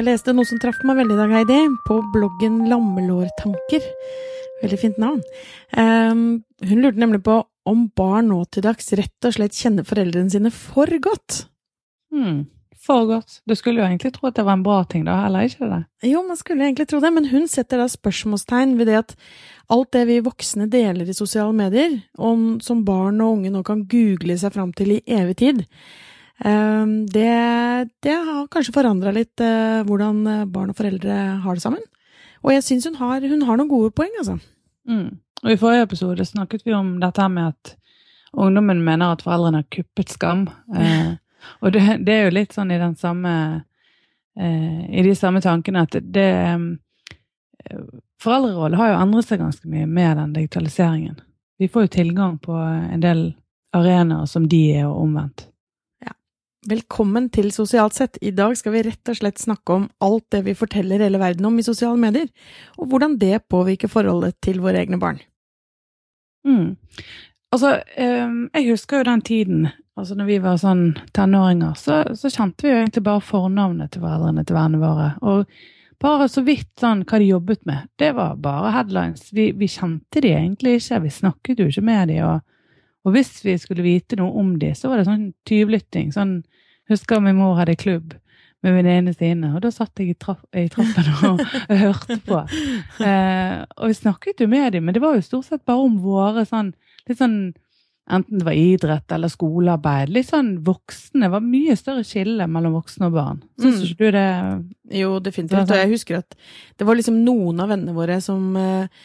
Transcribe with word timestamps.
Jeg 0.00 0.06
leste 0.06 0.32
noe 0.32 0.48
som 0.48 0.56
traff 0.56 0.78
meg 0.88 0.96
veldig 0.96 1.12
i 1.12 1.18
dag, 1.18 1.32
Heidi, 1.34 1.56
på 1.84 1.98
bloggen 2.14 2.54
Lammelårtanker. 2.70 3.84
Veldig 4.62 4.78
fint 4.80 4.96
navn. 5.02 5.18
Um, 5.76 6.22
hun 6.64 6.80
lurte 6.80 7.02
nemlig 7.02 7.20
på 7.26 7.34
om 7.68 7.82
barn 8.00 8.30
nå 8.32 8.38
til 8.48 8.64
dags 8.64 8.88
rett 8.96 9.28
og 9.28 9.36
slett 9.36 9.58
kjenner 9.60 9.84
foreldrene 9.84 10.32
sine 10.32 10.54
for 10.56 10.88
godt. 11.04 11.42
Hmm. 12.08 12.46
For 12.80 13.04
godt. 13.12 13.42
Du 13.44 13.52
skulle 13.60 13.82
jo 13.82 13.90
egentlig 13.90 14.14
tro 14.16 14.30
at 14.30 14.40
det 14.40 14.48
var 14.48 14.56
en 14.56 14.64
bra 14.64 14.80
ting, 14.88 15.04
da, 15.04 15.18
eller 15.28 15.50
ikke 15.50 15.68
det? 15.68 15.82
Jo, 16.14 16.24
man 16.24 16.40
skulle 16.40 16.64
egentlig 16.64 16.88
tro 16.88 17.04
det, 17.04 17.12
men 17.18 17.28
hun 17.28 17.44
setter 17.52 17.84
da 17.84 17.92
spørsmålstegn 17.92 18.78
ved 18.80 18.88
det 18.88 19.00
at 19.02 19.16
alt 19.68 19.92
det 19.92 20.08
vi 20.08 20.22
voksne 20.24 20.72
deler 20.72 21.12
i 21.12 21.18
sosiale 21.18 21.52
medier, 21.52 22.00
om 22.16 22.54
som 22.64 22.86
barn 22.88 23.20
og 23.20 23.36
unge 23.36 23.52
nå 23.52 23.60
kan 23.68 23.84
google 23.84 24.40
seg 24.40 24.56
fram 24.56 24.72
til 24.72 24.96
i 24.96 25.02
evig 25.20 25.42
tid, 25.44 25.66
det, 26.40 27.32
det 28.00 28.14
har 28.16 28.46
kanskje 28.48 28.72
forandra 28.72 29.10
litt 29.12 29.42
uh, 29.44 29.82
hvordan 29.84 30.22
barn 30.48 30.70
og 30.72 30.78
foreldre 30.78 31.16
har 31.44 31.58
det 31.58 31.64
sammen. 31.64 31.82
Og 32.40 32.54
jeg 32.54 32.64
syns 32.64 32.88
hun, 32.88 32.96
hun, 32.96 33.44
har 33.44 33.58
noen 33.60 33.68
gode 33.68 33.90
poeng, 33.92 34.14
altså. 34.18 34.38
Mm. 34.88 35.20
Og 35.42 35.52
I 35.52 35.58
forrige 35.60 35.86
episode 35.88 36.24
snakket 36.24 36.66
vi 36.66 36.74
om 36.76 36.94
dette 37.00 37.28
med 37.28 37.52
at 37.52 37.74
ungdommen 38.32 38.82
mener 38.84 39.12
at 39.12 39.24
foreldrene 39.24 39.62
har 39.62 39.72
kuppet 39.72 40.12
skam. 40.12 40.46
Eh, 40.76 41.16
og 41.62 41.72
det, 41.72 41.82
det, 42.06 42.14
er 42.14 42.28
jo 42.28 42.36
litt 42.36 42.56
sånn 42.56 42.72
i 42.72 42.80
den 42.80 42.96
samme 43.00 43.32
eh, 44.38 44.80
I 44.92 45.04
de 45.06 45.14
samme 45.16 45.40
tankene 45.44 45.86
at 45.86 45.96
det 46.00 46.30
eh, 46.44 46.68
Foreldrerollen 48.20 48.76
har 48.76 48.90
jo 48.90 49.00
endret 49.00 49.28
seg 49.28 49.40
ganske 49.40 49.68
mye 49.68 49.86
med 49.88 50.18
den 50.18 50.32
digitaliseringen. 50.34 51.20
Vi 51.60 51.68
får 51.72 51.86
jo 51.86 51.92
tilgang 51.94 52.34
på 52.40 52.52
en 52.56 53.00
del 53.00 53.22
arenaer 53.76 54.26
som 54.28 54.44
de 54.48 54.58
er, 54.74 54.84
og 54.88 55.06
omvendt. 55.06 55.46
Velkommen 56.68 57.30
til 57.32 57.46
Sosialt 57.56 57.94
sett. 57.96 58.18
I 58.20 58.34
dag 58.36 58.52
skal 58.58 58.74
vi 58.74 58.82
rett 58.84 59.08
og 59.08 59.16
slett 59.16 59.40
snakke 59.40 59.72
om 59.78 59.86
alt 60.04 60.26
det 60.34 60.42
vi 60.44 60.52
forteller 60.52 61.00
hele 61.00 61.16
verden 61.16 61.46
om 61.48 61.56
i 61.56 61.64
sosiale 61.64 61.96
medier, 61.96 62.26
og 62.76 62.90
hvordan 62.90 63.14
det 63.16 63.46
påvirker 63.48 63.88
forholdet 63.88 64.36
til 64.44 64.60
våre 64.60 64.82
egne 64.82 64.98
barn. 65.00 65.22
Mm. 66.44 66.76
Altså, 67.50 67.78
jeg 67.96 68.66
husker 68.68 69.00
jo 69.00 69.08
den 69.08 69.24
tiden, 69.24 69.64
altså 69.96 70.18
når 70.20 70.28
vi 70.28 70.38
var 70.44 70.60
sånn 70.60 70.84
tenåringer, 71.16 71.80
så, 71.80 72.02
så 72.12 72.28
kjente 72.28 72.68
vi 72.68 72.74
jo 72.74 72.82
egentlig 72.82 73.06
bare 73.08 73.24
fornavnet 73.24 73.94
til 73.94 74.04
foreldrene 74.04 74.44
til 74.44 74.60
vennene 74.60 74.84
våre. 74.84 75.08
Og 75.24 75.98
bare 76.04 76.28
så 76.28 76.44
vidt 76.44 76.74
sånn 76.80 77.06
hva 77.08 77.22
de 77.24 77.32
jobbet 77.32 77.64
med. 77.68 77.88
Det 77.96 78.12
var 78.20 78.36
bare 78.36 78.76
headlines. 78.76 79.32
Vi, 79.32 79.48
vi 79.56 79.68
kjente 79.68 80.20
de 80.20 80.36
egentlig 80.36 80.76
ikke, 80.76 81.06
vi 81.08 81.16
snakket 81.22 81.64
jo 81.64 81.72
ikke 81.72 81.88
med 81.88 82.12
de, 82.12 82.20
og 82.28 82.44
og 83.06 83.14
hvis 83.14 83.38
vi 83.44 83.56
skulle 83.60 83.84
vite 83.84 84.18
noe 84.20 84.34
om 84.40 84.56
de, 84.60 84.74
så 84.76 84.90
var 84.90 85.00
det 85.00 85.08
sånn 85.08 85.30
tyvlytting. 85.48 86.10
Sånn, 86.12 86.40
husker 86.90 87.22
min 87.24 87.38
mor 87.38 87.56
hadde 87.58 87.78
klubb 87.80 88.16
med 88.60 88.76
venninnene 88.76 89.14
sine, 89.16 89.54
og 89.56 89.62
da 89.64 89.70
satt 89.72 90.02
jeg 90.02 90.12
i, 90.12 90.18
trapp, 90.20 90.42
i 90.52 90.66
trappen 90.72 91.08
og, 91.30 91.40
og, 91.70 91.74
hørte 91.80 92.18
på. 92.26 92.42
Eh, 93.00 93.56
og 93.78 93.88
vi 93.88 93.96
snakket 93.96 94.44
jo 94.44 94.50
med 94.52 94.74
dem, 94.76 94.84
men 94.84 94.96
det 94.96 95.00
var 95.00 95.16
jo 95.16 95.24
stort 95.24 95.48
sett 95.48 95.64
bare 95.64 95.80
om 95.86 95.96
våre 96.04 96.44
sånn 96.48 96.74
litt 97.08 97.20
sånn 97.20 97.42
Enten 98.10 98.40
det 98.40 98.46
var 98.46 98.56
idrett 98.58 99.12
eller 99.14 99.30
skolearbeid. 99.30 100.10
Litt 100.10 100.26
sånn 100.32 100.48
voksne. 100.66 101.28
Det 101.28 101.28
var 101.30 101.44
mye 101.46 101.76
større 101.78 102.02
skille 102.02 102.48
mellom 102.50 102.72
voksne 102.74 103.06
og 103.06 103.14
barn. 103.14 103.36
Syns 103.60 103.84
mm. 103.84 103.92
du 104.00 104.02
det? 104.16 104.24
Jo, 104.98 105.12
definitivt. 105.22 105.70
Og 105.70 105.78
jeg 105.78 105.92
husker 105.92 106.18
at 106.18 106.34
det 106.80 106.88
var 106.88 106.98
liksom 106.98 107.20
noen 107.22 107.62
av 107.62 107.70
vennene 107.70 107.94
våre 107.94 108.16
som 108.24 108.48
eh, 108.58 109.04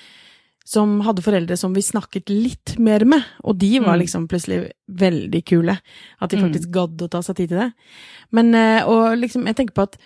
som 0.66 0.98
hadde 1.06 1.22
foreldre 1.22 1.58
som 1.60 1.76
vi 1.76 1.84
snakket 1.86 2.32
litt 2.34 2.76
mer 2.82 3.06
med, 3.06 3.24
og 3.46 3.60
de 3.62 3.76
var 3.78 3.96
mm. 3.96 4.02
liksom 4.02 4.28
plutselig 4.30 4.64
veldig 4.90 5.42
kule. 5.46 5.78
At 6.18 6.34
de 6.34 6.40
mm. 6.42 6.46
faktisk 6.48 6.72
gadd 6.74 7.06
å 7.06 7.10
ta 7.14 7.22
seg 7.26 7.38
tid 7.38 7.54
til 7.54 7.62
det. 7.62 7.72
Men, 8.34 8.50
eh, 8.58 8.82
og 8.90 9.14
liksom, 9.22 9.46
jeg 9.46 9.60
tenker 9.60 9.78
på 9.78 9.86
at 9.86 10.00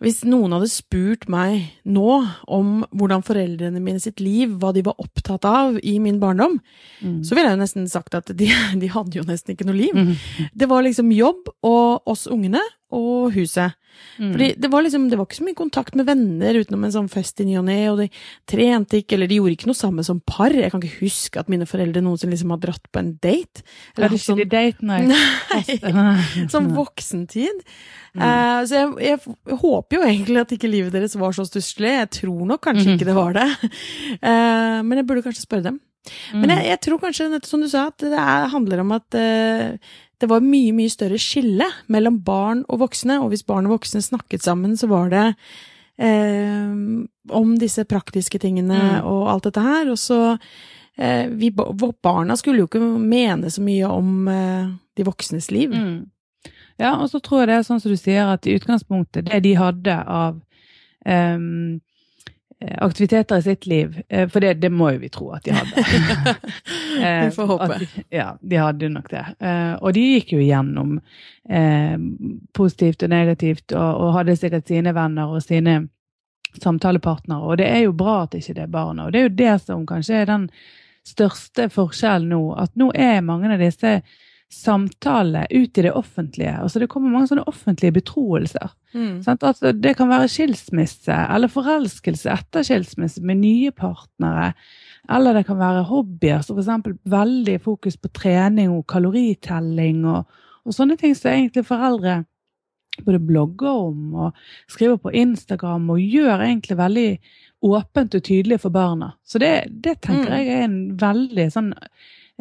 hvis 0.00 0.22
noen 0.24 0.54
hadde 0.56 0.68
spurt 0.72 1.26
meg 1.28 1.74
nå 1.84 2.14
om 2.48 2.68
hvordan 2.96 3.24
foreldrene 3.24 3.82
mine 3.84 4.00
sitt 4.00 4.22
liv, 4.24 4.54
hva 4.56 4.72
de 4.72 4.82
var 4.86 4.96
opptatt 5.02 5.44
av 5.44 5.76
i 5.84 5.98
min 6.00 6.16
barndom, 6.22 6.56
mm. 7.04 7.18
så 7.20 7.36
ville 7.36 7.50
jeg 7.50 7.58
jo 7.58 7.62
nesten 7.62 7.88
sagt 7.92 8.16
at 8.16 8.32
de, 8.32 8.48
de 8.82 8.92
hadde 8.92 9.20
jo 9.20 9.26
nesten 9.28 9.54
ikke 9.54 9.68
noe 9.68 9.76
liv. 9.76 9.94
Mm. 9.94 10.48
Det 10.56 10.70
var 10.72 10.86
liksom 10.86 11.12
jobb 11.14 11.52
og 11.68 12.08
oss 12.10 12.24
ungene 12.32 12.64
og 12.96 13.36
huset. 13.36 13.76
Mm. 14.20 14.32
Fordi 14.32 14.48
det 14.60 14.70
var 14.72 14.84
liksom, 14.84 15.06
det 15.10 15.18
var 15.18 15.28
ikke 15.28 15.38
så 15.38 15.46
mye 15.46 15.58
kontakt 15.58 15.96
med 15.96 16.08
venner 16.08 16.58
utenom 16.60 16.84
en 16.86 16.94
sånn 16.94 17.10
fest 17.12 17.40
i 17.40 17.46
ny 17.48 17.56
og 17.60 17.66
ne, 17.68 17.78
og 17.90 18.02
de 18.02 18.08
trente 18.48 19.00
ikke, 19.00 19.16
eller 19.16 19.30
de 19.30 19.38
gjorde 19.40 19.56
ikke 19.56 19.70
noe 19.70 19.78
sammen 19.78 20.06
som 20.06 20.20
par. 20.24 20.54
Jeg 20.54 20.72
kan 20.72 20.82
ikke 20.82 21.04
huske 21.04 21.40
at 21.40 21.50
mine 21.52 21.68
foreldre 21.68 22.02
noensinne 22.04 22.34
liksom 22.34 22.54
har 22.54 22.62
dratt 22.62 22.90
på 22.92 23.02
en 23.02 23.12
date. 23.22 23.64
Eller 23.96 24.16
ikke 24.16 24.26
sånn, 24.26 24.42
date, 24.50 24.86
nei. 24.86 25.02
nei 26.00 26.46
som 26.52 26.70
voksentid. 26.76 27.62
Mm. 28.14 28.24
Uh, 28.24 28.60
så 28.66 28.80
jeg, 28.80 28.90
jeg, 29.06 29.36
håper 29.62 29.98
jo 29.98 30.06
egentlig 30.08 30.42
at 30.42 30.56
ikke 30.56 30.72
livet 30.72 30.96
deres 30.96 31.16
var 31.20 31.36
så 31.36 31.46
stusslig. 31.48 31.94
Jeg 31.96 32.10
tror 32.22 32.42
nok 32.50 32.64
kanskje 32.66 32.90
mm. 32.90 32.96
ikke 32.98 33.08
det 33.08 33.16
var 33.16 33.38
det. 33.38 33.48
Uh, 34.20 34.80
men 34.84 35.00
jeg 35.00 35.08
burde 35.08 35.24
kanskje 35.26 35.46
spørre 35.46 35.70
dem. 35.70 35.80
Men 36.32 36.48
jeg, 36.54 36.64
jeg, 36.70 36.80
tror 36.86 37.00
kanskje, 37.02 37.26
som 37.44 37.60
du 37.60 37.68
sa, 37.68 37.88
at 37.90 38.00
det 38.00 38.16
er, 38.16 38.46
handler 38.52 38.80
om 38.82 38.94
at 38.96 39.18
uh, 39.20 39.96
det 40.20 40.28
var 40.30 40.44
mye, 40.44 40.72
mye 40.76 40.92
større 40.92 41.18
skille 41.20 41.66
mellom 41.92 42.20
barn 42.24 42.64
og 42.68 42.82
voksne, 42.84 43.20
og 43.22 43.32
hvis 43.32 43.46
barn 43.48 43.68
og 43.68 43.78
voksne 43.78 44.02
snakket 44.04 44.44
sammen, 44.44 44.76
så 44.76 44.90
var 44.90 45.08
det 45.12 45.24
eh, 46.00 46.72
om 47.40 47.56
disse 47.60 47.84
praktiske 47.88 48.40
tingene 48.42 48.76
mm. 48.76 49.08
og 49.08 49.30
alt 49.32 49.48
dette 49.48 49.64
her. 49.64 49.90
Og 49.92 49.98
så 50.00 50.20
eh, 50.96 51.26
vi, 51.32 51.52
Barna 51.56 52.36
skulle 52.36 52.64
jo 52.64 52.70
ikke 52.70 52.82
mene 52.84 53.52
så 53.52 53.64
mye 53.64 53.90
om 53.90 54.28
eh, 54.28 54.72
de 54.96 55.06
voksnes 55.08 55.50
liv. 55.54 55.72
Mm. 55.72 56.50
Ja, 56.80 56.94
og 56.96 57.10
så 57.12 57.20
tror 57.20 57.42
jeg 57.42 57.50
det 57.50 57.58
er 57.58 57.66
sånn 57.68 57.80
som 57.82 57.92
du 57.92 58.00
sier, 58.00 58.28
at 58.32 58.48
i 58.48 58.56
utgangspunktet, 58.56 59.28
det 59.28 59.42
de 59.44 59.52
hadde 59.58 59.96
av 60.00 60.38
um, 61.04 61.80
aktiviteter 62.60 63.36
i 63.36 63.42
sitt 63.42 63.66
liv. 63.66 64.02
Eh, 64.08 64.28
for 64.28 64.40
det, 64.40 64.54
det, 64.54 64.70
må 64.70 64.90
jo 64.92 64.98
vi 64.98 65.08
tro 65.08 65.30
at 65.32 65.44
de 65.44 65.54
hadde. 65.56 65.84
vi 67.24 67.30
får 67.34 67.46
håpe. 67.46 67.70
At, 67.74 67.94
ja, 68.12 68.26
de 68.40 68.56
hadde 68.60 68.90
nok 68.92 69.08
det. 69.10 69.24
Eh, 69.38 69.72
og 69.80 69.94
de 69.96 70.04
gikk 70.14 70.34
jo 70.36 70.42
gjennom 70.44 70.98
eh, 71.48 71.96
positivt 72.56 73.06
og 73.06 73.12
negativt, 73.14 73.72
og, 73.72 73.88
og, 73.94 74.12
hadde 74.18 74.36
sikkert 74.36 74.68
sine 74.68 74.94
venner 74.96 75.32
og 75.32 75.42
sine 75.44 75.78
samtalepartnere. 76.60 77.46
Og 77.46 77.60
det 77.62 77.70
er 77.70 77.84
jo 77.86 77.96
bra 77.96 78.22
at 78.26 78.36
ikke 78.36 78.58
det 78.58 78.66
er 78.66 78.74
barna. 78.76 79.06
Og 79.06 79.14
det 79.14 79.20
er 79.22 79.28
jo 79.28 79.36
det 79.40 79.56
som 79.64 79.86
kanskje 79.88 80.20
er 80.20 80.30
den 80.30 80.48
største 81.06 81.70
forskjellen 81.72 82.34
nå. 82.34 82.42
At 82.60 82.76
nå 82.78 82.90
er 82.92 83.24
mange 83.24 83.52
av 83.54 83.62
disse 83.62 84.00
samtale 84.50 85.46
ut 85.50 85.78
i 85.78 85.82
det 85.82 85.92
offentlige. 85.92 86.56
Altså 86.58 86.78
Det 86.78 86.88
kommer 86.90 87.12
mange 87.12 87.30
sånne 87.30 87.46
offentlige 87.46 87.94
betroelser. 88.00 88.72
Mm. 88.92 89.22
Altså, 89.22 89.72
det 89.72 89.94
kan 89.96 90.10
være 90.10 90.28
skilsmisse 90.28 91.14
eller 91.14 91.52
forelskelse 91.52 92.32
etter 92.34 92.66
skilsmisse 92.66 93.22
med 93.22 93.38
nye 93.44 93.70
partnere. 93.70 94.52
Eller 95.10 95.38
det 95.38 95.46
kan 95.46 95.58
være 95.58 95.86
hobbyer, 95.86 96.42
som 96.42 96.58
f.eks. 96.58 96.98
veldig 97.04 97.60
fokus 97.62 97.96
på 97.96 98.10
trening 98.14 98.74
og 98.74 98.86
kaloritelling 98.90 100.04
og, 100.10 100.26
og 100.66 100.76
sånne 100.76 100.98
ting 100.98 101.14
som 101.14 101.30
egentlig 101.32 101.64
foreldre 101.68 102.24
både 103.06 103.20
blogger 103.22 103.70
om 103.70 104.14
og 104.26 104.40
skriver 104.68 104.98
på 105.00 105.12
Instagram 105.16 105.86
og 105.94 106.02
gjør 106.02 106.42
egentlig 106.42 106.76
veldig 106.76 107.10
åpent 107.70 108.16
og 108.16 108.24
tydelig 108.26 108.60
for 108.60 108.74
barna. 108.74 109.12
Så 109.24 109.38
det, 109.38 109.70
det 109.70 110.00
tenker 110.02 110.26
mm. 110.26 110.36
jeg 110.36 110.56
er 110.56 110.64
en 110.66 110.80
veldig 111.00 111.46
sånn 111.54 111.70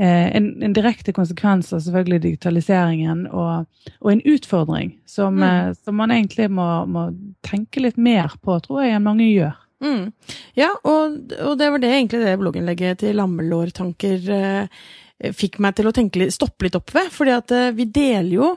en, 0.06 0.46
en, 0.64 0.76
direkte 0.76 1.14
konsekvens 1.16 1.74
av 1.76 1.82
selvfølgelig 1.84 2.22
digitaliseringen 2.24 3.26
og, 3.28 3.66
og 4.00 4.12
en 4.14 4.22
utfordring 4.32 4.94
som, 5.10 5.40
mm. 5.40 5.48
Eh, 5.48 5.72
som 5.84 6.00
man 6.00 6.14
egentlig 6.16 6.48
må, 6.52 6.68
må, 6.88 7.10
tenke 7.46 7.84
litt 7.84 8.00
mer 8.00 8.32
på, 8.44 8.56
tror 8.64 8.86
jeg, 8.86 8.96
enn 8.96 9.08
mange 9.08 9.28
gjør. 9.28 9.58
Mm. 9.84 10.12
Ja, 10.60 10.70
og, 10.84 11.20
og, 11.40 11.54
det 11.60 11.70
var 11.72 11.84
det 11.84 11.92
egentlig 11.96 12.24
det 12.24 12.38
blogginnlegget 12.40 13.04
til 13.04 13.20
Lammelårtanker 13.20 14.32
eh, 14.36 14.88
fikk 15.36 15.60
meg 15.64 15.76
til 15.76 15.90
å 15.90 15.96
tenke, 15.96 16.30
stoppe 16.32 16.68
litt 16.68 16.80
opp 16.80 16.96
ved. 16.96 17.12
fordi 17.16 17.36
at 17.36 17.56
eh, 17.56 17.74
vi 17.76 17.88
deler 17.92 18.34
jo 18.38 18.54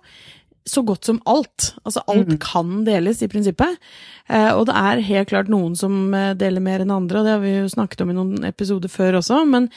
så 0.64 0.82
godt 0.87 1.05
som 1.05 1.19
alt. 1.26 1.72
Altså 1.82 2.02
alt 2.06 2.28
mm. 2.37 2.38
kan 2.43 2.84
deles, 2.87 3.22
i 3.22 3.31
prinsippet. 3.31 3.81
Eh, 4.28 4.50
og 4.55 4.67
det 4.69 4.76
er 4.78 5.06
helt 5.08 5.31
klart 5.32 5.50
noen 5.50 5.75
som 5.78 6.14
eh, 6.14 6.32
deler 6.38 6.62
mer 6.62 6.84
enn 6.84 6.94
andre, 6.94 7.20
og 7.20 7.26
det 7.26 7.34
har 7.34 7.43
vi 7.43 7.56
jo 7.56 7.72
snakket 7.72 8.05
om 8.05 8.12
i 8.12 8.17
noen 8.17 8.46
episoder 8.46 8.93
før 8.93 9.19
også. 9.22 9.43
Men, 9.49 9.69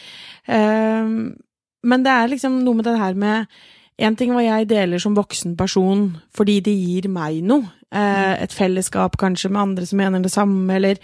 eh, 0.45 1.10
men 1.86 2.04
det 2.06 2.12
er 2.12 2.34
liksom 2.34 2.60
noe 2.66 2.80
med 2.80 2.88
det 2.90 3.00
her 3.00 3.18
med 3.18 3.58
En 3.96 4.16
ting 4.20 4.34
hva 4.36 4.42
jeg 4.44 4.68
deler 4.68 5.00
som 5.00 5.14
voksen 5.16 5.54
person 5.56 6.18
fordi 6.36 6.58
det 6.66 6.74
gir 6.76 7.06
meg 7.08 7.38
noe. 7.48 7.70
Eh, 7.96 8.34
et 8.44 8.52
fellesskap 8.52 9.16
kanskje 9.22 9.48
med 9.54 9.62
andre 9.62 9.86
som 9.88 10.02
mener 10.02 10.20
det 10.20 10.34
samme, 10.34 10.68
eller 10.76 10.98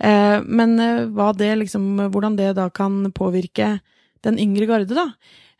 eh, 0.00 0.40
Men 0.42 0.80
eh, 0.80 1.32
det 1.38 1.58
liksom 1.60 2.10
Hvordan 2.10 2.36
det 2.36 2.56
da 2.56 2.68
kan 2.70 3.12
påvirke 3.12 3.78
den 4.24 4.38
yngre 4.38 4.66
garde, 4.66 4.94
da. 4.94 5.12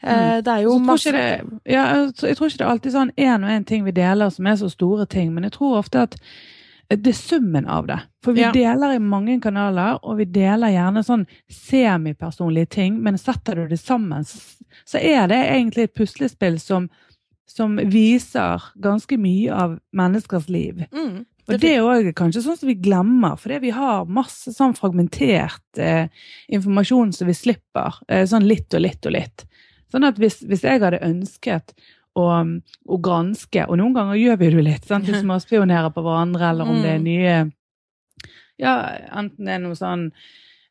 Mm. 0.02 0.42
Det 0.44 0.52
er 0.52 0.62
jo 0.64 0.78
masse 0.78 1.12
ja, 1.12 1.84
Jeg 2.22 2.36
tror 2.36 2.48
ikke 2.48 2.58
det 2.58 2.64
er 2.64 2.72
alltid 2.72 2.92
sånn 2.92 3.12
én 3.16 3.44
og 3.44 3.52
én 3.52 3.64
ting 3.64 3.84
vi 3.84 3.92
deler 3.92 4.30
som 4.30 4.46
er 4.46 4.56
så 4.56 4.68
store 4.68 5.06
ting, 5.06 5.30
men 5.32 5.44
jeg 5.44 5.52
tror 5.52 5.78
ofte 5.78 6.02
at 6.08 6.16
det 6.88 7.10
er 7.10 7.16
summen 7.16 7.66
av 7.70 7.86
det. 7.88 7.98
For 8.24 8.36
vi 8.36 8.44
ja. 8.44 8.52
deler 8.52 8.96
i 8.96 9.00
mange 9.02 9.38
kanaler, 9.42 9.98
og 10.02 10.18
vi 10.20 10.26
deler 10.30 10.72
gjerne 10.74 11.04
sånn 11.06 11.24
semipersonlige 11.52 12.72
ting, 12.76 12.98
men 13.04 13.18
setter 13.20 13.60
du 13.60 13.72
det 13.72 13.80
sammen, 13.80 14.24
så 14.24 15.00
er 15.00 15.28
det 15.32 15.40
egentlig 15.46 15.88
et 15.88 15.96
puslespill 15.96 16.58
som, 16.60 16.88
som 17.50 17.78
viser 17.78 18.64
ganske 18.84 19.18
mye 19.20 19.54
av 19.64 19.78
menneskers 19.96 20.50
liv. 20.52 20.84
Mm. 20.92 21.24
Og 21.44 21.60
det 21.60 21.74
er 21.74 21.84
òg 21.84 22.08
kanskje 22.16 22.40
sånn 22.46 22.56
som 22.56 22.70
vi 22.70 22.78
glemmer, 22.80 23.36
fordi 23.40 23.60
vi 23.66 23.72
har 23.76 24.08
masse 24.08 24.54
sånn 24.54 24.72
fragmentert 24.76 25.80
eh, 25.80 26.06
informasjon 26.48 27.12
som 27.12 27.28
vi 27.28 27.36
slipper. 27.36 28.00
Eh, 28.08 28.24
sånn 28.28 28.46
litt 28.48 28.72
og 28.72 28.84
litt 28.86 29.04
og 29.04 29.12
litt. 29.12 29.44
Sånn 29.92 30.08
at 30.08 30.16
hvis, 30.20 30.40
hvis 30.48 30.64
jeg 30.64 30.80
hadde 30.80 31.04
ønsket 31.04 31.76
å, 32.14 32.28
og, 32.86 32.98
granske, 33.02 33.66
og 33.66 33.78
noen 33.80 33.94
ganger 33.96 34.20
gjør 34.20 34.40
vi 34.40 34.50
det 34.54 34.64
litt, 34.68 34.88
sant? 34.88 35.08
vi 35.10 35.38
spionerer 35.42 35.90
på 35.94 36.04
hverandre, 36.04 36.52
eller 36.52 36.70
om 36.70 36.80
det 36.82 36.94
er 36.94 37.02
mm. 37.02 37.08
nye 37.08 37.36
Ja, 38.60 38.74
enten 39.18 39.48
det 39.48 39.56
er 39.56 39.64
noe 39.64 39.78
sånn 39.78 40.06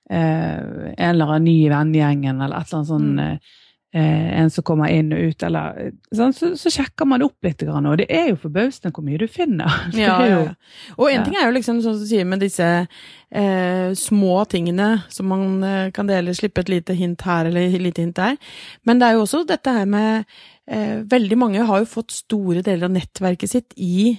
eh, 0.07 0.93
En 0.95 1.09
eller 1.09 1.35
annen 1.35 1.49
ny 1.49 1.57
i 1.65 1.73
vennegjengen, 1.73 2.39
eller 2.39 2.61
et 2.63 2.71
eller 2.71 2.79
annet 2.79 2.93
sånn 2.93 3.11
mm. 3.17 3.27
Eh, 3.27 3.59
eh, 3.93 4.39
en 4.41 4.49
som 4.49 4.63
kommer 4.65 4.89
inn 4.89 5.13
og 5.13 5.29
ut, 5.29 5.43
eller 5.45 5.91
sånn, 6.15 6.33
så, 6.35 6.51
så, 6.59 6.71
sjekker 6.73 7.07
man 7.09 7.23
opp 7.25 7.45
litt. 7.45 7.61
Og 7.67 7.97
det 8.01 8.07
er 8.11 8.31
jo 8.31 8.39
forbausende 8.41 8.93
hvor 8.95 9.05
mye 9.05 9.21
du 9.21 9.27
finner. 9.31 9.81
Ja, 10.03 10.15
jo, 10.27 10.39
ja. 10.47 10.55
Og 10.97 11.09
en 11.09 11.19
ja. 11.19 11.25
ting 11.27 11.37
er 11.37 11.47
jo 11.47 11.57
liksom 11.57 11.81
sånn 11.83 11.99
som 11.99 12.05
du 12.05 12.09
sier 12.09 12.27
med 12.27 12.41
disse 12.43 12.69
eh, 12.87 13.93
små 13.97 14.43
tingene 14.49 14.89
som 15.13 15.29
man 15.29 15.63
eh, 15.67 15.91
kan 15.95 16.09
dele, 16.09 16.35
slippe 16.37 16.63
et 16.63 16.73
lite 16.73 16.97
hint 16.97 17.21
her 17.27 17.49
eller 17.49 17.67
et 17.69 17.83
lite 17.83 18.05
hint 18.05 18.17
der. 18.17 18.39
Men 18.87 19.01
det 19.01 19.09
er 19.09 19.19
jo 19.19 19.27
også 19.27 19.43
dette 19.49 19.77
her 19.77 19.85
med 19.89 20.25
Veldig 20.63 21.35
mange 21.35 21.63
har 21.67 21.81
jo 21.81 21.89
fått 21.91 22.13
store 22.15 22.61
deler 22.63 22.87
av 22.87 22.93
nettverket 22.95 23.51
sitt 23.51 23.73
i 23.75 24.13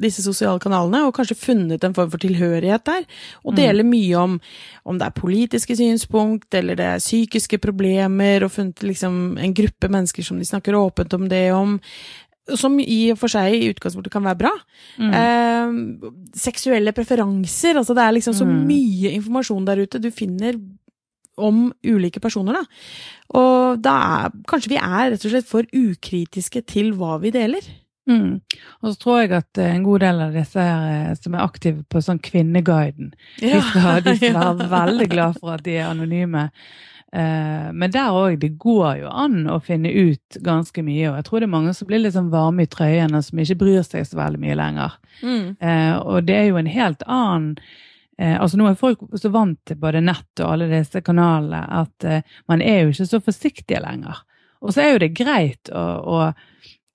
disse 0.00 0.24
sosiale 0.24 0.60
kanalene, 0.62 1.04
og 1.06 1.14
kanskje 1.16 1.38
funnet 1.38 1.84
en 1.84 1.94
form 1.96 2.10
for 2.12 2.22
tilhørighet 2.22 2.86
der. 2.88 3.04
Og 3.44 3.52
mm. 3.52 3.60
gjelder 3.66 3.88
mye 3.88 4.22
om 4.24 4.38
om 4.88 4.98
det 4.98 5.06
er 5.06 5.18
politiske 5.18 5.76
synspunkt, 5.76 6.48
eller 6.56 6.78
det 6.78 6.88
er 6.88 7.02
psykiske 7.02 7.60
problemer, 7.62 8.46
og 8.46 8.54
funnet 8.54 8.82
liksom 8.86 9.38
en 9.38 9.54
gruppe 9.56 9.92
mennesker 9.92 10.26
som 10.26 10.40
de 10.40 10.48
snakker 10.48 10.78
åpent 10.78 11.14
om 11.16 11.28
det 11.30 11.44
om. 11.54 11.76
Som 12.56 12.80
i 12.82 13.12
og 13.12 13.20
for 13.20 13.30
seg 13.30 13.54
i 13.54 13.68
utgangspunktet 13.70 14.12
kan 14.14 14.24
være 14.26 14.40
bra. 14.40 14.50
Mm. 14.98 15.12
Eh, 15.20 16.32
seksuelle 16.40 16.94
preferanser, 16.96 17.78
altså 17.78 17.94
det 17.94 18.06
er 18.06 18.16
liksom 18.16 18.34
så 18.40 18.48
mm. 18.48 18.56
mye 18.66 19.14
informasjon 19.20 19.68
der 19.68 19.84
ute 19.84 20.02
du 20.02 20.10
finner 20.14 20.58
om 21.38 21.68
ulike 21.86 22.20
personer, 22.22 22.58
da. 22.58 22.64
Og 23.38 23.82
da 23.82 23.94
er 24.24 24.34
kanskje 24.50 24.74
vi 24.74 24.80
er 24.80 25.12
rett 25.12 25.24
og 25.24 25.34
slett 25.34 25.48
for 25.48 25.68
ukritiske 25.76 26.64
til 26.68 26.92
hva 26.98 27.18
vi 27.22 27.32
deler. 27.34 27.64
Mm. 28.10 28.40
Og 28.82 28.92
så 28.92 28.98
tror 28.98 29.18
jeg 29.20 29.32
at 29.38 29.58
eh, 29.60 29.74
en 29.74 29.84
god 29.86 30.02
del 30.02 30.22
av 30.24 30.36
disse 30.36 30.62
her, 30.62 30.86
eh, 31.10 31.18
som 31.20 31.36
er 31.36 31.44
aktive 31.44 31.84
på 31.90 32.02
sånn 32.02 32.22
Kvinneguiden, 32.24 33.12
ja. 33.42 33.58
de 33.58 33.60
skal, 33.68 34.00
de 34.06 34.16
skal 34.18 34.38
være 34.40 34.70
veldig 34.72 35.10
glad 35.12 35.36
for 35.40 35.58
at 35.58 35.66
de 35.66 35.76
er 35.78 35.90
anonyme. 35.90 36.48
Uh, 37.10 37.72
men 37.74 37.90
der 37.90 38.14
òg, 38.14 38.36
det 38.38 38.52
går 38.62 39.00
jo 39.00 39.08
an 39.10 39.48
å 39.50 39.56
finne 39.66 39.90
ut 39.90 40.36
ganske 40.46 40.84
mye. 40.86 41.08
Og 41.10 41.16
jeg 41.18 41.26
tror 41.26 41.42
det 41.42 41.48
er 41.48 41.56
mange 41.56 41.72
som 41.74 41.88
blir 41.88 42.04
litt 42.04 42.14
sånn 42.14 42.30
varme 42.30 42.62
i 42.66 42.70
trøyene, 42.70 43.18
som 43.26 43.40
ikke 43.42 43.58
bryr 43.64 43.82
seg 43.82 44.06
så 44.06 44.20
veldig 44.20 44.38
mye 44.38 44.58
lenger. 44.60 44.94
Mm. 45.18 45.48
Og 46.06 46.20
det 46.28 46.36
er 46.36 46.46
jo 46.52 46.60
en 46.60 46.70
helt 46.70 47.02
annen 47.10 47.56
uh, 48.20 48.36
Altså 48.36 48.60
nå 48.60 48.68
er 48.68 48.78
folk 48.78 49.02
så 49.18 49.32
vant 49.32 49.58
til 49.66 49.78
både 49.80 50.02
nett 50.04 50.42
og 50.44 50.54
alle 50.54 50.70
disse 50.70 51.02
kanalene 51.04 51.64
at 51.80 52.08
man 52.50 52.62
er 52.62 52.84
jo 52.84 52.94
ikke 52.94 53.08
så 53.08 53.20
forsiktige 53.24 53.80
lenger. 53.82 54.20
Og 54.60 54.74
så 54.74 54.84
er 54.84 54.90
jo 54.92 55.00
det 55.00 55.14
greit 55.16 55.70
å, 55.72 55.84
å 56.04 56.18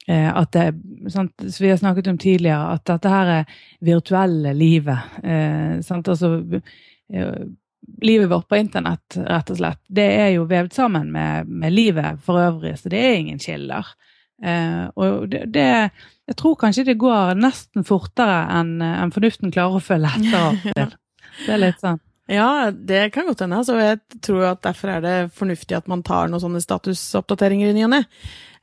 Eh, 0.08 0.38
at 0.38 0.52
det, 0.52 0.74
sant, 1.10 1.34
som 1.52 1.64
vi 1.64 1.70
har 1.70 1.78
snakket 1.78 2.08
om 2.08 2.18
tidligere, 2.18 2.74
at 2.78 2.86
dette 2.86 3.10
her 3.10 3.32
er 3.40 3.62
virtuelle 3.82 4.54
livet. 4.54 5.22
Eh, 5.24 5.80
sant, 5.86 6.08
altså 6.08 6.38
eh, 7.14 7.46
Livet 8.02 8.32
vårt 8.32 8.48
på 8.50 8.58
internett, 8.58 9.14
rett 9.14 9.50
og 9.54 9.60
slett, 9.60 9.80
det 9.94 10.06
er 10.18 10.32
jo 10.34 10.48
vevd 10.50 10.74
sammen 10.74 11.12
med, 11.14 11.46
med 11.46 11.70
livet 11.70 12.18
for 12.26 12.42
øvrig, 12.42 12.72
så 12.82 12.90
det 12.90 12.98
er 12.98 13.18
ingen 13.20 13.38
kilder. 13.38 13.92
Eh, 14.42 14.88
og 14.98 15.28
det, 15.30 15.44
det, 15.54 15.68
Jeg 16.26 16.38
tror 16.40 16.56
kanskje 16.64 16.88
det 16.88 16.98
går 16.98 17.38
nesten 17.38 17.86
fortere 17.86 18.40
enn 18.58 18.82
en 18.82 19.14
fornuften 19.14 19.54
klarer 19.54 19.78
å 19.78 19.86
følge 19.86 20.16
etter. 20.18 20.98
Det 21.44 21.54
er 21.56 21.62
litt 21.62 21.82
sånn. 21.84 22.02
Ja, 22.32 22.72
det 22.72 23.12
kan 23.14 23.28
godt 23.30 23.44
hende. 23.44 23.60
Altså, 23.62 23.78
jeg 23.78 24.22
tror 24.26 24.48
at 24.56 24.64
derfor 24.66 24.96
er 24.96 25.04
det 25.04 25.16
fornuftig 25.38 25.78
at 25.78 25.90
man 25.92 26.02
tar 26.06 26.32
noen 26.32 26.42
sånne 26.42 26.62
statusoppdateringer 26.64 27.70
i 27.70 27.76
ny 27.78 27.84
og 27.86 27.92
ne. 27.94 28.02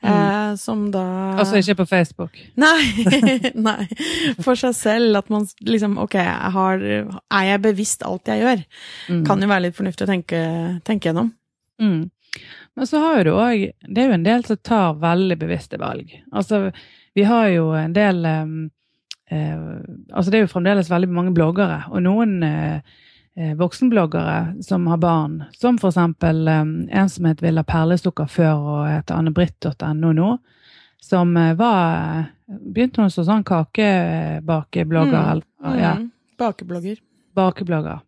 Mm. 0.03 0.11
Eh, 0.11 0.55
som 0.59 0.89
da 0.91 1.03
Altså 1.39 1.61
ikke 1.61 1.77
på 1.79 1.87
Facebook? 1.87 2.39
Nei, 2.59 3.05
nei. 3.69 3.87
For 4.43 4.59
seg 4.59 4.75
selv. 4.75 5.21
At 5.21 5.31
man 5.31 5.47
liksom 5.63 5.95
Ok, 6.03 6.17
jeg 6.19 6.55
har, 6.57 6.83
er 6.83 7.47
jeg 7.53 7.63
bevisst 7.69 8.03
alt 8.07 8.27
jeg 8.33 8.43
gjør? 8.43 8.65
Mm. 9.13 9.23
Kan 9.29 9.45
jo 9.45 9.53
være 9.53 9.69
litt 9.69 9.79
fornuftig 9.79 10.09
å 10.09 10.11
tenke, 10.11 10.43
tenke 10.89 11.11
gjennom. 11.11 11.31
Mm. 11.83 12.11
Men 12.75 12.89
så 12.89 12.99
har 13.03 13.21
jo 13.21 13.25
du 13.29 13.33
òg 13.37 13.65
Det 13.87 14.03
er 14.03 14.11
jo 14.11 14.17
en 14.17 14.27
del 14.27 14.45
som 14.49 14.59
tar 14.59 14.99
veldig 14.99 15.39
bevisste 15.39 15.79
valg. 15.79 16.11
Altså, 16.33 16.71
vi 17.15 17.27
har 17.29 17.49
jo 17.53 17.71
en 17.77 17.95
del 17.95 18.25
um, 18.27 18.55
Altså, 19.33 20.31
det 20.31 20.39
er 20.39 20.43
jo 20.45 20.51
fremdeles 20.53 20.91
veldig 20.91 21.09
mange 21.09 21.33
bloggere, 21.37 21.83
og 21.89 22.03
noen 22.05 22.35
uh, 22.45 22.99
Eh, 23.37 23.55
voksenbloggere 23.55 24.63
som 24.63 24.87
har 24.87 24.97
barn, 24.97 25.45
som 25.53 25.79
eh, 26.49 26.99
en 27.01 27.09
som 27.09 27.25
het 27.25 27.43
Villa 27.43 27.63
Perlesukker 27.65 28.27
før 28.29 28.55
og 28.61 28.89
heter 28.91 29.15
annebritt.no 29.17 30.13
nå, 30.13 30.39
som 31.01 31.37
eh, 31.37 31.55
var 31.57 32.25
Begynte 32.53 33.01
hun 33.01 33.09
som 33.09 33.25
sånn 33.25 33.45
kakebakeblogger. 33.49 35.39
Mm. 35.65 35.77
Ja. 35.79 35.93
Mm. 35.97 36.11
Bakeblogger. 36.37 36.99
Bakeblogger. 37.33 38.03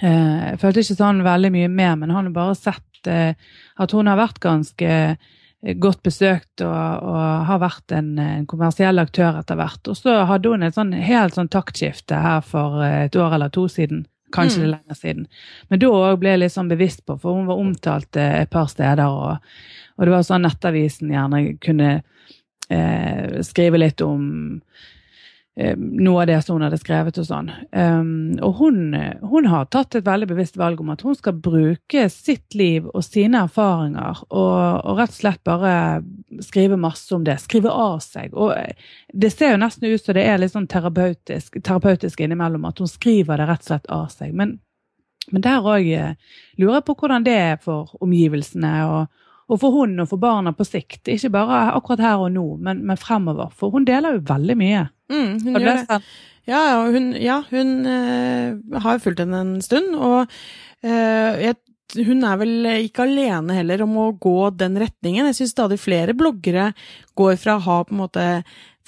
Jeg 0.00 0.56
følte 0.62 0.80
ikke 0.80 0.96
sånn 0.96 1.20
veldig 1.26 1.50
mye 1.52 1.68
med, 1.68 1.98
men 2.00 2.14
han 2.14 2.30
har 2.30 2.32
bare 2.32 2.54
sett 2.56 3.04
at 3.04 3.92
hun 3.92 4.08
har 4.08 4.16
vært 4.16 4.40
ganske 4.40 4.88
godt 5.60 6.00
besøkt 6.06 6.62
og, 6.64 7.04
og 7.04 7.24
har 7.48 7.58
vært 7.60 7.92
en, 7.92 8.14
en, 8.18 8.46
kommersiell 8.48 9.02
aktør 9.02 9.40
etter 9.42 9.58
hvert. 9.60 9.90
Og 9.92 9.98
så 9.98 10.22
hadde 10.28 10.52
hun 10.52 10.64
et 10.64 10.76
sånn, 10.76 10.94
helt 10.96 11.36
sånn 11.36 11.50
taktskifte 11.52 12.16
her 12.16 12.40
for 12.46 12.80
et 12.86 13.16
år 13.16 13.36
eller 13.36 13.52
to 13.52 13.66
siden. 13.68 14.06
Kanskje 14.32 14.62
mm. 14.62 14.64
er 14.64 14.72
lenger 14.76 14.98
siden. 14.98 15.26
Men 15.68 15.82
da 15.82 15.90
ble 16.20 16.32
jeg 16.32 16.42
litt 16.44 16.54
sånn 16.54 16.70
bevisst 16.70 17.04
på, 17.04 17.18
for 17.20 17.36
hun 17.36 17.50
var 17.50 17.60
omtalt 17.60 18.16
eh, 18.20 18.40
et 18.44 18.52
par 18.52 18.70
steder. 18.70 19.04
Og, 19.04 19.52
og 19.98 20.06
det 20.06 20.14
var 20.14 20.24
sånn 20.26 20.46
Nettavisen 20.46 21.12
gjerne 21.12 21.42
kunne 21.60 21.90
eh, 22.70 23.40
skrive 23.46 23.82
litt 23.82 24.04
om 24.06 24.24
eh, 24.54 24.88
noe 25.76 26.22
av 26.22 26.28
det 26.30 26.38
som 26.42 26.56
hun 26.56 26.64
hadde 26.64 26.78
skrevet 26.80 27.18
og 27.20 27.26
sånn. 27.26 27.50
Um, 27.74 28.38
og 28.44 28.60
hun, 28.60 28.94
hun, 29.20 29.48
har 29.50 29.68
tatt 29.68 29.96
et 29.98 30.06
veldig 30.06 30.30
bevisst 30.30 30.58
valg 30.60 30.80
om 30.80 30.92
at 30.94 31.04
hun 31.04 31.16
skal 31.18 31.36
bruke 31.36 32.06
sitt 32.12 32.56
liv 32.56 32.86
og 32.88 33.04
sine 33.04 33.42
erfaringer 33.44 34.22
og, 34.28 34.56
og 34.84 35.00
rett 35.00 35.14
og 35.14 35.18
slett 35.18 35.42
bare 35.46 35.74
skrive 36.46 36.78
masse 36.80 37.12
om 37.16 37.24
det. 37.26 37.38
Skrive 37.42 37.72
av 37.72 37.98
seg. 38.04 38.34
Og 38.34 38.54
det 39.12 39.32
ser 39.34 39.54
jo 39.54 39.62
nesten 39.62 39.90
ut 39.90 40.04
som 40.04 40.16
det 40.16 40.26
er 40.26 40.40
litt 40.40 40.54
sånn 40.54 40.70
terapeutisk, 40.70 41.60
terapeutisk 41.60 42.24
innimellom, 42.24 42.68
at 42.70 42.80
hun 42.80 42.90
skriver 42.90 43.40
det 43.40 43.48
rett 43.50 43.64
og 43.66 43.72
slett 43.72 43.90
av 43.94 44.06
seg. 44.14 44.36
Men, 44.36 44.58
men 45.30 45.44
der 45.44 45.66
òg 45.66 45.90
eh, 45.92 46.36
lurer 46.60 46.80
jeg 46.80 46.88
på 46.88 46.98
hvordan 47.02 47.26
det 47.26 47.36
er 47.36 47.58
for 47.64 47.96
omgivelsene. 48.00 48.76
og 48.90 49.26
og 49.50 49.58
for 49.58 49.74
hun 49.74 49.98
og 49.98 50.06
for 50.12 50.22
barna 50.22 50.52
på 50.54 50.62
sikt. 50.62 51.08
Ikke 51.10 51.32
bare 51.34 51.64
akkurat 51.74 52.04
her 52.04 52.22
og 52.22 52.30
nå, 52.30 52.44
men, 52.62 52.84
men 52.86 52.98
fremover. 53.00 53.50
For 53.58 53.74
hun 53.74 53.86
deler 53.88 54.14
jo 54.14 54.24
veldig 54.28 54.56
mye. 54.60 54.84
Mm, 55.10 55.32
hun 55.44 55.58
gjør 55.58 55.82
det. 55.90 56.00
Ja, 56.48 56.60
hun, 56.90 57.10
ja, 57.20 57.42
hun 57.50 57.74
uh, 57.86 58.80
har 58.82 59.02
fulgt 59.02 59.20
henne 59.22 59.42
en 59.44 59.58
stund, 59.62 59.92
og 59.94 60.24
uh, 60.24 61.34
jeg, 61.38 61.58
hun 62.00 62.24
er 62.26 62.40
vel 62.40 62.70
ikke 62.86 63.04
alene 63.04 63.58
heller 63.60 63.84
om 63.84 63.98
å 64.00 64.08
gå 64.18 64.50
den 64.56 64.78
retningen. 64.80 65.28
Jeg 65.30 65.42
syns 65.42 65.54
stadig 65.54 65.78
flere 65.82 66.16
bloggere 66.16 66.70
går 67.18 67.38
fra 67.42 67.58
å 67.58 67.64
ha 67.66 67.78
på 67.84 67.94
en 67.94 68.02
måte 68.04 68.26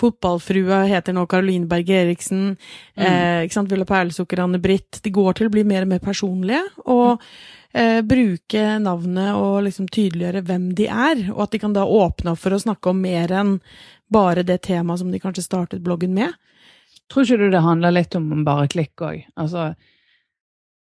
Fotballfrua 0.01 0.83
heter 0.91 1.15
nå 1.15 1.27
Caroline 1.31 1.69
Berge 1.71 1.99
Eriksen. 2.03 2.55
Mm. 2.97 3.07
Eh, 3.07 3.41
ikke 3.47 3.59
sant, 3.59 3.73
Villa 3.73 3.87
Perlesukker, 3.89 4.43
Anne 4.43 4.61
Britt. 4.63 5.03
De 5.05 5.13
går 5.15 5.39
til 5.39 5.49
å 5.49 5.53
bli 5.53 5.65
mer 5.69 5.87
og 5.87 5.93
mer 5.93 6.03
personlige. 6.03 6.63
Og 6.91 7.23
eh, 7.77 8.01
bruke 8.07 8.65
navnet 8.83 9.37
og 9.39 9.63
liksom 9.69 9.91
tydeliggjøre 9.93 10.45
hvem 10.49 10.71
de 10.79 10.89
er. 10.89 11.27
Og 11.35 11.45
at 11.47 11.55
de 11.55 11.63
kan 11.63 11.77
da 11.77 11.87
åpne 11.87 12.35
opp 12.35 12.43
for 12.43 12.57
å 12.57 12.63
snakke 12.63 12.93
om 12.93 13.03
mer 13.05 13.35
enn 13.43 13.59
bare 14.13 14.45
det 14.47 14.61
temaet 14.67 15.03
som 15.03 15.13
de 15.13 15.21
kanskje 15.23 15.47
startet 15.47 15.83
bloggen 15.85 16.15
med. 16.15 16.37
Tror 17.13 17.27
ikke 17.27 17.41
du 17.41 17.51
det 17.53 17.65
handler 17.65 17.95
litt 17.95 18.15
om 18.17 18.31
bare 18.47 18.69
klikk 18.73 19.03
òg? 19.05 19.25
Altså, 19.41 19.73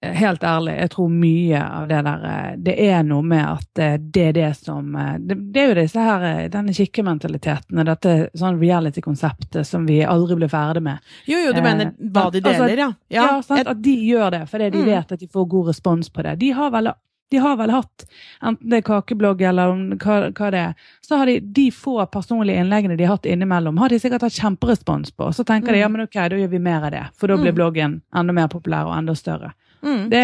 helt 0.02 0.44
ærlig, 0.44 0.74
jeg 0.76 0.90
tror 0.92 1.08
mye 1.08 1.60
av 1.62 1.86
det 1.88 2.00
der 2.04 2.24
eh, 2.30 2.50
Det 2.66 2.74
er 2.88 3.02
noe 3.06 3.24
med 3.24 3.44
at 3.44 3.80
eh, 3.80 3.94
det 3.98 4.24
er 4.28 4.34
det 4.36 4.50
som 4.58 4.94
eh, 4.94 5.14
Det, 5.18 5.36
det 5.54 5.62
er 5.62 5.70
jo 5.70 5.78
disse 5.78 6.04
her, 6.04 6.26
denne 6.52 6.74
kikkementaliteten 6.76 7.80
og 7.80 7.88
dette 7.88 8.14
sånn 8.36 8.60
reality-konseptet 8.60 9.66
som 9.66 9.86
vi 9.88 10.02
aldri 10.04 10.36
blir 10.40 10.52
ferdig 10.52 10.84
med. 10.84 11.16
Jo, 11.26 11.40
jo, 11.46 11.54
du 11.56 11.62
mener 11.64 11.94
hva 11.96 12.28
de 12.30 12.42
altså, 12.42 12.68
deler, 12.68 12.68
altså, 12.68 12.76
ja. 12.76 12.90
Ja, 13.08 13.24
ja 13.24 13.42
sant, 13.42 13.72
At 13.72 13.82
de 13.82 13.96
gjør 14.10 14.30
det 14.36 14.44
fordi 14.52 14.70
de 14.76 14.84
mm. 14.84 14.92
vet 14.92 15.16
at 15.16 15.24
de 15.24 15.30
får 15.32 15.50
god 15.56 15.72
respons 15.72 16.12
på 16.12 16.26
det. 16.26 16.36
De 16.44 16.52
har 16.60 16.72
vel 16.74 16.92
de 17.30 17.40
har 17.42 17.56
vel 17.58 17.72
hatt, 17.74 18.06
enten 18.40 18.70
det 18.70 18.80
er 18.80 18.86
kakeblogg 18.86 19.42
eller 19.42 19.74
hva, 19.98 20.18
hva, 20.30 20.50
det 20.54 20.62
er, 20.62 20.88
så 21.02 21.20
har 21.20 21.30
de 21.30 21.40
de 21.40 21.66
få 21.74 21.98
personlige 22.12 22.62
innleggene 22.62 22.96
de 22.96 23.06
har 23.06 23.18
hatt 23.18 23.26
innimellom, 23.26 23.78
har 23.82 23.90
de 23.90 23.98
sikkert 24.00 24.28
hatt 24.28 24.38
kjemperespons 24.38 25.10
på. 25.10 25.32
Så 25.34 25.44
tenker 25.44 25.72
mm. 25.72 25.74
de 25.74 25.82
ja, 25.82 25.88
men 25.92 26.06
ok, 26.06 26.18
da 26.30 26.40
gjør 26.40 26.52
vi 26.54 26.62
mer 26.62 26.86
av 26.86 26.94
det, 26.94 27.04
for 27.18 27.32
da 27.32 27.38
blir 27.40 27.54
mm. 27.54 27.58
bloggen 27.58 28.00
enda 28.14 28.36
mer 28.36 28.50
populær 28.52 28.90
og 28.90 28.98
enda 28.98 29.16
større. 29.18 29.52
Mm. 29.82 30.10
Det, 30.10 30.22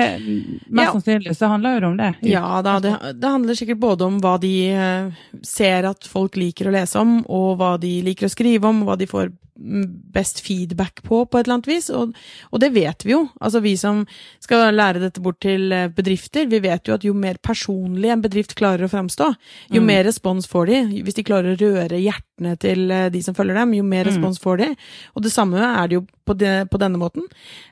mest 0.67 0.87
ja. 0.87 0.93
sannsynlig 0.93 1.37
så 1.37 1.47
handler 1.47 1.75
jo 1.75 1.81
det 1.81 1.87
om 1.87 1.99
det. 2.01 2.13
Ja 2.27 2.63
da, 2.65 2.79
det, 2.83 2.97
det, 3.15 3.29
handler 3.29 3.55
sikkert 3.55 3.83
både 3.83 4.09
om 4.09 4.17
hva 4.23 4.33
de 4.43 4.55
uh, 4.75 5.27
ser 5.47 5.87
at 5.87 6.09
folk 6.09 6.39
liker 6.41 6.71
å 6.71 6.75
lese 6.75 6.99
om, 6.99 7.21
og 7.31 7.61
hva 7.61 7.77
de 7.83 7.99
liker 8.07 8.27
å 8.27 8.33
skrive 8.33 8.71
om, 8.71 8.83
og 8.83 8.91
hva 8.91 8.99
de 8.99 9.11
får 9.11 9.31
best 9.55 10.41
feedback 10.41 11.03
på, 11.03 11.27
på 11.27 11.39
et 11.39 11.47
eller 11.47 11.59
annet 11.59 11.69
vis. 11.69 11.91
Og, 11.93 12.15
og, 12.51 12.61
det 12.63 12.73
vet 12.75 13.05
vi 13.05 13.13
jo. 13.13 13.27
Altså 13.41 13.61
vi 13.65 13.75
som 13.81 14.03
skal 14.43 14.73
lære 14.75 15.03
dette 15.03 15.23
bort 15.23 15.41
til 15.45 15.73
eh, 15.73 15.91
bedrifter, 15.93 16.49
vi 16.51 16.63
vet 16.65 16.89
jo 16.89 16.97
at 16.97 17.05
jo 17.05 17.15
mer 17.17 17.41
personlig 17.45 18.13
en 18.13 18.25
bedrift 18.25 18.57
klarer 18.59 18.87
å 18.87 18.93
framstå, 18.93 19.29
jo 19.75 19.83
mm. 19.83 19.89
mer 19.89 20.05
respons 20.09 20.49
får 20.49 20.71
de. 20.71 20.81
Hvis 21.05 21.19
de 21.19 21.27
klarer 21.27 21.53
å 21.53 21.61
røre 21.61 22.01
hjertene 22.01 22.57
til 22.63 22.91
eh, 22.91 23.11
de 23.13 23.23
som 23.25 23.37
følger 23.37 23.61
dem, 23.61 23.77
jo 23.79 23.87
mer 23.87 24.07
mm. 24.07 24.11
respons 24.11 24.43
får 24.43 24.63
de. 24.65 24.73
Og 25.17 25.27
det 25.27 25.35
samme 25.35 25.63
er 25.69 25.91
det 25.91 26.01
jo 26.01 26.05
på, 26.25 26.37
de, 26.39 26.53
på 26.71 26.81
denne 26.81 27.01
måten. 27.01 27.29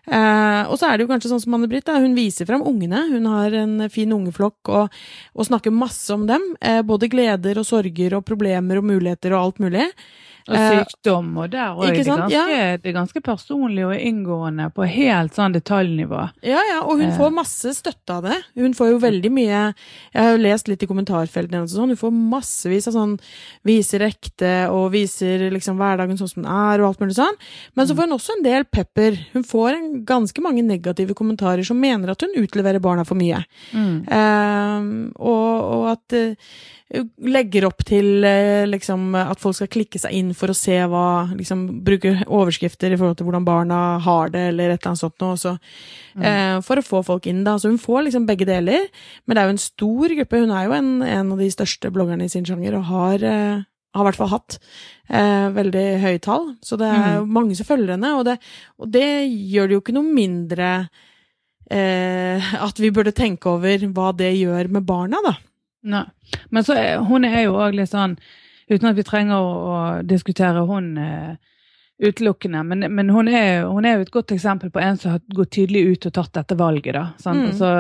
Eh, 0.07 0.63
og 0.69 0.77
så 0.79 0.91
er 0.91 0.99
det 0.99 1.07
jo 1.07 1.13
kanskje 1.13 1.33
sånn 1.33 1.43
som 1.43 1.57
Anne-Britt, 1.57 1.91
hun 1.91 2.17
viser 2.19 2.49
fram 2.49 2.65
ungene. 2.67 3.07
Hun 3.13 3.29
har 3.31 3.57
en 3.65 3.87
fin 3.93 4.11
ungeflokk 4.13 4.73
og, 4.73 5.03
og 5.35 5.49
snakker 5.49 5.75
masse 5.75 6.13
om 6.15 6.27
dem. 6.29 6.45
Eh, 6.61 6.83
både 6.87 7.11
gleder 7.13 7.61
og 7.61 7.69
sorger 7.69 8.19
og 8.19 8.27
problemer 8.29 8.81
og 8.81 8.91
muligheter 8.91 9.35
og 9.35 9.47
alt 9.47 9.65
mulig. 9.65 9.89
Og 10.51 10.57
eh, 10.59 10.81
sykdom, 10.81 11.29
og 11.39 11.51
der 11.53 11.77
òg. 11.79 11.95
Det, 11.95 12.17
ja. 12.33 12.45
det, 12.81 12.91
er 12.91 12.97
ganske 12.97 13.23
personlig 13.25 13.85
og 13.87 13.95
inngående 13.95 14.69
på 14.75 14.87
helt 14.91 15.37
sånn 15.37 15.55
detaljnivå. 15.55 16.25
Ja, 16.47 16.63
ja, 16.67 16.81
og 16.83 16.99
hun 16.99 17.09
eh. 17.09 17.17
får 17.17 17.35
masse 17.35 17.75
støtte 17.77 18.17
av 18.17 18.27
det. 18.27 18.39
Hun 18.59 18.75
får 18.77 18.93
jo 18.93 18.99
veldig 19.03 19.31
mye 19.35 19.61
Jeg 19.61 20.19
har 20.19 20.33
jo 20.35 20.41
lest 20.43 20.71
litt 20.71 20.83
i 20.83 20.89
kommentarfeltene 20.91 21.63
og 21.63 21.71
sånn, 21.71 21.95
hun 21.95 22.01
får 22.01 22.15
massevis 22.35 22.91
av 22.91 22.97
sånn 22.97 23.17
viser 23.67 24.05
ekte 24.07 24.55
og 24.73 24.91
viser 24.95 25.47
liksom 25.55 25.79
hverdagen 25.81 26.19
sånn 26.19 26.33
som 26.33 26.43
den 26.43 26.51
er, 26.51 26.83
og 26.83 26.91
alt 26.91 27.05
mulig 27.05 27.17
sånn. 27.19 27.39
Men 27.79 27.87
så 27.87 27.95
mm. 27.95 28.01
får 28.01 28.09
hun 28.09 28.17
også 28.19 28.37
en 28.37 28.45
del 28.47 28.67
pepper. 28.67 29.21
Hun 29.37 29.47
får 29.47 29.71
en, 29.77 29.89
ganske 30.11 30.43
mange 30.43 30.65
negative 30.67 31.15
kommentarer 31.19 31.67
som 31.67 31.79
mener 31.81 32.13
at 32.13 32.25
hun 32.25 32.37
utleverer 32.41 32.83
barna 32.83 33.07
for 33.07 33.19
mye. 33.21 33.43
Mm. 33.77 33.97
Eh, 34.11 34.91
og, 35.21 35.55
og, 35.77 35.89
at 35.95 36.17
eh, 36.17 36.55
legger 36.91 37.69
opp 37.69 37.85
til 37.87 38.25
eh, 38.27 38.67
liksom, 38.67 39.13
at 39.15 39.39
folk 39.41 39.55
skal 39.57 39.71
klikke 39.71 40.01
seg 40.03 40.15
inn 40.17 40.33
for 40.35 40.51
å 40.51 40.57
se 40.57 40.75
hva 40.91 41.31
liksom, 41.37 41.63
Bruke 41.87 42.17
overskrifter 42.27 42.91
i 42.91 42.99
forhold 42.99 43.19
til 43.21 43.29
hvordan 43.29 43.47
barna 43.47 43.79
har 44.03 44.33
det, 44.35 44.49
eller 44.51 44.73
et 44.73 44.81
eller 44.81 44.91
annet 44.91 45.03
sånt 45.05 45.23
noe. 45.23 45.39
Så, 45.39 45.55
mm. 46.19 46.25
eh, 46.27 46.55
for 46.67 46.81
å 46.81 46.87
få 46.87 47.03
folk 47.07 47.29
inn, 47.31 47.45
da. 47.47 47.57
Så 47.61 47.71
hun 47.71 47.79
får 47.81 48.09
liksom 48.09 48.27
begge 48.27 48.49
deler. 48.49 48.89
Men 49.25 49.37
det 49.37 49.43
er 49.43 49.51
jo 49.51 49.57
en 49.57 49.63
stor 49.63 50.15
gruppe. 50.19 50.41
Hun 50.43 50.55
er 50.57 50.67
jo 50.67 50.79
en, 50.79 50.89
en 51.07 51.35
av 51.37 51.43
de 51.45 51.51
største 51.55 51.93
bloggerne 51.95 52.27
i 52.27 52.33
sin 52.33 52.49
sjanger, 52.49 52.79
og 52.81 52.89
har, 52.91 53.27
eh, 53.29 53.61
har 53.95 54.03
i 54.03 54.09
hvert 54.09 54.19
fall 54.19 54.33
hatt 54.33 54.59
eh, 54.59 55.47
veldig 55.55 55.87
høye 56.03 56.23
tall. 56.25 56.49
Så 56.67 56.79
det 56.81 56.89
er 56.91 57.21
mm. 57.21 57.31
mange 57.39 57.59
som 57.59 57.69
følger 57.69 57.95
henne, 57.95 58.17
og 58.19 58.27
det, 58.27 58.41
og 58.83 58.91
det, 58.91 59.07
gjør 59.53 59.71
det 59.71 59.79
jo 59.79 59.85
ikke 59.85 59.95
noe 59.95 60.17
mindre 60.19 60.73
eh, 61.71 62.51
at 62.67 62.83
vi 62.83 62.91
burde 62.95 63.15
tenke 63.15 63.55
over 63.55 63.87
hva 63.95 64.11
det 64.17 64.33
gjør 64.41 64.73
med 64.75 64.89
barna, 64.91 65.23
da. 65.23 65.37
Nei. 65.83 66.05
Men 66.51 66.67
så 66.67 66.77
hun 67.09 67.25
er 67.25 67.47
jo 67.47 67.57
òg 67.61 67.79
litt 67.79 67.93
sånn 67.93 68.19
Uten 68.71 68.87
at 68.87 68.95
vi 68.95 69.03
trenger 69.03 69.35
å, 69.35 69.47
å 69.67 69.79
diskutere 70.07 70.61
hun 70.63 70.93
uh, 70.95 71.33
utelukkende, 71.99 72.61
men, 72.63 72.87
men 72.95 73.09
hun, 73.11 73.27
er, 73.27 73.65
hun, 73.67 73.83
er, 73.83 73.97
jo 73.97 74.05
et 74.05 74.13
godt 74.15 74.31
eksempel 74.31 74.71
på 74.71 74.79
en 74.79 75.01
som 75.01 75.17
har 75.17 75.25
gått 75.35 75.51
tydelig 75.57 75.83
ut 75.89 76.07
og 76.07 76.15
tatt 76.15 76.37
dette 76.39 76.55
valget. 76.55 76.95
da, 76.95 77.09
mm. 77.19 77.41
altså, 77.49 77.73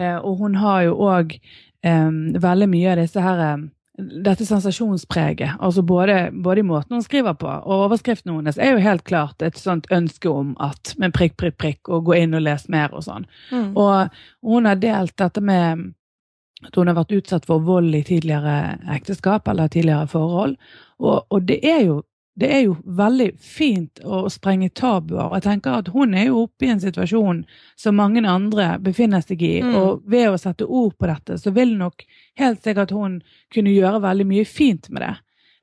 uh, 0.00 0.16
Og 0.24 0.40
hun 0.40 0.56
har 0.62 0.86
jo 0.86 0.96
òg 1.10 1.36
um, 1.84 2.16
veldig 2.40 2.70
mye 2.72 2.94
av 2.94 3.02
disse 3.02 3.26
her 3.26 3.44
um, 3.52 3.68
dette 4.00 4.46
sensasjonspreget. 4.46 5.60
altså 5.60 5.82
både, 5.82 6.30
både, 6.32 6.60
i 6.60 6.62
måten 6.62 6.96
hun 6.96 7.02
skriver 7.02 7.32
på, 7.32 7.46
og 7.46 7.84
overskriften 7.86 8.32
hennes 8.32 8.58
er 8.58 8.72
jo 8.72 8.84
helt 8.84 9.04
klart 9.04 9.42
et 9.42 9.58
sånt 9.58 9.86
ønske 9.92 10.30
om 10.30 10.54
at 10.60 10.94
med 10.98 11.12
prikk, 11.12 11.36
prikk, 11.36 11.58
prikk, 11.58 11.88
og 11.88 12.08
gå 12.08 12.16
inn 12.22 12.34
og 12.34 12.46
lese 12.48 12.72
mer 12.72 12.94
og 12.96 13.04
sånn. 13.04 13.26
Mm. 13.52 13.74
Og 13.76 14.08
hun 14.46 14.68
har 14.72 14.80
delt 14.80 15.16
dette 15.20 15.44
med 15.44 15.90
at 16.66 16.76
hun 16.76 16.90
har 16.90 16.98
vært 16.98 17.16
utsatt 17.16 17.48
for 17.48 17.62
vold 17.64 17.94
i 17.96 18.02
tidligere 18.04 18.76
ekteskap 18.92 19.48
eller 19.48 19.70
tidligere 19.72 20.08
forhold. 20.10 20.56
Og, 21.00 21.22
og 21.32 21.46
det, 21.48 21.60
er 21.64 21.80
jo, 21.86 21.96
det, 22.36 22.50
er 22.52 22.60
jo, 22.66 22.74
veldig 22.84 23.30
fint 23.40 24.02
å 24.04 24.26
sprenge 24.32 24.68
tabuer. 24.76 25.32
Jeg 25.38 25.46
tenker 25.46 25.78
at 25.78 25.88
Hun 25.94 26.14
er 26.14 26.28
jo 26.28 26.44
oppe 26.44 26.68
i 26.68 26.72
en 26.74 26.82
situasjon 26.82 27.42
som 27.80 27.96
mange 27.96 28.22
andre 28.28 28.74
befinner 28.82 29.24
seg 29.24 29.42
i. 29.46 29.54
Mm. 29.64 29.72
Og 29.80 30.04
ved 30.10 30.28
å 30.28 30.36
sette 30.40 30.68
ord 30.68 30.92
på 30.98 31.08
dette, 31.08 31.38
så 31.40 31.54
vil 31.56 31.72
nok 31.80 32.04
helt 32.40 32.62
sikkert 32.64 32.92
hun 32.96 33.20
kunne 33.54 33.72
gjøre 33.72 34.04
veldig 34.04 34.28
mye 34.28 34.44
fint 34.44 34.92
med 34.92 35.06
det. 35.06 35.14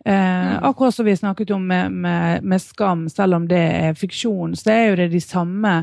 Eh, 0.07 0.17
mm. 0.17 0.65
akkurat 0.71 0.97
som 0.97 1.05
vi 1.05 1.17
snakket 1.19 1.53
om 1.53 1.69
med, 1.69 1.93
med, 1.93 2.43
med, 2.43 2.63
skam, 2.63 3.05
selv 3.11 3.37
om 3.37 3.47
det 3.49 3.61
er 3.61 3.97
fiksjon, 3.97 4.57
så 4.57 4.73
er 4.73 4.83
jo 4.87 4.99
det 5.03 5.11
de 5.13 5.21
samme 5.21 5.77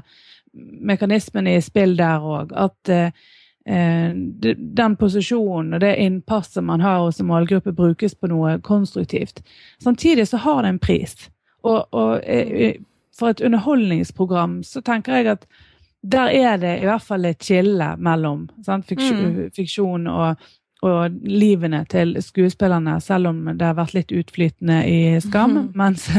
mekanismene 0.55 1.55
i 1.55 1.63
spill 1.63 1.95
der 1.99 2.23
òg. 2.23 2.55
At 2.59 2.91
eh, 2.91 3.11
Eh, 3.11 3.44
den 3.65 4.97
posisjonen 5.01 5.75
og 5.75 5.81
det 5.81 5.95
innpasset 5.97 6.65
man 6.65 6.83
har 6.85 6.99
hos 7.01 7.21
en 7.21 7.31
målgruppe, 7.31 7.73
brukes 7.73 8.15
på 8.15 8.29
noe 8.29 8.59
konstruktivt. 8.61 9.41
Samtidig 9.83 10.29
så 10.29 10.37
har 10.45 10.63
det 10.63 10.69
en 10.75 10.79
pris. 10.79 11.15
Og, 11.65 11.87
og 11.97 12.21
eh, 12.25 12.77
for 13.19 13.33
et 13.33 13.41
underholdningsprogram 13.41 14.63
så 14.67 14.83
tenker 14.85 15.17
jeg 15.17 15.33
at 15.33 15.47
der 16.05 16.29
er 16.37 16.59
det 16.61 16.75
i 16.83 16.85
hvert 16.85 17.03
fall 17.03 17.25
et 17.25 17.41
skille 17.41 17.95
mellom 17.97 18.45
sant, 18.67 18.85
fiksjon, 18.85 20.05
mm. 20.05 20.11
og, 20.13 20.43
og, 20.85 21.15
livene 21.25 21.81
til 21.89 22.13
skuespillerne, 22.21 22.99
selv 23.01 23.31
om 23.31 23.39
det 23.55 23.65
har 23.65 23.79
vært 23.79 23.95
litt 23.97 24.13
utflytende 24.13 24.83
i 24.85 24.99
Skam. 25.25 25.57
Mm. 25.57 25.71
Mens, 25.81 26.11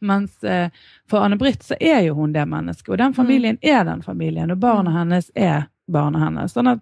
mens, 0.00 0.38
eh, 0.48 0.72
for 1.10 1.26
Anne-Britt 1.26 1.66
så 1.66 1.76
er 1.76 2.06
jo 2.06 2.16
hun 2.22 2.32
det 2.32 2.46
mennesket, 2.48 2.94
og 2.94 3.02
den 3.02 3.18
familien 3.18 3.60
mm. 3.60 3.68
er 3.74 3.84
den 3.84 4.00
familien, 4.02 4.54
og 4.54 4.64
barna 4.64 4.94
mm. 4.94 4.98
hennes 5.02 5.30
er 5.36 5.68
barna 5.92 6.24
hennes. 6.24 6.56
Sånn 6.56 6.72
at 6.72 6.80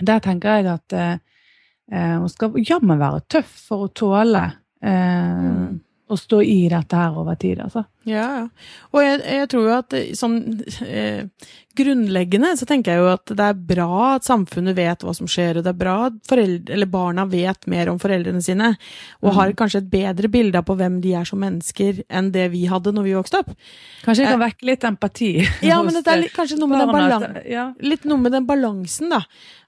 der 0.00 0.22
tenker 0.24 0.60
jeg 0.60 0.72
at 0.72 0.96
eh, 0.96 1.18
eh, 1.92 2.16
hun 2.18 2.28
skal 2.32 2.58
jammen 2.68 3.00
være 3.00 3.24
tøff 3.30 3.54
for 3.68 3.86
å 3.86 3.92
tåle 3.92 4.44
eh, 4.82 5.42
mm. 5.42 5.80
Å 6.12 6.18
stå 6.20 6.42
i 6.44 6.68
dette 6.70 6.98
her 6.98 7.16
over 7.18 7.36
tid, 7.40 7.60
altså. 7.64 7.84
Ja, 8.08 8.24
ja. 8.34 8.46
Og 8.90 9.04
jeg, 9.04 9.20
jeg, 9.22 9.48
tror 9.52 9.66
jo 9.68 9.74
at 9.76 9.94
eh, 9.94 10.08
sånn 10.18 10.36
eh, 10.82 11.48
grunnleggende 11.78 12.50
så 12.58 12.66
tenker 12.68 12.92
jeg 12.92 13.02
jo 13.02 13.10
at 13.12 13.32
det 13.38 13.46
er 13.46 13.60
bra 13.68 13.88
at 14.16 14.26
samfunnet 14.26 14.76
vet 14.76 15.04
hva 15.06 15.14
som 15.16 15.28
skjer, 15.30 15.60
og 15.60 15.66
det 15.66 15.70
er 15.72 15.78
bra 15.78 15.94
at 16.08 16.18
foreldre, 16.28 16.88
barna 16.90 17.26
vet 17.30 17.68
mer 17.70 17.92
om 17.92 18.00
foreldrene 18.02 18.42
sine, 18.44 18.72
og 19.22 19.30
mm. 19.30 19.36
har 19.38 19.54
kanskje 19.58 19.84
et 19.84 19.90
bedre 19.92 20.30
bilde 20.32 20.58
av 20.60 20.66
på 20.68 20.76
hvem 20.80 20.98
de 21.04 21.14
er 21.20 21.28
som 21.28 21.40
mennesker, 21.42 22.02
enn 22.10 22.32
det 22.34 22.48
vi 22.54 22.64
hadde 22.70 22.94
når 22.96 23.08
vi 23.08 23.16
vokste 23.18 23.42
opp. 23.44 23.52
Kanskje 24.06 24.26
jeg 24.26 24.32
kan 24.34 24.40
eh, 24.40 24.46
vekke 24.46 24.70
litt 24.72 24.88
empati. 24.88 25.32
Ja, 25.72 25.78
men 25.84 25.94
det 25.94 26.06
er 26.10 26.24
litt, 26.24 26.34
kanskje 26.34 26.58
noe 26.58 26.72
med, 26.72 26.88
barna, 26.90 27.20
den 27.22 27.38
ja. 27.52 27.68
litt 27.86 28.08
noe 28.08 28.20
med 28.20 28.34
den 28.34 28.48
balansen, 28.48 29.12
da. 29.14 29.22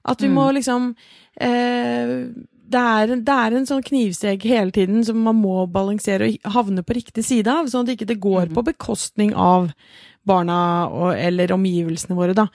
At 0.05 0.21
vi 0.21 0.29
mm. 0.29 0.35
må 0.37 0.49
liksom 0.59 0.91
eh, 1.41 2.19
det 2.64 2.80
er, 2.80 3.12
det 3.21 3.35
er, 3.35 3.54
en 3.54 3.68
sånn 3.68 3.85
knivsegg 3.85 4.44
hele 4.49 4.73
tiden 4.75 5.04
som 5.04 5.21
man 5.26 5.37
må 5.37 5.66
balansere 5.71 6.30
og 6.33 6.50
havne 6.56 6.85
på 6.87 6.97
riktig 6.97 7.25
side 7.26 7.50
av, 7.50 7.68
sånn 7.68 7.85
at 7.85 7.92
det 7.92 7.99
ikke 7.99 8.23
går 8.25 8.49
mm. 8.49 8.54
på 8.56 8.64
bekostning 8.71 9.35
av 9.37 9.71
barna 10.25 10.59
og, 10.88 11.11
eller 11.21 11.52
omgivelsene 11.52 12.16
våre, 12.16 12.35
da. 12.37 12.47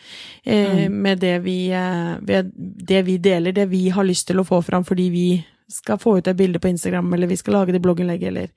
Eh, 0.43 0.85
mm. 0.87 0.99
Med 1.05 1.21
det 1.21 1.35
vi, 1.45 1.59
eh, 1.69 2.41
det 2.89 3.01
vi, 3.05 3.19
deler, 3.21 3.53
det 3.53 3.69
vi 3.69 3.85
har 3.93 4.07
lyst 4.07 4.27
til 4.31 4.41
å 4.41 4.47
få 4.47 4.63
fram 4.65 4.87
fordi 4.87 5.09
vi 5.13 5.27
skal 5.69 6.01
få 6.01 6.17
ut 6.17 6.27
et 6.27 6.37
bilde 6.37 6.61
på 6.61 6.71
Instagram, 6.71 7.13
eller 7.13 7.29
vi 7.29 7.37
skal 7.37 7.59
lage 7.59 7.75
det 7.75 7.83
blogginnlegget, 7.83 8.27
eller 8.33 8.49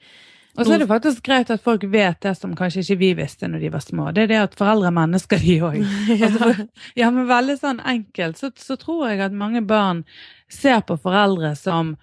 og 0.52 0.66
så 0.66 0.74
er 0.74 0.82
det 0.82 0.88
faktisk 0.90 1.24
greit 1.24 1.50
at 1.50 1.62
folk 1.64 1.84
vet 1.88 2.18
det 2.20 2.34
som 2.36 2.52
kanskje 2.56 2.82
ikke 2.82 2.98
vi 3.00 3.10
visste 3.22 3.48
når 3.48 3.62
de 3.62 3.72
var 3.72 3.84
små. 3.84 4.10
Det 4.12 4.26
er 4.26 4.30
det 4.34 4.40
at 4.42 4.56
foreldre 4.58 4.90
er 4.90 4.96
mennesker, 4.98 5.40
de 5.40 5.58
òg. 5.64 5.78
Altså, 6.28 6.66
ja, 6.98 7.08
men 7.10 7.28
veldig 7.28 7.56
sånn 7.60 7.80
enkelt 7.80 8.40
så, 8.40 8.50
så, 8.60 8.76
tror 8.76 9.06
jeg 9.08 9.22
at 9.24 9.36
mange 9.36 9.62
barn 9.64 10.02
ser 10.52 10.82
på 10.84 10.98
foreldre 11.00 11.54
som 11.56 11.94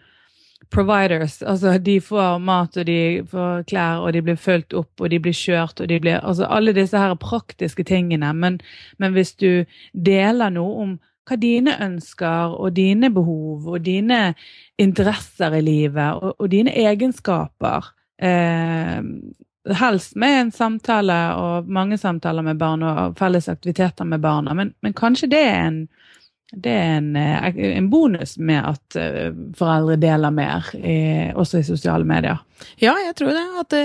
providers. 0.74 1.44
Altså 1.46 1.76
de 1.78 2.00
får 2.02 2.40
mat, 2.42 2.78
og 2.78 2.90
de 2.90 3.22
får 3.30 3.68
klær, 3.70 4.02
og 4.06 4.14
de 4.18 4.24
blir 4.26 4.42
fulgt 4.42 4.74
opp, 4.74 4.92
og 4.98 5.14
de 5.14 5.22
blir 5.22 5.38
kjørt, 5.38 5.82
og 5.82 5.92
de 5.92 6.02
blir 6.02 6.18
Altså 6.18 6.50
alle 6.50 6.74
disse 6.74 6.98
her 6.98 7.14
praktiske 7.22 7.86
tingene. 7.86 8.34
Men, 8.34 8.58
men 8.98 9.14
hvis 9.14 9.36
du 9.38 9.66
deler 9.94 10.50
noe 10.58 10.82
om 10.88 10.98
hva 11.30 11.38
dine 11.38 11.78
ønsker 11.86 12.58
og 12.58 12.74
dine 12.74 13.12
behov 13.14 13.70
og 13.70 13.86
dine 13.86 14.34
interesser 14.82 15.54
i 15.54 15.62
livet 15.62 16.18
og, 16.18 16.34
og 16.40 16.50
dine 16.50 16.74
egenskaper 16.74 17.94
eh, 18.22 19.02
helst 19.76 20.16
med 20.16 20.42
en 20.42 20.52
samtale 20.52 21.18
og 21.38 21.70
mange 21.70 21.98
samtaler 21.98 22.46
med 22.46 22.60
barn 22.60 22.84
og 22.84 23.18
felles 23.20 23.50
aktiviteter 23.52 24.08
med 24.08 24.24
barna, 24.24 24.56
men, 24.58 24.74
men 24.82 24.96
kanskje 24.98 25.32
det 25.32 25.44
er 25.48 25.66
en 25.68 25.82
det 26.50 26.72
er 26.74 26.96
en, 26.98 27.16
eh, 27.16 27.58
en, 27.78 27.90
bonus 27.92 28.32
med 28.42 28.64
at 28.66 28.96
uh, 28.98 29.28
foreldre 29.54 30.00
deler 30.02 30.34
mer, 30.34 30.66
i, 30.74 31.30
også 31.38 31.60
i 31.60 31.68
sosiale 31.68 32.08
medier. 32.10 32.40
Ja, 32.82 32.96
jeg 33.06 33.14
tror 33.20 33.36
det. 33.38 33.44
At 33.62 33.76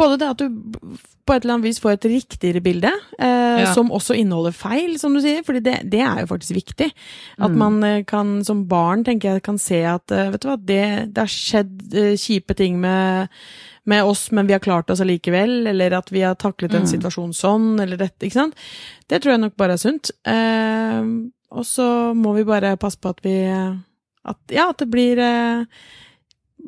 både 0.00 0.18
det 0.20 0.30
at 0.32 0.42
du 0.42 0.96
på 1.28 1.36
et 1.36 1.44
eller 1.44 1.58
annet 1.58 1.68
vis 1.68 1.78
får 1.82 1.94
et 1.94 2.08
riktigere 2.10 2.62
bilde, 2.64 2.90
eh, 3.20 3.60
ja. 3.62 3.70
som 3.76 3.92
også 3.94 4.16
inneholder 4.18 4.56
feil, 4.56 4.96
som 4.98 5.14
du 5.14 5.20
sier. 5.22 5.44
fordi 5.46 5.62
det, 5.62 5.76
det 5.92 6.00
er 6.02 6.24
jo 6.24 6.30
faktisk 6.32 6.56
viktig. 6.56 6.90
At 7.38 7.54
mm. 7.54 7.58
man 7.60 8.04
kan 8.08 8.38
som 8.46 8.64
barn 8.70 9.04
tenker 9.06 9.36
jeg, 9.36 9.44
kan 9.46 9.60
se 9.60 9.84
at 9.86 10.10
vet 10.10 10.42
du 10.42 10.48
hva, 10.50 10.58
det, 10.58 10.84
det 11.14 11.22
har 11.22 11.30
skjedd 11.30 11.94
eh, 11.94 12.14
kjipe 12.18 12.56
ting 12.58 12.80
med 12.82 13.28
med 13.90 14.04
oss, 14.04 14.30
men 14.30 14.46
vi 14.46 14.52
har 14.52 14.60
klart 14.60 14.90
oss 14.90 15.00
allikevel, 15.00 15.66
eller 15.66 15.94
at 15.96 16.12
vi 16.12 16.22
har 16.22 16.36
taklet 16.38 16.74
en 16.74 16.84
mm. 16.84 16.90
situasjon 16.92 17.32
sånn, 17.34 17.70
eller 17.82 17.98
dette, 18.00 18.26
ikke 18.26 18.36
sant. 18.36 18.58
Det 19.08 19.22
tror 19.22 19.34
jeg 19.34 19.42
nok 19.44 19.56
bare 19.58 19.76
er 19.76 19.82
sunt. 19.82 20.12
Eh, 20.28 21.00
og 21.50 21.66
så 21.66 21.86
må 22.14 22.34
vi 22.36 22.46
bare 22.46 22.76
passe 22.80 23.00
på 23.00 23.10
at 23.10 23.24
vi 23.24 23.34
at, 23.50 24.38
Ja, 24.52 24.68
at 24.68 24.78
det 24.78 24.86
blir 24.92 25.18
eh, 25.18 25.64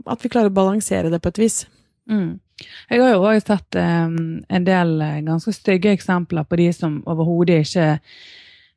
At 0.09 0.25
vi 0.25 0.31
klarer 0.33 0.51
å 0.51 0.57
balansere 0.57 1.13
det 1.13 1.21
på 1.23 1.31
et 1.31 1.39
vis. 1.39 1.59
Mm. 2.11 2.41
Jeg 2.91 3.01
har 3.03 3.15
jo 3.15 3.25
òg 3.27 3.41
sett 3.43 3.79
um, 3.81 4.43
en 4.49 4.65
del 4.67 4.95
ganske 5.27 5.55
stygge 5.57 5.93
eksempler 5.97 6.47
på 6.47 6.59
de 6.61 6.69
som 6.77 7.01
overhodet 7.11 7.65
ikke 7.65 7.89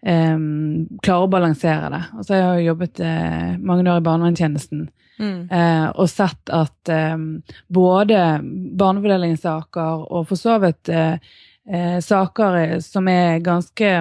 um, 0.05 0.85
klarer 1.03 1.25
å 1.25 1.31
balansere 1.31 1.89
det. 1.93 2.03
Altså, 2.17 2.35
jeg 2.35 2.45
har 2.45 2.59
jo 2.59 2.69
jobbet 2.69 3.01
uh, 3.03 3.55
mange 3.61 3.87
år 3.91 4.01
i 4.01 4.05
barnevernstjenesten. 4.05 4.85
Mm. 5.15 5.47
Uh, 5.47 5.87
og 5.95 6.09
sett 6.11 6.51
at 6.51 6.91
um, 6.91 7.39
både 7.71 8.19
barnefordelingssaker 8.75 10.05
og 10.11 10.27
for 10.27 10.39
så 10.39 10.57
vidt 10.63 10.91
uh, 10.91 11.17
saker 12.03 12.77
som 12.83 13.07
er 13.09 13.41
ganske 13.45 13.95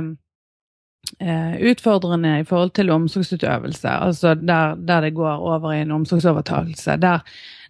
utfordrende 1.15 2.31
i 2.41 2.45
forhold 2.49 2.73
til 2.75 2.91
omsorgsutøvelse, 2.91 3.89
altså 3.89 4.33
der, 4.35 4.75
der 4.75 5.05
det 5.05 5.13
går 5.15 5.45
over 5.47 5.73
i 5.73 5.83
en 5.85 5.93
omsorgsovertakelse. 5.95 6.97
Der 7.01 7.21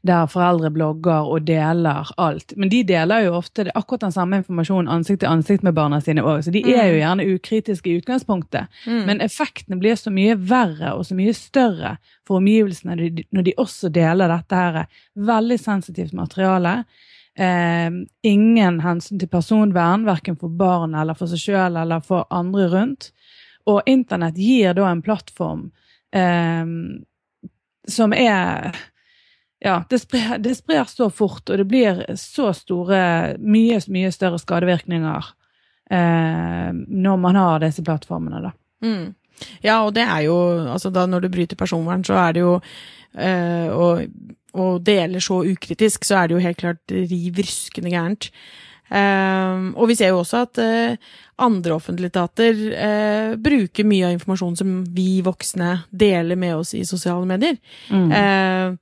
der 0.05 0.27
foreldre 0.29 0.69
blogger 0.73 1.29
og 1.33 1.47
deler 1.49 2.11
alt. 2.21 2.53
Men 2.61 2.69
de 2.69 2.83
deler 2.85 3.25
jo 3.25 3.39
ofte 3.39 3.65
akkurat 3.73 4.05
den 4.05 4.13
samme 4.13 4.43
informasjonen 4.43 4.91
ansikt 4.93 5.23
til 5.23 5.33
ansikt 5.33 5.65
med 5.65 5.77
barna 5.79 6.01
sine 6.05 6.25
òg, 6.25 6.43
så 6.45 6.53
de 6.53 6.61
er 6.61 6.91
jo 6.91 6.99
mm. 6.99 7.01
gjerne 7.01 7.27
ukritiske 7.33 7.91
i 7.91 7.97
utgangspunktet. 8.03 8.69
Mm. 8.85 9.01
Men 9.09 9.25
effektene 9.25 9.81
blir 9.81 9.97
så 9.97 10.13
mye 10.13 10.37
verre 10.37 10.93
og 10.99 11.07
så 11.09 11.17
mye 11.17 11.33
større 11.37 11.97
for 12.29 12.43
omgivelsene 12.43 12.99
når 13.33 13.49
de 13.49 13.57
også 13.65 13.89
deler 13.95 14.33
dette 14.33 14.61
her 14.61 14.81
veldig 15.33 15.61
sensitivt 15.61 16.13
materiale. 16.17 16.77
Eh, 17.35 17.91
ingen 18.29 18.81
hensyn 18.85 19.19
til 19.19 19.33
personvern, 19.33 20.05
verken 20.07 20.37
for 20.37 20.53
barn 20.53 20.95
eller 20.95 21.17
for 21.17 21.33
seg 21.33 21.49
sjøl 21.49 21.81
eller 21.81 22.05
for 22.05 22.29
andre 22.29 22.69
rundt. 22.77 23.15
Og 23.73 23.87
internett 23.89 24.37
gir 24.37 24.77
da 24.77 24.91
en 24.91 25.01
plattform 25.03 25.71
eh, 26.13 26.69
som 27.89 28.13
er 28.13 28.77
ja, 29.65 29.79
det 29.89 29.99
sprer, 30.03 30.39
det 30.45 30.55
sprer, 30.59 30.85
så 30.91 31.09
fort, 31.11 31.49
og 31.49 31.61
det 31.61 31.65
blir 31.69 32.03
så 32.21 32.51
store, 32.57 33.01
mye, 33.41 33.81
mye 33.89 34.13
større 34.13 34.41
skadevirkninger 34.43 35.31
eh, 35.91 36.71
når 36.75 37.21
man 37.23 37.39
har 37.41 37.63
disse 37.65 37.85
plattformene, 37.85 38.43
da. 38.45 38.53
Mm. 38.85 39.15
Ja, 39.65 39.81
og 39.83 39.95
det 39.97 40.05
er 40.05 40.27
jo 40.29 40.37
Altså, 40.71 40.93
da 40.95 41.07
når 41.11 41.25
du 41.25 41.33
bryter 41.33 41.59
personvern, 41.59 42.05
så 42.07 42.19
er 42.21 42.37
det 42.37 42.45
jo 42.45 42.53
eh, 43.17 43.73
og, 43.73 44.05
og 44.53 44.85
deler 44.85 45.25
så 45.25 45.41
ukritisk, 45.49 46.05
så 46.05 46.21
er 46.21 46.29
det 46.29 46.37
jo 46.37 46.45
helt 46.45 46.61
klart 46.61 46.95
riv 46.95 47.41
ruskende 47.41 47.91
gærent. 47.91 48.31
Um, 48.85 49.71
og 49.81 49.89
vi 49.89 49.95
ser 49.97 50.13
jo 50.13 50.21
også 50.21 50.43
at 50.45 50.59
uh, 50.61 51.15
andre 51.43 51.73
offentlige 51.73 52.13
etater 52.13 52.59
uh, 52.77 53.31
bruker 53.41 53.87
mye 53.89 54.11
av 54.11 54.13
informasjonen 54.19 54.59
som 54.61 54.75
vi 54.95 55.23
voksne 55.25 55.71
deler 55.89 56.37
med 56.39 56.61
oss 56.61 56.75
i 56.77 56.85
sosiale 56.85 57.25
medier. 57.27 57.57
Mm. 57.89 58.13
Uh, 58.13 58.77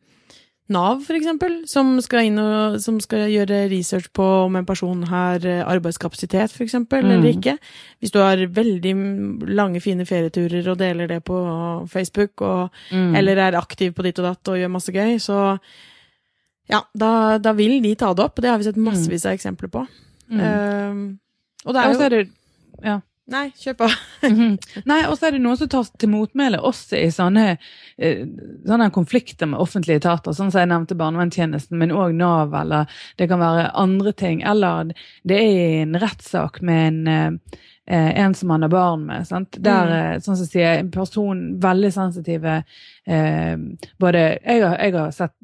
Nav, 0.72 1.04
eksempel, 1.12 1.58
som 1.70 1.94
skal 2.04 2.28
inn 2.28 2.40
og 2.40 2.78
som 2.82 2.98
skal 3.02 3.26
gjøre 3.30 3.66
research 3.70 4.08
på 4.16 4.24
om 4.46 4.56
en 4.58 4.66
person 4.68 5.04
har 5.10 5.44
eh, 5.48 5.62
arbeidskapasitet, 5.68 6.54
eksempel, 6.64 7.04
mm. 7.04 7.12
eller 7.16 7.30
ikke. 7.30 7.56
Hvis 8.00 8.14
du 8.14 8.18
har 8.22 8.40
veldig 8.56 8.94
lange, 9.52 9.82
fine 9.84 10.06
ferieturer 10.08 10.72
og 10.72 10.80
deler 10.80 11.10
det 11.10 11.20
på 11.28 11.38
Facebook, 11.92 12.40
og, 12.40 12.84
mm. 12.90 13.14
eller 13.20 13.44
er 13.46 13.60
aktiv 13.60 13.94
på 13.96 14.06
ditt 14.06 14.20
og 14.22 14.30
datt 14.30 14.52
og 14.52 14.60
gjør 14.60 14.72
masse 14.72 14.94
gøy, 14.94 15.18
så 15.22 15.38
ja, 16.72 16.80
da, 16.94 17.12
da 17.42 17.52
vil 17.58 17.80
de 17.84 17.94
ta 17.98 18.12
det 18.16 18.24
opp. 18.24 18.40
Det 18.40 18.50
har 18.50 18.60
vi 18.60 18.68
sett 18.70 18.80
mm. 18.80 18.86
massevis 18.88 19.26
av 19.28 19.36
eksempler 19.36 19.72
på. 19.72 19.86
Um, 20.32 21.02
og 21.66 21.74
det 21.74 21.80
er 21.82 21.92
jo 21.92 22.12
det, 22.12 22.26
ja. 22.82 23.00
Nei, 23.32 23.46
kjør 23.58 23.78
på. 23.80 23.88
Mhm. 24.22 24.52
Nei, 24.86 25.00
og 25.08 25.16
så 25.18 25.26
er 25.26 25.34
det 25.34 25.40
noen 25.42 25.58
som 25.58 25.68
tar 25.72 25.88
til 25.98 26.12
motmæle 26.12 26.60
også 26.62 26.94
i 27.00 27.08
sånne, 27.10 27.56
eh, 27.98 28.20
sånne, 28.68 28.90
konflikter 28.94 29.48
med 29.50 29.58
offentlige 29.62 29.98
etater, 29.98 30.36
sånn 30.36 30.52
som 30.52 30.62
jeg 30.62 30.70
nevnte 30.70 30.98
barnevernstjenesten, 31.00 31.78
men 31.80 31.94
òg 31.96 32.14
Nav, 32.14 32.54
eller 32.54 32.90
det 33.18 33.26
kan 33.32 33.42
være 33.42 33.72
andre 33.82 34.12
ting. 34.12 34.44
Eller 34.46 34.92
det 35.26 35.40
er 35.40 35.82
en 35.82 35.98
rettssak 35.98 36.60
med 36.62 37.08
en, 37.08 37.40
eh, 37.88 38.10
en 38.22 38.34
som 38.34 38.52
man 38.52 38.62
har 38.62 38.70
barn 38.70 39.06
med. 39.06 39.26
Sant? 39.26 39.58
Der, 39.58 39.90
mm. 39.90 39.96
Eh, 39.98 40.20
sånn 40.22 40.38
som 40.38 40.46
sier, 40.46 40.78
en 40.78 40.92
person 40.94 41.42
veldig 41.60 41.92
sensitive 41.92 42.62
eh, 43.06 43.56
både, 43.98 44.38
jeg 44.44 44.62
har, 44.62 44.78
jeg 44.78 44.94
har 44.94 45.10
sett 45.16 45.34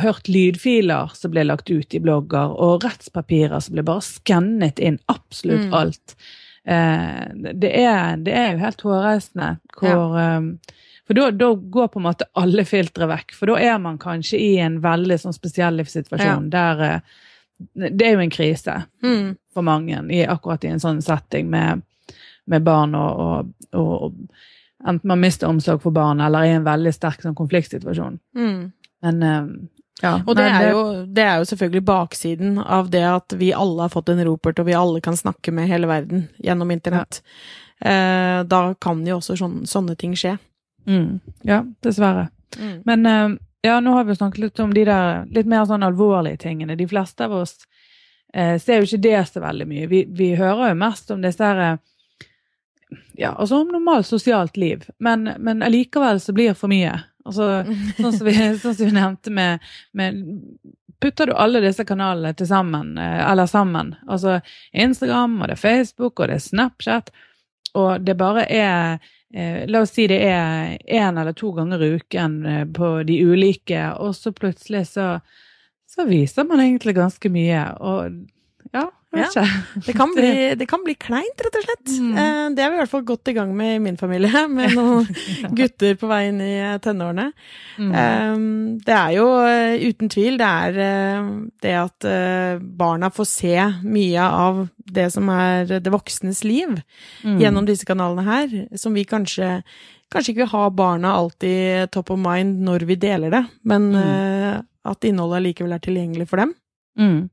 hørt 0.00 0.28
lydfiler 0.28 1.12
som 1.14 1.32
ble 1.34 1.44
lagt 1.46 1.70
ut 1.70 1.94
i 1.94 2.00
blogger, 2.00 2.54
og 2.54 2.84
rettspapirer 2.86 3.60
som 3.60 3.76
ble 3.76 3.84
bare 3.86 4.04
skannet 4.04 4.80
inn 4.80 4.98
absolutt 5.12 5.68
mm. 5.68 5.76
alt. 5.76 6.16
Eh, 6.16 6.45
det, 6.66 7.70
er, 7.70 8.16
det, 8.16 8.32
er, 8.32 8.48
jo 8.52 8.62
helt 8.64 8.80
hårreisende 8.82 9.50
hvor 9.76 10.16
ja. 10.18 10.38
um, 10.40 10.48
For 11.06 11.14
da 11.14 11.50
går 11.54 11.92
på 11.92 12.00
en 12.00 12.06
måte 12.08 12.26
alle 12.34 12.64
filtre 12.66 13.06
vekk. 13.06 13.36
For 13.38 13.52
da 13.52 13.60
er 13.62 13.76
man 13.78 14.00
kanskje 14.02 14.40
i 14.42 14.56
en 14.58 14.80
veldig 14.82 15.20
sånn 15.22 15.36
spesiell 15.36 15.78
livssituasjon 15.78 16.48
ja. 16.50 16.54
der 16.56 16.82
uh, 16.82 17.20
Det 17.94 18.08
er 18.08 18.16
jo 18.16 18.24
en 18.24 18.34
krise 18.34 18.80
mm. 19.04 19.28
for 19.54 19.66
mange 19.66 20.02
i, 20.10 20.24
akkurat 20.26 20.66
i 20.66 20.72
en 20.74 20.82
sånn 20.82 20.98
setting 21.04 21.46
med, 21.52 21.86
med 22.50 22.66
barn 22.66 22.98
og, 22.98 23.22
og, 23.22 23.78
og, 23.78 24.20
Enten 24.86 25.08
man 25.08 25.22
mister 25.22 25.48
omsorg 25.48 25.80
for 25.82 25.94
barn 25.94 26.20
eller 26.20 26.44
i 26.44 26.50
en 26.52 26.66
veldig 26.66 26.90
sterk 26.92 27.22
sånn 27.24 27.34
konfliktsituasjon. 27.34 28.18
Mm. 28.36 28.58
Men 29.02 29.22
um, 29.24 29.48
ja, 30.02 30.18
og 30.26 30.34
det 30.36 30.44
er, 30.44 30.66
jo, 30.70 30.80
det 31.08 31.22
er, 31.24 31.38
jo, 31.40 31.46
selvfølgelig 31.48 31.84
baksiden 31.88 32.58
av 32.60 32.90
det 32.92 33.04
at 33.08 33.32
vi 33.40 33.52
alle 33.56 33.86
har 33.86 33.92
fått 33.94 34.10
en 34.12 34.20
ropert, 34.28 34.58
og 34.60 34.68
vi 34.68 34.76
alle 34.76 35.00
kan 35.00 35.16
snakke 35.16 35.54
med 35.56 35.70
hele 35.70 35.88
verden 35.88 36.26
gjennom 36.36 36.70
internett. 36.70 37.22
Ja. 37.80 37.90
Eh, 37.90 38.42
da 38.44 38.60
kan 38.80 39.00
jo 39.06 39.16
også 39.20 39.38
sånne, 39.40 39.64
sånne 39.68 39.96
ting 39.96 40.12
skje. 40.16 40.36
Mm. 40.86 41.20
Ja, 41.48 41.62
dessverre. 41.84 42.28
Mm. 42.60 42.76
Men 42.84 43.06
eh, 43.06 43.28
ja, 43.66 43.80
nå 43.80 43.96
har 43.96 44.04
vi 44.04 44.16
snakket 44.16 44.44
litt 44.44 44.60
om 44.60 44.74
de 44.74 44.84
der 44.84 45.24
litt 45.32 45.48
mer 45.48 45.64
sånn 45.64 45.86
alvorlige 45.86 46.44
tingene. 46.44 46.76
De 46.76 46.88
fleste 46.88 47.24
av 47.24 47.32
oss 47.40 47.56
eh, 48.34 48.60
ser 48.60 48.82
jo 48.82 48.90
ikke 48.90 49.04
det 49.08 49.18
så 49.32 49.42
veldig 49.42 49.66
mye. 49.68 49.88
Vi, 49.90 50.04
vi 50.12 50.34
hører 50.36 50.74
jo 50.74 50.80
mest 50.84 51.10
om 51.10 51.24
disse 51.24 51.44
her 51.44 51.62
eh, 51.64 51.82
ja, 53.16 53.32
altså 53.32 53.62
om 53.64 53.72
normalt 53.72 54.06
sosialt 54.06 54.56
liv, 54.56 54.84
men, 55.02 55.30
men 55.38 55.62
allikevel 55.64 56.20
så 56.20 56.32
blir 56.36 56.52
det 56.52 56.60
for 56.60 56.70
mye. 56.70 56.92
Altså, 57.26 57.64
sånn, 57.98 58.12
som 58.14 58.26
vi, 58.26 58.34
sånn 58.62 58.74
som 58.74 58.86
vi 58.86 58.96
nevnte 58.96 59.34
med, 59.34 59.70
med 59.96 60.20
Putter 61.00 61.28
du 61.28 61.34
alle 61.36 61.60
disse 61.60 61.84
kanalene 61.84 62.32
til 62.32 62.48
sammen, 62.48 62.94
eh, 62.98 63.18
eller 63.30 63.48
sammen, 63.50 63.92
altså 64.08 64.38
Instagram, 64.72 65.34
og 65.42 65.50
det 65.50 65.58
er 65.58 65.60
Facebook, 65.60 66.20
og 66.20 66.30
det 66.30 66.38
er 66.38 66.44
Snapchat, 66.46 67.10
og 67.76 68.06
det 68.06 68.14
bare 68.16 68.46
er 68.48 68.96
eh, 69.34 69.66
La 69.68 69.82
oss 69.84 69.92
si 69.92 70.06
det 70.08 70.22
er 70.24 70.78
én 70.80 71.20
eller 71.20 71.36
to 71.36 71.50
ganger 71.52 71.84
i 71.84 71.90
uken 72.00 72.38
eh, 72.46 72.64
på 72.64 72.94
de 73.04 73.18
ulike, 73.28 73.82
og 74.00 74.16
så 74.16 74.32
plutselig 74.32 74.86
så, 74.94 75.18
så 75.84 76.08
viser 76.08 76.48
man 76.48 76.64
egentlig 76.64 76.96
ganske 76.96 77.28
mye. 77.32 77.66
Og 77.76 78.16
ja, 79.14 79.46
det, 79.86 79.92
kan 79.92 80.12
bli, 80.14 80.54
det 80.54 80.66
kan 80.66 80.82
bli 80.84 80.94
kleint, 80.98 81.40
rett 81.44 81.56
og 81.56 81.64
slett. 81.64 81.92
Mm. 82.00 82.10
Eh, 82.18 82.42
det 82.56 82.64
er 82.64 82.70
vi 82.72 82.76
i 82.76 82.80
hvert 82.80 82.90
fall 82.90 83.04
godt 83.06 83.30
i 83.30 83.34
gang 83.36 83.52
med 83.56 83.76
i 83.76 83.82
min 83.82 83.98
familie, 84.00 84.42
med 84.58 84.74
noen 84.76 85.06
gutter 85.58 85.96
på 85.98 86.10
vei 86.10 86.22
inn 86.30 86.40
i 86.44 86.52
eh, 86.58 86.76
tenårene. 86.82 87.28
Mm. 87.78 87.92
Eh, 88.02 88.80
det 88.86 88.96
er 88.96 89.14
jo 89.16 89.28
uten 89.86 90.12
tvil 90.12 90.38
det 90.40 90.46
er 90.46 90.76
det 91.62 91.74
at 91.78 92.06
barna 92.78 93.10
får 93.12 93.28
se 93.30 93.54
mye 93.86 94.24
av 94.26 94.66
det 94.76 95.08
som 95.14 95.28
er 95.32 95.78
det 95.80 95.92
voksnes 95.92 96.42
liv 96.46 96.76
mm. 97.24 97.38
gjennom 97.40 97.66
disse 97.68 97.86
kanalene 97.88 98.26
her, 98.26 98.56
som 98.78 98.96
vi 98.96 99.06
kanskje 99.08 99.60
kanskje 100.12 100.32
ikke 100.32 100.44
vil 100.44 100.52
ha 100.52 100.66
barna 100.70 101.16
alltid 101.18 101.90
top 101.94 102.12
of 102.14 102.20
mind 102.22 102.60
når 102.62 102.84
vi 102.86 102.98
deler 103.00 103.32
det, 103.32 103.42
men 103.66 103.88
mm. 103.90 104.66
at 104.86 105.08
innholdet 105.08 105.40
allikevel 105.40 105.74
er 105.74 105.82
tilgjengelig 105.82 106.28
for 106.30 106.42
dem. 106.42 106.52
Mm. 107.00 107.24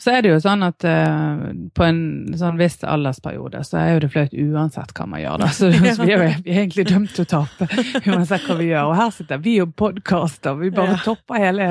Så 0.00 0.10
er 0.10 0.24
det 0.24 0.32
jo 0.32 0.38
sånn 0.42 0.64
at 0.66 0.82
uh, 0.82 1.42
på 1.76 1.84
en 1.86 2.00
sånn 2.38 2.58
viss 2.58 2.80
aldersperiode 2.82 3.60
så 3.66 3.78
er 3.78 3.92
jo 3.92 4.00
det 4.02 4.08
flaut 4.10 4.32
uansett 4.34 4.94
hva 4.96 5.06
man 5.06 5.22
gjør. 5.22 5.42
da, 5.44 5.50
Så, 5.54 5.70
så 5.96 6.06
vi, 6.06 6.10
er 6.10 6.24
jo, 6.24 6.30
vi 6.46 6.56
egentlig 6.56 6.86
dømt 6.90 7.14
til 7.14 7.26
å 7.26 7.30
tape 7.36 7.68
uansett 8.02 8.48
hva 8.48 8.56
vi 8.58 8.70
gjør. 8.72 8.90
Og 8.90 8.96
her 8.98 9.12
sitter 9.14 9.42
vi 9.44 9.56
og 9.62 9.74
podkaster, 9.78 10.58
vi 10.58 10.72
bare 10.74 10.96
ja. 10.96 11.02
topper 11.06 11.44
hele 11.44 11.68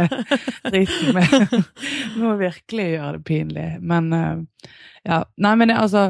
driten 0.70 1.18
med 1.18 1.58
Må 2.22 2.38
virkelig 2.40 2.88
gjøre 2.94 3.18
det 3.18 3.26
pinlig. 3.28 3.68
Men 3.84 4.14
uh, 4.16 4.70
ja. 5.04 5.24
Nei, 5.36 5.56
men 5.60 5.76
altså 5.76 6.10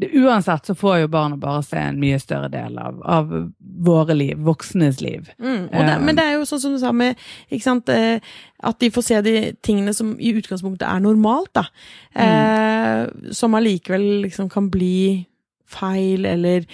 uansett 0.00 0.66
så 0.66 0.74
får 0.74 0.98
jo 0.98 1.08
barna 1.08 1.36
bare 1.36 1.62
se 1.64 1.78
en 1.80 2.00
mye 2.00 2.18
større 2.20 2.50
del 2.52 2.78
av, 2.78 2.98
av 3.02 3.30
våre 3.58 4.14
liv, 4.14 4.36
voksnes 4.44 5.00
liv. 5.00 5.30
Mm, 5.38 5.68
det, 5.72 5.94
men 6.02 6.18
det 6.18 6.24
er 6.24 6.36
jo 6.36 6.48
sånn 6.48 6.60
som 6.60 6.74
du 6.74 6.80
sa 6.82 6.92
med 6.92 7.16
eh, 7.94 8.34
at 8.62 8.80
de 8.80 8.90
får 8.92 9.06
se 9.06 9.20
de 9.24 9.36
tingene 9.64 9.94
som 9.96 10.14
i 10.20 10.34
utgangspunktet 10.36 10.86
er 10.88 11.00
normalt, 11.00 11.52
da. 11.56 11.64
Mm. 12.12 12.26
Eh, 12.26 13.32
som 13.32 13.56
allikevel 13.56 14.04
liksom 14.26 14.50
kan 14.52 14.68
bli 14.70 15.24
feil 15.70 16.26
eller 16.28 16.66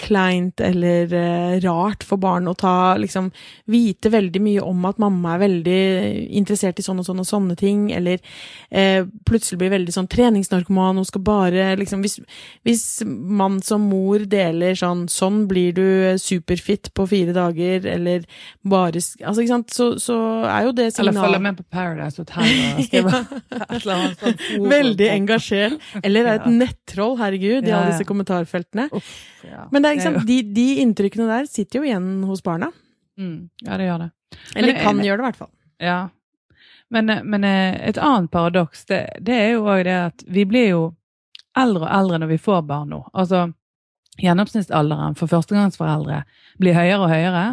kleint 0.00 0.60
eller 0.60 1.12
uh, 1.14 1.56
rart 1.64 2.04
for 2.06 2.20
barn 2.20 2.48
å 2.50 2.56
ta 2.58 2.96
liksom 3.00 3.30
Vite 3.70 4.10
veldig 4.10 4.40
mye 4.42 4.62
om 4.64 4.84
at 4.88 4.98
mamma 5.02 5.34
er 5.34 5.42
veldig 5.44 5.80
interessert 6.40 6.80
i 6.80 6.84
sånn 6.84 7.02
og 7.02 7.06
sånn 7.06 7.22
og 7.22 7.28
sånne 7.28 7.56
ting, 7.58 7.90
eller 7.94 8.18
uh, 8.18 9.06
plutselig 9.28 9.60
blir 9.60 9.74
veldig 9.74 9.94
sånn 9.94 10.08
treningsnarkoman, 10.10 10.98
hun 11.00 11.08
skal 11.08 11.24
bare 11.26 11.70
liksom 11.80 12.04
Hvis, 12.04 12.18
hvis 12.66 12.84
man 13.06 13.60
som 13.64 13.88
mor 13.90 14.24
deler 14.30 14.76
sånn 14.78 15.06
Sånn 15.10 15.44
blir 15.50 15.74
du 15.76 15.86
superfit 16.20 16.90
på 16.96 17.06
fire 17.10 17.34
dager, 17.36 17.86
eller 17.88 18.26
bare 18.62 19.00
Altså, 19.00 19.42
ikke 19.42 19.52
sant, 19.52 19.74
så, 19.74 19.90
så 20.02 20.16
er 20.48 20.66
jo 20.66 20.74
det 20.76 20.90
signal 20.94 21.12
Eller 21.12 21.26
følger 21.26 21.44
med 21.44 21.60
på 21.60 21.66
Paradise 21.72 22.20
Hotel 22.20 22.50
og 22.50 22.82
skriver 22.88 23.20
et 23.60 23.82
eller 23.82 23.94
annet 23.94 24.24
sånt. 24.24 24.44
Veldig 24.70 25.08
engasjert. 25.12 25.88
Eller 26.02 26.26
er 26.26 26.40
et 26.40 26.48
nettroll, 26.52 27.16
herregud, 27.20 27.66
i 27.66 27.74
alle 27.74 27.92
disse 27.92 28.06
kommentarfeltene. 28.30 28.88
Uff, 28.92 29.42
ja. 29.44 29.68
Men 29.70 29.82
det 29.82 29.90
er, 29.90 30.00
sant, 30.00 30.26
de, 30.26 30.42
de, 30.42 30.66
inntrykkene 30.82 31.26
der 31.28 31.46
sitter 31.50 31.80
jo 31.80 31.88
igjen 31.88 32.24
hos 32.24 32.42
barna. 32.42 32.70
Mm, 33.18 33.50
ja, 33.64 33.76
det 33.76 33.86
gjør 33.88 34.04
det. 34.04 34.10
Eller 34.56 34.72
men, 34.72 34.82
kan 34.82 35.04
gjøre 35.04 35.16
det, 35.16 35.22
i 35.22 35.28
hvert 35.28 35.40
fall. 35.40 35.52
Ja. 35.80 36.00
Men, 36.90 37.12
men 37.24 37.46
eh, 37.46 37.88
et 37.88 37.98
annet 37.98 38.30
paradoks, 38.30 38.84
det, 38.86 39.04
det, 39.20 39.34
er 39.34 39.50
jo 39.54 39.66
òg 39.66 39.84
det 39.86 39.96
at 40.10 40.24
vi 40.26 40.44
blir 40.48 40.68
jo 40.70 40.84
eldre 41.58 41.86
og 41.86 41.96
eldre 41.98 42.20
når 42.22 42.32
vi 42.34 42.38
får 42.42 42.62
barn 42.66 42.94
nå. 42.94 43.04
Altså, 43.12 43.48
Gjennomsnittsalderen 44.20 45.14
for 45.16 45.30
førstegangsforeldre 45.30 46.24
blir 46.60 46.74
høyere 46.76 46.98
og 47.06 47.12
høyere. 47.12 47.44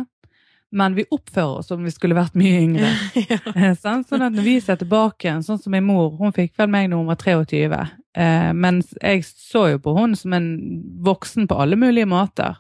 Men 0.75 0.97
vi 0.97 1.05
oppfører 1.15 1.61
oss 1.61 1.69
som 1.71 1.85
vi 1.85 1.93
skulle 1.93 2.17
vært 2.17 2.35
mye 2.35 2.57
yngre. 2.59 2.89
ja. 3.29 3.37
Eh, 3.55 3.71
sånn 3.79 4.03
at 4.03 4.35
når 4.35 4.43
vi 4.43 4.57
ser 4.61 4.81
tilbake, 4.81 5.37
sånn 5.45 5.61
som 5.61 5.71
min 5.71 5.85
mor, 5.87 6.17
hun 6.19 6.35
fikk 6.35 6.57
vel 6.59 6.73
meg 6.73 6.89
når 6.91 6.99
hun 6.99 7.13
var 7.13 7.21
23. 7.21 7.85
Eh, 8.17 8.51
mens 8.57 8.95
jeg 8.97 9.23
så 9.29 9.67
jo 9.75 9.83
på 9.83 9.93
hun 9.97 10.17
som 10.17 10.33
en 10.33 10.49
voksen 11.05 11.47
på 11.49 11.61
alle 11.61 11.77
mulige 11.79 12.09
måter. 12.09 12.57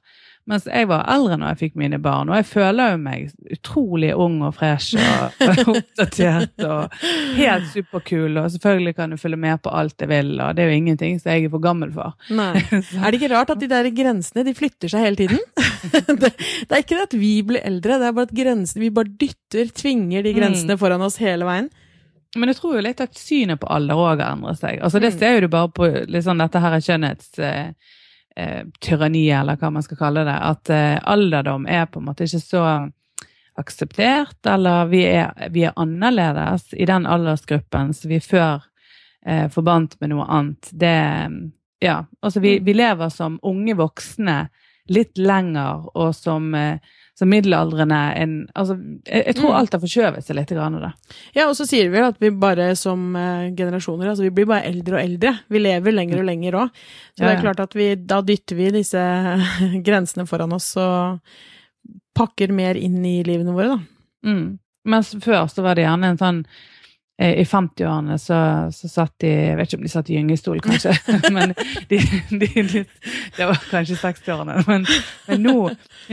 Mens 0.47 0.63
jeg 0.69 0.87
var 0.87 1.03
eldre 1.11 1.35
når 1.35 1.49
jeg 1.51 1.59
fikk 1.59 1.73
mine 1.81 1.97
barn, 1.99 2.29
og 2.31 2.37
jeg 2.37 2.45
føler 2.47 2.93
jo 2.93 2.99
meg 3.03 3.31
utrolig 3.51 4.13
ung 4.15 4.37
og 4.47 4.53
fresh 4.55 4.95
og 4.95 5.41
oppdatert 5.73 6.63
og 6.63 6.93
helt 7.35 7.67
superkul, 7.73 8.37
og 8.39 8.47
selvfølgelig 8.53 8.93
kan 8.95 9.11
du 9.11 9.19
følge 9.19 9.39
med 9.43 9.59
på 9.65 9.73
alt 9.75 10.05
jeg 10.05 10.11
vil, 10.13 10.31
og 10.39 10.55
det 10.55 10.63
er 10.63 10.71
jo 10.71 10.77
ingenting 10.77 11.19
som 11.19 11.33
jeg 11.33 11.49
er 11.49 11.51
for 11.51 11.65
gammel 11.65 11.91
for. 11.95 12.15
Nei. 12.31 12.53
Er 13.01 13.11
det 13.11 13.19
ikke 13.19 13.33
rart 13.33 13.51
at 13.51 13.59
de 13.59 13.67
der 13.71 13.91
grensene 13.97 14.45
de 14.47 14.53
flytter 14.55 14.93
seg 14.93 15.03
hele 15.03 15.19
tiden? 15.19 15.43
det, 16.21 16.31
det, 16.31 16.71
er 16.71 16.79
ikke 16.79 16.95
det 16.95 17.09
at 17.09 17.17
vi 17.19 17.33
blir 17.49 17.67
eldre, 17.67 17.99
det 17.99 18.07
er 18.07 18.15
bare 18.15 18.29
at 18.29 18.37
grensene 18.37 18.85
Vi 18.85 18.93
bare 18.93 19.11
dytter, 19.19 19.67
tvinger 19.75 20.23
de 20.23 20.35
grensene 20.37 20.77
mm. 20.77 20.79
foran 20.79 21.03
oss 21.03 21.19
hele 21.19 21.47
veien. 21.49 21.67
Men 22.37 22.51
jeg 22.51 22.59
tror 22.59 22.77
jo 22.77 22.85
litt 22.85 23.01
at 23.03 23.17
synet 23.17 23.59
på 23.61 23.69
alder 23.73 23.99
òg 23.99 24.21
har 24.21 24.35
endret 24.35 24.61
seg. 24.61 24.81
Altså 24.83 25.01
Det 25.03 25.13
mm. 25.13 25.19
ser 25.19 25.35
jo 25.35 25.45
du 25.45 25.49
bare 25.53 25.71
på 25.73 25.89
liksom, 26.07 26.41
dette 26.43 26.61
her 26.63 26.77
er 26.77 26.85
kjønnhets 26.85 27.39
Eh, 28.37 28.61
eh, 28.61 29.39
eller 29.39 29.57
hva 29.57 29.71
man 29.71 29.83
skal 29.83 29.97
kalle 29.97 30.23
det. 30.27 30.37
At 30.37 30.69
eh, 30.69 30.99
alderdom 31.03 31.65
er 31.65 31.85
på 31.85 31.99
en 31.99 32.05
måte 32.05 32.27
ikke 32.27 32.43
så 32.43 32.63
akseptert, 33.57 34.37
eller 34.45 34.85
vi 34.91 35.03
er, 35.09 35.33
vi 35.49 35.63
er 35.65 35.73
annerledes 35.75 36.73
i 36.73 36.85
den 36.85 37.07
aldersgruppen 37.09 37.93
som 37.97 38.11
vi 38.11 38.19
før 38.21 38.61
eh, 39.25 39.47
forbandt 39.49 39.97
med 39.99 40.13
noe 40.13 40.27
annet. 40.29 40.69
Det 40.71 40.97
Ja, 41.79 42.05
altså 42.21 42.39
vi, 42.39 42.59
mm. 42.59 42.65
vi 42.65 42.73
lever 42.73 43.09
som 43.13 43.39
unge 43.45 43.75
voksne 43.77 44.47
litt 44.89 45.17
lenger, 45.17 45.89
og 45.97 46.15
som 46.15 46.53
eh, 46.55 46.79
som 47.17 47.29
middelaldrende 47.33 47.97
en, 48.21 48.33
altså, 48.53 48.75
jeg, 49.07 49.23
jeg, 49.25 49.35
tror 49.39 49.49
mm. 49.49 49.57
alt 49.57 49.73
har 49.73 49.81
forskjøvet 49.81 50.25
seg 50.27 50.37
litt. 50.37 50.53
Grann, 50.53 50.77
da. 50.83 50.91
Ja, 51.33 51.47
og 51.47 51.55
så 51.57 51.65
sier 51.65 51.89
vi 51.93 52.03
at 52.05 52.19
vi 52.21 52.29
bare 52.29 52.69
som 52.77 53.09
uh, 53.17 53.49
generasjoner 53.57 54.11
altså 54.11 54.27
vi 54.27 54.33
blir 54.37 54.49
bare 54.51 54.69
eldre 54.69 54.99
og 54.99 55.01
eldre. 55.01 55.33
Vi 55.49 55.61
lever 55.63 55.95
lenger 55.97 56.21
og 56.21 56.29
lenger 56.29 56.59
òg. 56.61 56.79
Så 57.17 57.23
ja, 57.23 57.31
det 57.31 57.33
er 57.33 57.43
klart 57.47 57.63
at 57.65 57.73
vi, 57.77 57.89
da 57.97 58.21
dytter 58.25 58.59
vi 58.59 58.71
disse 58.77 59.01
grensene 59.87 60.27
foran 60.29 60.53
oss 60.57 60.69
og 60.77 61.17
pakker 62.17 62.53
mer 62.53 62.77
inn 62.77 63.01
i 63.05 63.19
livene 63.25 63.55
våre, 63.55 63.77
da. 63.77 64.29
Mm. 64.29 64.47
Mens 64.87 65.11
før 65.23 65.49
så 65.51 65.65
var 65.65 65.77
det 65.77 65.87
gjerne 65.87 66.13
en 66.13 66.21
sånn 66.21 66.43
I 67.17 67.43
50-årene 67.49 68.19
så, 68.21 68.39
så, 68.69 68.87
satt 68.87 69.15
de 69.23 69.29
Jeg 69.31 69.57
vet 69.57 69.71
ikke 69.71 69.79
om 69.79 69.85
de 69.87 69.89
satt 69.89 70.09
i 70.11 70.17
gyngestol, 70.19 70.59
kanskje. 70.61 70.91
men 71.35 71.55
de, 71.89 71.97
de, 72.29 72.49
de, 72.55 72.83
Det 73.37 73.47
var 73.49 73.63
kanskje 73.71 73.97
60-årene. 74.03 74.59
Men, 74.67 74.85
men 75.27 75.41
nå, 75.41 75.55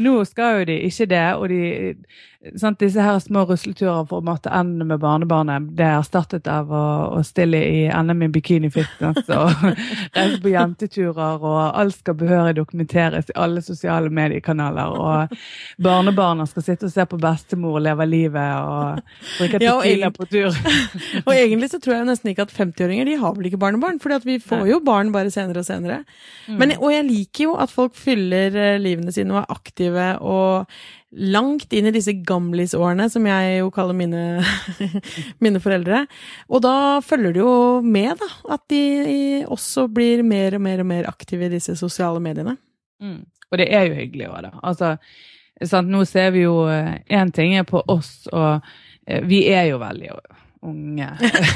nå, 0.00 0.14
skal 0.24 0.62
jo 0.62 0.70
de 0.72 0.78
ikke 0.88 1.10
det. 1.12 1.26
Og 1.36 1.52
de, 1.52 1.60
sant, 2.60 2.78
disse 2.80 3.02
her 3.02 3.18
små 3.22 3.44
rusleturer 3.48 4.04
for 4.08 4.20
å 4.20 4.26
måtte 4.26 4.52
ende 4.54 4.84
med 4.88 5.00
barnebarnet, 5.02 5.70
det 5.78 5.86
er 5.86 5.98
erstattet 5.98 6.48
av 6.50 6.70
å, 6.72 6.82
å 7.16 7.20
stille 7.26 7.60
i 7.64 7.84
NM 7.88 8.26
i 8.26 8.30
bikinifitness 8.34 9.30
og 9.34 9.64
reise 10.16 10.40
på 10.42 10.52
jenteturer, 10.52 11.38
og 11.40 11.60
alt 11.64 11.98
skal 11.98 12.18
behørig 12.20 12.56
dokumenteres 12.58 13.30
i 13.32 13.36
alle 13.40 13.62
sosiale 13.64 14.12
mediekanaler. 14.14 14.96
Og 14.98 15.36
barnebarna 15.84 16.46
skal 16.50 16.66
sitte 16.66 16.90
og 16.90 16.94
se 16.94 17.06
på 17.08 17.20
bestemor 17.20 17.80
leve 17.84 18.08
livet 18.08 18.50
og 18.60 19.00
drikke 19.38 19.62
tequila 19.62 20.10
ja, 20.10 20.12
på 20.14 20.28
tur. 20.30 20.58
og 21.26 21.32
egentlig 21.34 21.70
så 21.72 21.80
tror 21.80 21.98
jeg 21.98 22.10
nesten 22.10 22.32
ikke 22.32 22.48
at 22.48 22.56
50-åringer 22.56 23.08
de 23.08 23.20
har 23.22 23.38
vel 23.38 23.48
ikke 23.50 23.62
barnebarn, 23.62 24.02
for 24.02 24.14
vi 24.24 24.40
får 24.42 24.68
jo 24.70 24.82
barn 24.84 25.12
bare 25.14 25.32
senere 25.34 25.64
og 25.64 25.68
senere. 25.68 26.02
Mm. 26.48 26.58
Men, 26.60 26.76
og 26.80 26.92
jeg 26.92 27.08
liker 27.08 27.48
jo 27.48 27.56
at 27.60 27.72
folk 27.72 27.96
fyller 27.98 28.54
eh, 28.58 28.76
livene 28.82 29.14
sine 29.14 29.34
og 29.34 29.42
er 29.42 29.56
aktive 29.56 30.10
og 30.20 30.76
langt 31.14 31.72
inn 31.72 31.86
i 31.86 31.92
disse 31.94 32.12
gamlisårene, 32.26 33.06
som 33.10 33.26
jeg 33.28 33.58
jo 33.60 33.70
kaller 33.74 33.96
mine, 33.96 34.42
mine 35.44 35.62
foreldre. 35.62 36.04
Og 36.50 36.64
da 36.64 36.76
følger 37.04 37.36
det 37.36 37.42
jo 37.42 37.54
med, 37.86 38.16
da, 38.20 38.30
at 38.56 38.64
de 38.72 39.44
også 39.46 39.86
blir 39.94 40.24
mer 40.26 40.58
og 40.58 40.64
mer 40.66 40.82
og 40.82 40.90
mer 40.90 41.08
aktive 41.10 41.48
i 41.48 41.54
disse 41.54 41.76
sosiale 41.78 42.22
mediene. 42.22 42.56
Mm. 43.02 43.22
Og 43.50 43.60
det 43.60 43.68
er 43.70 43.88
jo 43.88 43.98
hyggelig 43.98 44.30
òg, 44.30 44.40
da. 44.48 44.52
Altså, 44.66 44.94
sant? 45.62 45.90
Nå 45.92 46.04
ser 46.08 46.32
vi 46.34 46.46
jo 46.46 46.64
Én 46.66 47.28
eh, 47.28 47.34
ting 47.34 47.54
er 47.58 47.68
på 47.68 47.82
oss, 47.86 48.24
og 48.32 48.64
eh, 49.06 49.22
vi 49.28 49.44
er 49.52 49.68
jo 49.70 49.82
veldig 49.82 50.10
unge, 50.64 51.10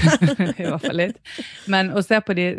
i 0.61 0.67
hvert 0.67 0.85
fall 0.85 0.99
litt. 1.01 1.19
Men 1.73 1.91
å 1.97 2.03
se 2.05 2.21
på 2.23 2.37
de 2.37 2.51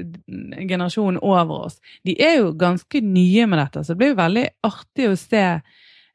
generasjonen 0.65 1.21
over 1.21 1.69
oss, 1.69 1.77
de 2.07 2.17
er 2.19 2.39
jo 2.39 2.55
ganske 2.57 3.03
nye 3.05 3.45
med 3.47 3.61
dette, 3.61 3.83
så 3.83 3.93
det 3.93 4.01
blir 4.01 4.11
jo 4.15 4.19
veldig 4.19 4.47
artig 4.67 5.11
å 5.11 5.19
se 5.19 5.45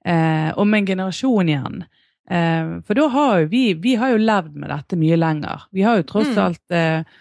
eh, 0.04 0.50
om 0.58 0.74
en 0.74 0.86
generasjon 0.86 1.48
igjen. 1.48 1.84
Eh, 2.30 2.80
for 2.86 2.94
da 2.98 3.08
har 3.12 3.42
jo 3.42 3.50
vi, 3.52 3.66
vi 3.74 3.94
har 4.00 4.14
jo 4.14 4.22
levd 4.22 4.56
med 4.56 4.72
dette 4.72 4.98
mye 5.00 5.18
lenger. 5.20 5.68
Vi 5.72 5.84
har 5.84 6.00
jo 6.00 6.08
tross 6.08 6.32
mm. 6.32 6.40
alt 6.46 6.76
eh, 6.76 7.20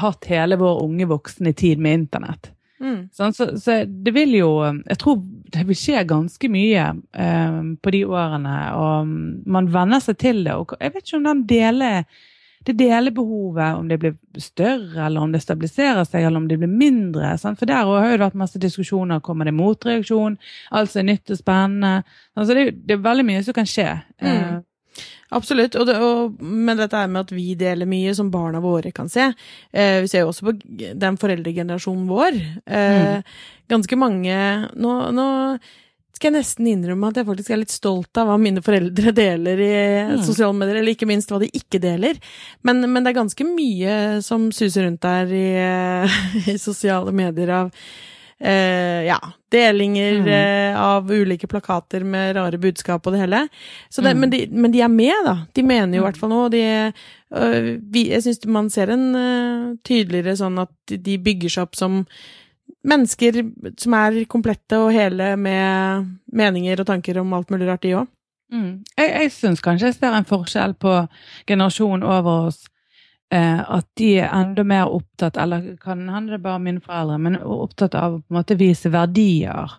hatt 0.00 0.28
hele 0.28 0.58
vår 0.60 0.82
unge 0.84 1.08
voksne 1.10 1.54
tid 1.56 1.82
med 1.82 2.04
internett. 2.04 2.50
Mm. 2.82 3.08
Sånn, 3.14 3.32
så, 3.32 3.46
så, 3.56 3.76
det 3.86 4.12
vil 4.12 4.34
jo 4.34 4.48
Jeg 4.66 4.98
tror 5.00 5.20
det 5.54 5.62
vil 5.68 5.78
skje 5.78 6.02
ganske 6.10 6.48
mye 6.50 6.88
eh, 7.14 7.58
på 7.80 7.92
de 7.94 8.00
årene, 8.04 8.56
og 8.76 9.14
man 9.46 9.70
venner 9.72 10.02
seg 10.04 10.18
til 10.20 10.42
det. 10.44 10.56
Og 10.58 10.74
jeg 10.80 10.94
vet 10.96 11.06
ikke 11.06 11.20
om 11.20 11.28
den 11.30 11.44
deler 11.48 12.22
det 12.64 12.76
delebehovet, 12.78 13.78
om 13.78 13.88
det 13.88 13.98
blir 14.00 14.14
større, 14.40 15.06
eller 15.06 15.20
om 15.20 15.32
det 15.32 15.42
stabiliserer 15.44 16.04
seg, 16.08 16.24
eller 16.24 16.40
om 16.40 16.48
det 16.48 16.58
blir 16.60 16.70
mindre. 16.70 17.34
Sant? 17.40 17.60
For 17.60 17.68
der 17.68 17.84
har 17.88 18.10
jo 18.10 18.20
vært 18.22 18.38
masse 18.40 18.60
diskusjoner. 18.60 19.22
Kommer 19.24 19.48
det 19.48 19.56
motreaksjon? 19.56 20.38
Alt 20.72 20.96
er 20.96 21.08
nytt 21.08 21.34
og 21.34 21.40
spennende. 21.40 22.04
Altså, 22.34 22.56
det, 22.56 22.70
det, 22.84 22.96
er 22.96 23.04
veldig 23.04 23.26
mye 23.28 23.42
som 23.44 23.56
kan 23.56 23.68
skje. 23.68 23.90
Mm. 24.22 24.30
Eh, 24.30 24.54
Absolutt, 25.34 25.74
og, 25.80 25.88
det, 25.88 25.94
og, 25.98 26.36
men 26.38 26.78
dette 26.78 26.98
er 26.98 27.08
med 27.10 27.24
at 27.24 27.32
vi 27.34 27.54
deler 27.58 27.88
mye 27.90 28.12
som 28.14 28.30
barna 28.30 28.60
våre 28.62 28.92
kan 28.94 29.08
se. 29.10 29.32
Eh, 29.72 30.00
vi 30.04 30.10
ser 30.10 30.22
jo 30.22 30.30
også 30.30 30.46
på 30.46 30.54
den 31.00 31.18
foreldregenerasjonen 31.18 32.04
vår. 32.10 32.38
Eh, 32.66 33.00
mm. 33.16 33.32
Ganske 33.72 33.98
mange 33.98 34.36
nå, 34.76 34.92
nå 35.16 35.26
skal 36.14 36.30
jeg 36.30 36.36
nesten 36.38 36.70
innrømme 36.70 37.10
at 37.10 37.20
jeg 37.20 37.28
faktisk 37.28 37.52
er 37.52 37.60
litt 37.60 37.74
stolt 37.74 38.20
av 38.20 38.30
hva 38.30 38.38
mine 38.40 38.62
foreldre 38.64 39.12
deler 39.24 39.60
i 39.60 39.74
mm. 40.14 40.16
sosiale 40.26 40.56
medier, 40.56 40.80
eller 40.80 40.94
ikke 40.94 41.10
minst 41.10 41.32
hva 41.32 41.42
de 41.42 41.50
ikke 41.50 41.82
deler. 41.82 42.18
Men, 42.62 42.84
men 42.86 43.02
det 43.02 43.12
er 43.12 43.20
ganske 43.22 43.46
mye 43.48 44.00
som 44.24 44.50
suser 44.54 44.86
rundt 44.86 45.04
der 45.04 45.34
i, 45.34 45.46
i 46.54 46.58
sosiale 46.62 47.14
medier 47.14 47.54
av 47.62 47.72
eh, 48.38 49.06
ja, 49.08 49.18
delinger 49.52 50.20
mm. 50.20 50.28
eh, 50.28 50.80
av 50.82 51.12
ulike 51.12 51.46
plakater 51.46 52.04
med 52.04 52.36
rare 52.36 52.58
budskap 52.58 53.06
og 53.06 53.14
det 53.14 53.24
hele. 53.24 53.42
Det, 53.96 54.04
mm. 54.04 54.20
men, 54.20 54.30
de, 54.30 54.44
men, 54.50 54.72
de, 54.72 54.84
er 54.84 54.92
med, 54.92 55.16
da. 55.26 55.36
De 55.52 55.66
mener 55.66 55.98
jo 55.98 56.04
i 56.04 56.06
hvert 56.08 56.20
fall 56.20 56.32
noe. 56.32 56.48
De, 56.52 56.64
øh, 57.34 57.68
vi, 57.80 58.08
jeg 58.12 58.24
syns 58.26 58.46
man 58.46 58.70
ser 58.72 58.94
en 58.94 59.04
uh, 59.16 59.74
tydeligere 59.86 60.36
sånn 60.40 60.62
at 60.62 60.96
de 60.96 61.18
bygger 61.22 61.56
seg 61.56 61.68
opp 61.68 61.78
som 61.78 62.02
mennesker 62.84 63.40
som 63.80 63.96
er 63.98 64.20
komplette 64.30 64.78
og 64.80 64.92
hele 64.94 65.34
med 65.40 66.10
meninger 66.32 66.80
og 66.80 66.88
tanker 66.88 67.18
om 67.20 67.32
alt 67.36 67.52
mulig 67.52 67.68
rart, 67.68 67.82
de 67.82 67.96
òg. 68.00 68.10
Mm. 68.52 68.84
Jeg, 68.98 69.10
jeg 69.10 69.32
syns 69.34 69.64
kanskje 69.64 69.90
jeg 69.90 69.98
ser 69.98 70.14
en 70.14 70.28
forskjell 70.28 70.76
på 70.78 70.94
generasjonen 71.48 72.06
over 72.06 72.48
oss. 72.50 72.64
Eh, 73.32 73.60
at 73.60 73.86
de 73.98 74.10
er 74.20 74.28
enda 74.36 74.62
mer 74.68 74.92
opptatt, 74.92 75.38
eller 75.40 75.72
kan 75.80 76.04
hende 76.12 76.36
det 76.36 76.42
bare 76.44 76.60
mine 76.62 76.82
foreldre, 76.84 77.16
men 77.18 77.40
opptatt 77.40 77.96
av 77.98 78.18
å 78.18 78.20
på 78.20 78.30
en 78.30 78.38
måte 78.38 78.58
vise 78.60 78.92
verdier. 78.92 79.72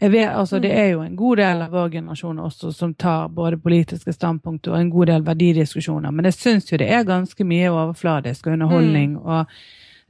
Vet, 0.00 0.32
altså, 0.34 0.58
det 0.62 0.70
er 0.74 0.88
jo 0.94 1.02
en 1.04 1.16
god 1.18 1.42
del 1.42 1.60
av 1.62 1.74
vår 1.76 1.90
generasjon 1.92 2.40
også 2.42 2.72
som 2.74 2.94
tar 2.94 3.28
både 3.30 3.60
politiske 3.62 4.14
standpunkter 4.14 4.72
og 4.72 4.80
en 4.80 4.90
god 4.90 5.12
del 5.12 5.26
verdidiskusjoner, 5.26 6.10
men 6.10 6.26
jeg 6.30 6.38
syns 6.38 6.72
jo 6.72 6.80
det 6.80 6.88
er 6.90 7.06
ganske 7.06 7.46
mye 7.46 7.70
overfladisk 7.70 8.48
underholdning. 8.50 9.18
Mm. 9.18 9.22
og 9.22 9.46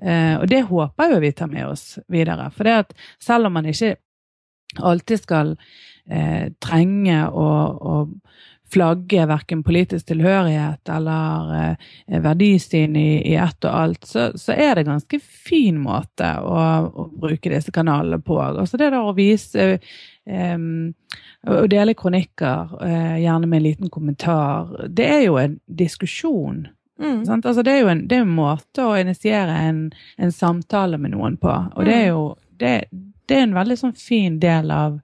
og 0.03 0.47
det 0.51 0.65
håper 0.67 1.13
jo 1.13 1.19
vi 1.23 1.33
tar 1.37 1.51
med 1.53 1.69
oss 1.69 1.99
videre. 2.11 2.49
For 2.51 2.67
det 2.67 2.73
at 2.81 2.95
selv 3.23 3.47
om 3.47 3.55
man 3.59 3.69
ikke 3.71 3.93
alltid 4.81 5.21
skal 5.23 5.53
eh, 6.11 6.49
trenge 6.63 7.19
å, 7.29 7.49
å 7.77 7.95
flagge 8.73 9.27
verken 9.29 9.63
politisk 9.67 10.09
tilhørighet 10.09 10.89
eller 10.95 11.53
eh, 11.59 12.21
verdisyn 12.25 12.97
i, 12.97 13.21
i, 13.21 13.35
ett 13.37 13.67
og 13.69 13.73
alt, 13.73 14.07
så, 14.09 14.31
så, 14.39 14.55
er 14.57 14.79
det 14.79 14.87
ganske 14.89 15.21
fin 15.21 15.81
måte 15.83 16.31
å, 16.41 16.57
å 16.89 17.09
bruke 17.13 17.53
disse 17.53 17.75
kanalene 17.75 18.23
på. 18.25 18.39
Altså 18.41 18.81
det 18.81 18.93
der 18.95 19.03
å 19.03 19.17
vise 19.17 19.75
eh, 19.77 20.59
Å 21.43 21.65
dele 21.67 21.97
kronikker, 21.99 22.77
eh, 22.87 23.17
gjerne 23.25 23.49
med 23.51 23.59
en 23.59 23.65
liten 23.67 23.91
kommentar, 23.91 24.71
det 24.89 25.09
er 25.11 25.25
jo 25.27 25.41
en 25.41 25.59
diskusjon. 25.67 26.69
Mm. 27.03 27.23
Altså 27.35 27.63
det 27.67 27.73
er 27.75 27.81
jo 27.83 27.93
en, 27.93 28.05
det 28.09 28.19
er 28.19 28.27
en 28.27 28.35
måte 28.37 28.85
å 28.87 28.97
initiere 28.99 29.57
en, 29.69 29.85
en, 30.17 30.33
samtale 30.33 31.01
med 31.03 31.17
noen 31.17 31.37
på. 31.41 31.51
Og 31.51 31.89
det 31.89 31.97
er 31.97 32.05
mm. 32.05 32.13
jo 32.13 32.23
det, 32.63 32.75
det 33.29 33.39
er 33.39 33.47
en 33.49 33.57
veldig 33.57 33.79
sånn 33.81 33.97
fin 33.99 34.39
del 34.43 34.71
av, 34.71 35.01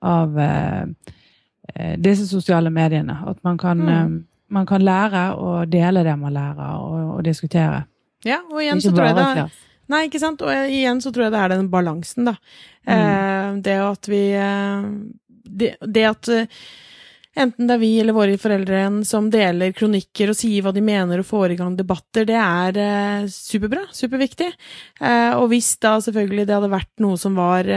av 0.00 0.40
Eh, 1.74 1.98
disse 1.98 2.26
sosiale 2.26 2.70
mediene. 2.70 3.16
At 3.26 3.42
man 3.42 3.58
kan, 3.58 3.78
mm. 3.78 3.88
Eh, 3.88 4.22
man 4.48 4.66
kan 4.66 4.84
lære 4.84 5.24
å 5.34 5.64
dele 5.64 6.04
det 6.04 6.16
man 6.20 6.34
lærer, 6.34 6.76
og, 6.76 7.16
og 7.16 7.24
diskutere. 7.24 7.84
Ja, 8.24 8.42
og 8.50 8.60
igjen 8.62 8.82
så 8.82 8.92
tror 8.94 9.10
jeg 9.10 9.18
det 9.18 9.50
Nei, 9.90 10.06
ikke 10.06 10.20
sant. 10.22 10.40
Og 10.40 10.70
igjen 10.72 11.02
så 11.04 11.10
tror 11.12 11.26
jeg 11.26 11.34
det 11.34 11.40
er 11.42 11.52
den 11.52 11.66
balansen, 11.72 12.28
da. 12.30 12.36
Mm. 12.86 12.92
Eh, 12.94 13.48
det 13.66 13.78
at 13.82 14.08
vi 14.08 14.22
det, 15.42 15.74
det, 15.84 16.04
at 16.06 16.30
enten 17.36 17.68
det 17.68 17.76
er 17.76 17.82
vi 17.82 17.92
eller 18.02 18.16
våre 18.16 18.36
foreldre 18.40 18.82
som 19.08 19.30
deler 19.32 19.72
kronikker 19.76 20.32
og 20.32 20.38
sier 20.38 20.64
hva 20.64 20.74
de 20.74 20.84
mener 20.84 21.22
og 21.22 21.28
får 21.28 21.54
i 21.54 21.58
gang 21.60 21.78
debatter, 21.78 22.28
det 22.28 22.38
er 22.38 22.82
eh, 22.82 23.30
superbra. 23.32 23.86
Superviktig. 23.94 24.52
Eh, 25.00 25.32
og 25.38 25.48
hvis 25.52 25.74
da 25.82 25.96
selvfølgelig 26.04 26.46
det 26.48 26.58
hadde 26.58 26.76
vært 26.76 26.92
noe 27.04 27.20
som 27.20 27.38
var 27.38 27.68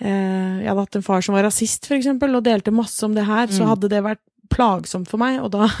Eh, 0.00 0.60
jeg 0.62 0.68
hadde 0.70 0.80
hatt 0.86 0.96
en 0.96 1.04
far 1.04 1.24
som 1.24 1.36
var 1.36 1.44
rasist, 1.44 1.84
for 1.88 1.98
eksempel, 1.98 2.32
og 2.36 2.44
delte 2.46 2.72
masse 2.72 3.04
om 3.04 3.12
det 3.16 3.26
her, 3.28 3.50
mm. 3.50 3.56
så 3.56 3.68
hadde 3.68 3.90
det 3.92 4.00
vært 4.06 4.22
plagsomt 4.50 5.08
for 5.10 5.20
meg, 5.20 5.38
og 5.44 5.52
da 5.54 5.66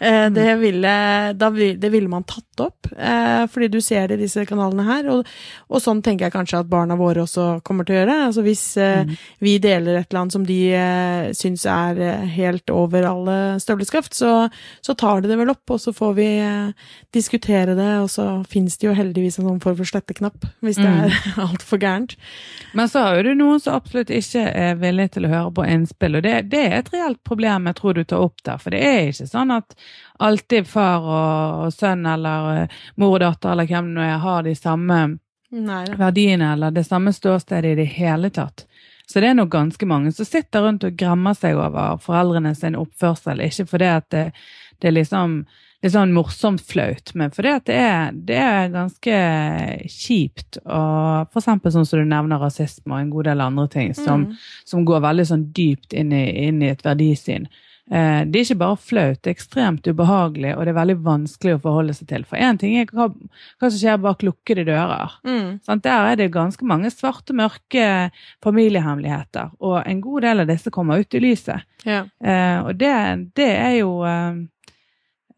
eh, 0.00 0.28
det, 0.32 0.46
mm. 0.54 0.60
ville, 0.62 0.94
da 1.38 1.50
det 1.50 1.90
ville 1.92 2.10
man 2.10 2.26
tatt 2.28 2.62
opp, 2.62 2.88
eh, 2.94 3.44
fordi 3.50 3.68
du 3.72 3.80
ser 3.84 4.08
det 4.08 4.18
i 4.18 4.24
disse 4.24 4.44
kanalene 4.48 4.86
her. 4.86 5.08
Og, 5.12 5.30
og, 5.68 5.80
sånn 5.82 6.02
tenker 6.04 6.28
jeg 6.28 6.34
kanskje 6.36 6.62
at 6.62 6.70
barna 6.70 6.96
våre 6.98 7.24
også 7.24 7.60
kommer 7.66 7.86
til 7.86 7.96
å 7.96 8.00
gjøre. 8.00 8.18
Altså 8.28 8.44
Hvis 8.46 8.64
eh, 8.80 9.02
mm. 9.04 9.14
vi 9.44 9.56
deler 9.62 10.00
et 10.00 10.08
eller 10.08 10.22
annet 10.22 10.36
som 10.36 10.46
de 10.46 10.58
eh, 10.78 11.30
syns 11.36 11.66
er 11.70 12.00
eh, 12.04 12.26
helt 12.36 12.70
over 12.72 13.08
alle 13.10 13.38
støvleskaft, 13.62 14.14
så, 14.16 14.34
så, 14.84 14.94
tar 14.94 15.24
de 15.24 15.32
det 15.32 15.38
vel 15.40 15.50
opp, 15.50 15.74
og 15.74 15.82
så 15.82 15.92
får 15.94 16.12
vi 16.16 16.28
diskutere 17.12 17.74
det, 17.74 17.90
og 18.04 18.06
så 18.12 18.28
fins 18.48 18.78
det 18.78 18.86
jo 18.86 18.94
heldigvis 18.96 19.40
en 19.40 19.48
sånn 19.48 19.62
form 19.62 19.78
for 19.80 19.90
sletteknapp, 19.90 20.46
hvis 20.64 20.78
det 20.78 20.86
mm. 20.86 21.00
er 21.02 21.18
altfor 21.48 21.82
gærent. 21.82 22.14
Men 22.78 22.90
så 22.90 23.02
har 23.04 23.18
jo 23.18 23.26
du 23.26 23.42
noen 23.42 23.60
som 23.62 23.76
absolutt 23.78 24.12
ikke 24.14 24.46
er 24.48 24.78
villig 24.80 25.10
til 25.16 25.26
å 25.26 25.32
høre 25.32 25.52
på 25.58 25.66
innspill, 25.66 26.20
og 26.20 26.26
det, 26.26 26.36
det 26.54 26.62
er 26.68 26.78
et 26.78 26.92
reelt 26.94 27.20
problem. 27.26 27.68
Jeg 27.70 27.80
tror 27.80 27.98
du 27.98 28.03
ta 28.08 28.20
opp 28.22 28.42
der. 28.44 28.60
For 28.62 28.74
det 28.74 28.82
er 28.86 29.10
ikke 29.10 29.28
sånn 29.30 29.54
at 29.54 29.76
alltid 30.24 30.68
far 30.70 31.08
og, 31.08 31.74
sønn 31.74 32.06
eller 32.06 32.64
uh, 32.64 32.80
mor 33.00 33.16
og 33.16 33.24
datter 33.24 33.54
eller 33.54 33.68
hvem 33.70 33.92
det 33.92 33.98
nå 33.98 34.06
er, 34.06 34.18
har 34.24 34.46
de 34.46 34.54
samme 34.58 35.00
Nei, 35.54 35.84
verdiene 35.98 36.52
eller 36.56 36.74
det 36.74 36.86
samme 36.86 37.12
ståstedet 37.14 37.74
i 37.74 37.80
det 37.82 37.90
hele 37.96 38.30
tatt. 38.34 38.66
Så 39.06 39.20
det 39.20 39.28
er 39.30 39.36
nok 39.36 39.52
ganske 39.52 39.86
mange 39.86 40.12
som 40.16 40.26
sitter 40.26 40.64
rundt 40.64 40.86
og 40.86 40.96
gremmer 40.98 41.36
seg 41.36 41.58
over 41.60 42.00
foreldrene 42.02 42.54
sin 42.56 42.78
oppførsel. 42.78 43.42
Ikke 43.44 43.66
fordi 43.68 43.90
at 43.92 44.08
det, 44.14 44.24
det 44.80 44.90
er 44.90 44.98
liksom 44.98 45.44
det 45.84 45.90
er 45.90 45.98
sånn 45.98 46.14
morsomt 46.16 46.62
flaut, 46.64 47.10
men 47.12 47.28
fordi 47.28 47.50
at 47.52 47.64
det 47.68 47.74
er, 47.76 48.14
det 48.16 48.36
er 48.40 48.70
ganske 48.72 49.16
kjipt. 49.92 50.56
Og 50.64 51.28
for 51.28 51.42
eksempel 51.42 51.74
sånn 51.74 51.84
som 51.84 52.00
du 52.00 52.08
nevner 52.08 52.40
rasisme 52.40 52.88
og 52.88 53.02
en 53.02 53.10
god 53.12 53.28
del 53.28 53.42
andre 53.44 53.66
ting 53.68 53.92
som, 53.92 54.24
mm. 54.24 54.38
som 54.64 54.86
går 54.88 55.02
veldig 55.04 55.26
sånn 55.28 55.42
dypt 55.52 55.92
inn 55.92 56.14
i, 56.16 56.22
inn 56.46 56.64
i 56.64 56.70
et 56.72 56.80
verdisyn. 56.86 57.44
Eh, 57.90 58.22
det 58.24 58.38
er 58.38 58.46
ikke 58.46 58.60
bare 58.62 58.76
flaut, 58.80 59.18
det 59.20 59.28
er 59.28 59.34
ekstremt 59.34 59.88
ubehagelig, 59.90 60.54
og 60.54 60.64
det 60.64 60.72
er 60.72 60.78
veldig 60.78 60.96
vanskelig 61.04 61.56
å 61.58 61.60
forholde 61.66 61.96
seg 61.96 62.08
til. 62.08 62.22
For 62.28 62.40
én 62.40 62.56
ting 62.60 62.78
er 62.80 62.88
hva, 62.88 63.10
hva, 63.12 63.68
som 63.68 63.76
skjer 63.76 63.98
bak 64.00 64.24
lukkede 64.24 64.64
dører. 64.70 65.18
Mm. 65.28 65.58
Der 65.84 66.08
er 66.12 66.16
det 66.16 66.30
ganske 66.32 66.64
mange 66.68 66.88
svarte, 66.94 67.36
mørke 67.36 68.08
familiehemmeligheter, 68.44 69.52
og 69.60 69.82
en 69.82 70.00
god 70.04 70.24
del 70.24 70.44
av 70.44 70.48
disse 70.54 70.72
kommer 70.72 71.04
ut 71.04 71.18
i 71.18 71.22
lyset. 71.26 71.68
Ja. 71.84 72.06
Eh, 72.24 72.56
og 72.64 72.80
det, 72.80 72.94
det, 73.36 73.50
er 73.52 73.76
jo 73.82 74.00
eh, 74.08 74.40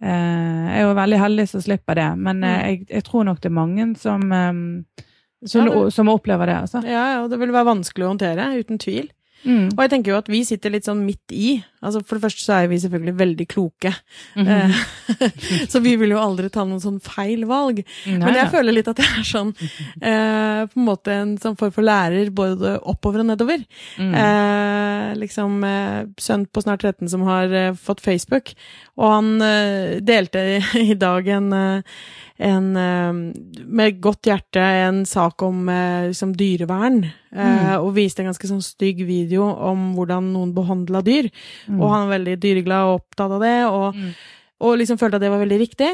eh 0.06 0.62
Jeg 0.76 0.82
er 0.84 0.86
jo 0.86 0.94
veldig 0.94 1.18
heldig 1.18 1.48
som 1.50 1.62
slipper 1.64 1.98
det, 1.98 2.08
men 2.14 2.44
eh, 2.44 2.54
mm. 2.54 2.62
jeg, 2.68 2.86
jeg, 2.90 3.04
tror 3.10 3.26
nok 3.26 3.42
det 3.42 3.50
er 3.50 3.58
mange 3.58 3.90
som, 3.98 4.22
eh, 4.30 5.02
som, 5.42 5.66
ja, 5.66 5.90
som 5.90 6.14
opplever 6.14 6.46
det. 6.46 6.60
Altså. 6.62 6.86
Ja, 6.86 7.24
og 7.24 7.30
det 7.30 7.42
vil 7.42 7.50
være 7.50 7.72
vanskelig 7.74 8.06
å 8.06 8.14
håndtere, 8.14 8.52
uten 8.54 8.78
tvil. 8.78 9.10
Mm. 9.46 9.70
Og 9.74 9.82
jeg 9.84 9.92
tenker 9.92 10.12
jo 10.12 10.18
at 10.18 10.30
vi 10.30 10.42
sitter 10.46 10.72
litt 10.74 10.88
sånn 10.88 11.04
midt 11.06 11.34
i. 11.34 11.56
Altså 11.86 12.02
For 12.02 12.18
det 12.18 12.26
første 12.26 12.44
så 12.44 12.56
er 12.58 12.70
vi 12.70 12.80
selvfølgelig 12.82 13.16
veldig 13.18 13.46
kloke. 13.48 13.94
Mm 14.36 14.46
-hmm. 14.46 14.72
så 15.72 15.80
vi 15.80 15.96
vil 15.96 16.10
jo 16.10 16.18
aldri 16.18 16.50
ta 16.50 16.64
noen 16.64 16.80
sånn 16.80 17.00
feil 17.00 17.46
valg. 17.46 17.84
Nei, 18.06 18.18
Men 18.18 18.34
jeg 18.34 18.50
føler 18.50 18.72
litt 18.72 18.88
at 18.88 18.98
jeg 18.98 19.18
er 19.18 19.24
sånn 19.24 19.54
eh, 20.02 20.66
på 20.66 20.76
en 20.80 20.88
måte 20.88 21.12
en 21.12 21.36
sånn 21.38 21.56
form 21.56 21.72
for 21.72 21.82
lærer 21.82 22.30
både 22.30 22.78
oppover 22.82 23.20
og 23.20 23.26
nedover. 23.26 23.64
Mm. 23.98 24.14
Eh, 24.14 25.14
liksom 25.20 25.64
eh, 25.64 26.04
sønn 26.20 26.46
på 26.46 26.62
snart 26.64 26.84
13 26.84 27.10
som 27.12 27.24
har 27.28 27.52
eh, 27.52 27.72
fått 27.74 28.04
Facebook, 28.04 28.52
og 28.96 29.12
han 29.12 29.32
eh, 29.44 29.98
delte 30.04 30.46
i, 30.56 30.62
i 30.92 30.94
dag 30.98 31.28
en 31.28 31.52
en, 32.36 32.66
med 32.76 34.00
godt 34.04 34.28
hjerte 34.28 34.60
en 34.60 34.98
sak 35.08 35.40
om 35.46 35.70
liksom, 36.04 36.34
dyrevern, 36.36 36.98
mm. 37.32 37.70
og 37.78 37.94
viste 37.96 38.20
en 38.20 38.28
ganske 38.28 38.50
sånn 38.50 38.60
stygg 38.60 39.00
video 39.08 39.46
om 39.48 39.94
hvordan 39.96 40.28
noen 40.34 40.52
behandla 40.52 41.00
dyr. 41.06 41.30
Mm. 41.64 41.75
Og 41.80 41.92
han 41.92 42.06
var 42.06 42.16
veldig 42.16 42.38
dyreglad 42.42 42.88
og 42.88 43.02
opptatt 43.02 43.36
av 43.36 43.44
det, 43.44 43.58
og, 43.68 43.98
mm. 43.98 44.14
og 44.66 44.80
liksom 44.80 44.98
følte 45.00 45.20
at 45.20 45.26
det 45.26 45.32
var 45.32 45.42
veldig 45.42 45.60
riktig. 45.62 45.90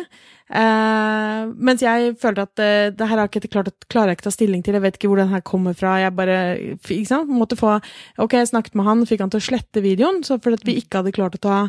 Uh, 0.52 1.48
mens 1.56 1.80
jeg 1.80 2.12
følte 2.20 2.44
at 2.44 2.60
uh, 2.60 2.88
det 2.92 3.06
her 3.08 3.20
har 3.22 3.30
ikke 3.30 3.48
klart, 3.48 3.70
klarer 3.92 4.12
jeg 4.12 4.18
ikke 4.18 4.26
ta 4.26 4.34
stilling 4.34 4.64
til, 4.64 4.76
jeg 4.76 4.84
vet 4.84 4.98
ikke 4.98 5.08
hvor 5.08 5.22
den 5.22 5.32
her 5.32 5.44
kommer 5.48 5.76
fra. 5.76 5.96
Jeg 6.02 6.14
bare 6.18 6.40
ikke 6.76 7.08
sant? 7.08 7.30
måtte 7.32 7.56
få 7.56 7.78
Ok, 8.20 8.36
jeg 8.36 8.50
snakket 8.50 8.76
med 8.76 8.88
han, 8.88 9.06
fikk 9.08 9.24
han 9.24 9.32
til 9.32 9.40
å 9.40 9.46
slette 9.48 9.84
videoen, 9.84 10.20
så 10.26 10.36
fordi 10.42 10.60
at 10.60 10.66
vi 10.68 10.80
ikke 10.82 11.00
hadde 11.00 11.14
klart 11.16 11.38
å 11.40 11.44
ta 11.46 11.60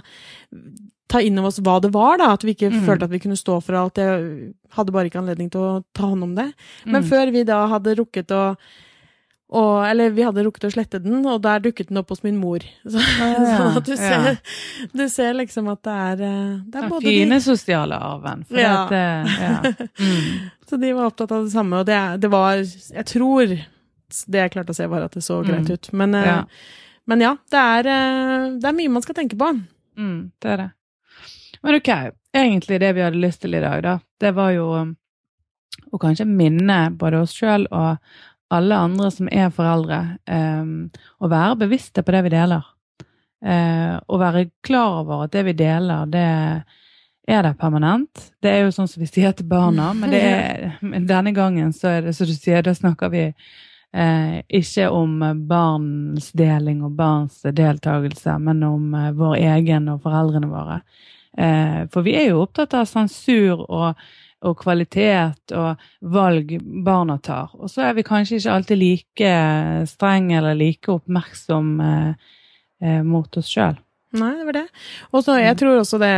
ta 1.13 1.21
inn 1.21 1.37
over 1.37 1.51
oss 1.51 1.61
hva 1.63 1.77
det 1.83 1.91
var, 1.93 2.17
da. 2.21 2.31
At 2.33 2.45
vi 2.45 2.55
ikke 2.55 2.71
mm. 2.73 2.79
følte 2.87 3.07
at 3.07 3.13
vi 3.13 3.21
kunne 3.23 3.39
stå 3.39 3.59
for 3.63 3.77
alt. 3.77 4.01
Jeg 4.01 4.53
hadde 4.77 4.95
bare 4.95 5.11
ikke 5.11 5.21
anledning 5.21 5.51
til 5.53 5.61
å 5.61 5.73
ta 5.95 6.09
hånd 6.09 6.25
om 6.25 6.33
det. 6.37 6.49
Men 6.87 7.03
mm. 7.03 7.09
før 7.11 7.33
vi 7.35 7.45
da 7.47 7.59
hadde 7.71 7.97
rukket 7.99 8.33
å 8.33 8.43
og, 9.53 9.85
eller 9.85 10.09
vi 10.15 10.23
hadde 10.25 10.43
rukket 10.47 10.65
å 10.65 10.71
slette 10.73 10.99
den, 11.03 11.19
og 11.29 11.41
der 11.43 11.61
dukket 11.61 11.91
den 11.91 11.99
opp 12.01 12.09
hos 12.09 12.23
min 12.25 12.39
mor. 12.41 12.63
Så, 12.89 12.97
ah, 12.97 13.33
ja. 13.37 13.57
at 13.77 13.85
du 13.85 13.93
ser, 13.93 14.27
ja. 14.31 14.35
du 14.93 15.03
ser, 15.11 15.35
liksom 15.37 15.69
at 15.73 15.83
det 15.85 15.97
er, 16.05 16.23
eh, 16.29 16.55
det 16.73 16.81
er 16.81 16.89
både 16.89 17.05
Fine 17.05 17.37
de... 17.37 17.45
sosiale 17.45 17.99
arven. 18.01 18.45
Ja. 18.49 18.75
det, 18.89 19.03
ja. 19.37 19.57
Mm. 20.01 20.49
Så 20.69 20.79
de 20.81 20.93
var 20.97 21.11
opptatt 21.11 21.35
av 21.35 21.45
det 21.45 21.53
samme, 21.53 21.83
og 21.83 21.85
det, 21.85 21.99
det, 22.23 22.31
var 22.33 22.55
Jeg 22.63 23.05
tror 23.11 23.51
det 23.53 24.41
jeg 24.41 24.53
klarte 24.55 24.73
å 24.73 24.77
se, 24.77 24.87
var 24.89 25.05
at 25.05 25.13
det 25.13 25.21
så 25.25 25.41
greit 25.45 25.69
mm. 25.69 25.73
ut. 25.75 25.91
Men, 26.01 26.17
eh, 26.17 26.65
men 27.09 27.21
ja, 27.25 27.35
det 27.51 27.61
er, 27.77 27.91
eh, 27.93 28.47
det 28.57 28.69
er, 28.69 28.77
mye 28.79 28.95
man 28.95 29.05
skal 29.05 29.17
tenke 29.17 29.37
på. 29.37 29.51
Mm, 29.99 30.17
det 30.41 30.55
er 30.55 30.63
det. 30.63 30.69
Men 31.63 31.77
ok, 31.77 31.91
egentlig 32.35 32.81
det 32.81 32.91
vi 32.97 33.05
hadde 33.05 33.21
lyst 33.21 33.43
til 33.45 33.53
i 33.55 33.61
dag, 33.63 33.83
da, 33.85 33.97
det 34.19 34.33
var 34.35 34.51
jo 34.55 34.67
um, 34.75 34.95
å 35.93 35.99
kanskje 36.01 36.25
minne 36.27 36.79
både 36.99 37.21
oss 37.23 37.35
sjøl 37.37 37.67
og 37.69 38.01
alle 38.53 38.77
andre 38.77 39.09
som 39.13 39.27
er 39.31 39.49
foreldre, 39.53 39.99
um, 40.29 40.87
å 41.19 41.29
være 41.31 41.59
bevisste 41.65 42.03
på 42.05 42.15
det 42.15 42.23
vi 42.27 42.33
deler. 42.37 42.69
Å 43.43 44.17
være 44.21 44.45
klar 44.63 45.01
over 45.01 45.25
at 45.25 45.33
det 45.33 45.41
vi 45.49 45.53
deler, 45.59 46.05
det 46.07 46.27
er 47.27 47.43
det 47.43 47.53
permanent. 47.59 48.31
Det 48.41 48.51
er 48.51 48.65
jo 48.65 48.71
sånn 48.75 48.89
som 48.89 49.03
vi 49.03 49.09
sier 49.09 49.35
til 49.35 49.47
barna, 49.47 49.91
men, 49.97 50.13
er, 50.17 50.73
denne 51.07 51.33
gangen 51.35 51.73
så 51.75 51.97
er 51.97 52.07
det 52.07 52.15
som 52.17 52.27
du 52.27 52.33
sier, 52.35 52.63
da 52.65 52.73
snakker 52.75 53.11
vi 53.13 53.25
eh, 53.29 54.39
ikke 54.59 54.89
om 54.91 55.15
barns 55.47 56.31
deling 56.35 56.83
og 56.83 56.97
barns 56.99 57.41
deltakelse, 57.43 58.37
men 58.43 58.63
om 58.67 58.93
eh, 58.99 59.11
vår 59.15 59.37
egen 59.55 59.89
og 59.93 60.03
foreldrene 60.03 60.51
våre. 60.51 60.81
Eh, 61.37 61.79
for 61.93 62.05
vi 62.05 62.17
er 62.19 62.31
jo 62.31 62.43
opptatt 62.43 62.75
av 62.77 62.89
sensur 62.89 63.63
og, 63.69 64.03
og 64.43 64.57
kvalitet 64.59 65.53
og 65.55 65.83
valg 66.13 66.55
barna 66.85 67.17
tar. 67.23 67.53
Og 67.59 67.71
så 67.71 67.87
er 67.87 67.97
vi 67.97 68.05
kanskje 68.07 68.39
ikke 68.39 68.57
alltid 68.57 68.81
like 68.81 69.35
strenge 69.89 70.37
eller 70.39 70.57
like 70.59 70.91
oppmerksom 70.91 71.71
eh, 71.83 72.33
eh, 72.83 72.99
mot 73.07 73.39
oss 73.39 73.51
sjøl. 73.53 73.79
Nei, 74.19 74.33
det 74.39 74.49
var 74.49 74.59
det. 74.59 74.67
Og 75.11 75.23
så 75.25 75.39
jeg 75.41 75.57
tror 75.59 75.79
også 75.79 76.01
det 76.01 76.13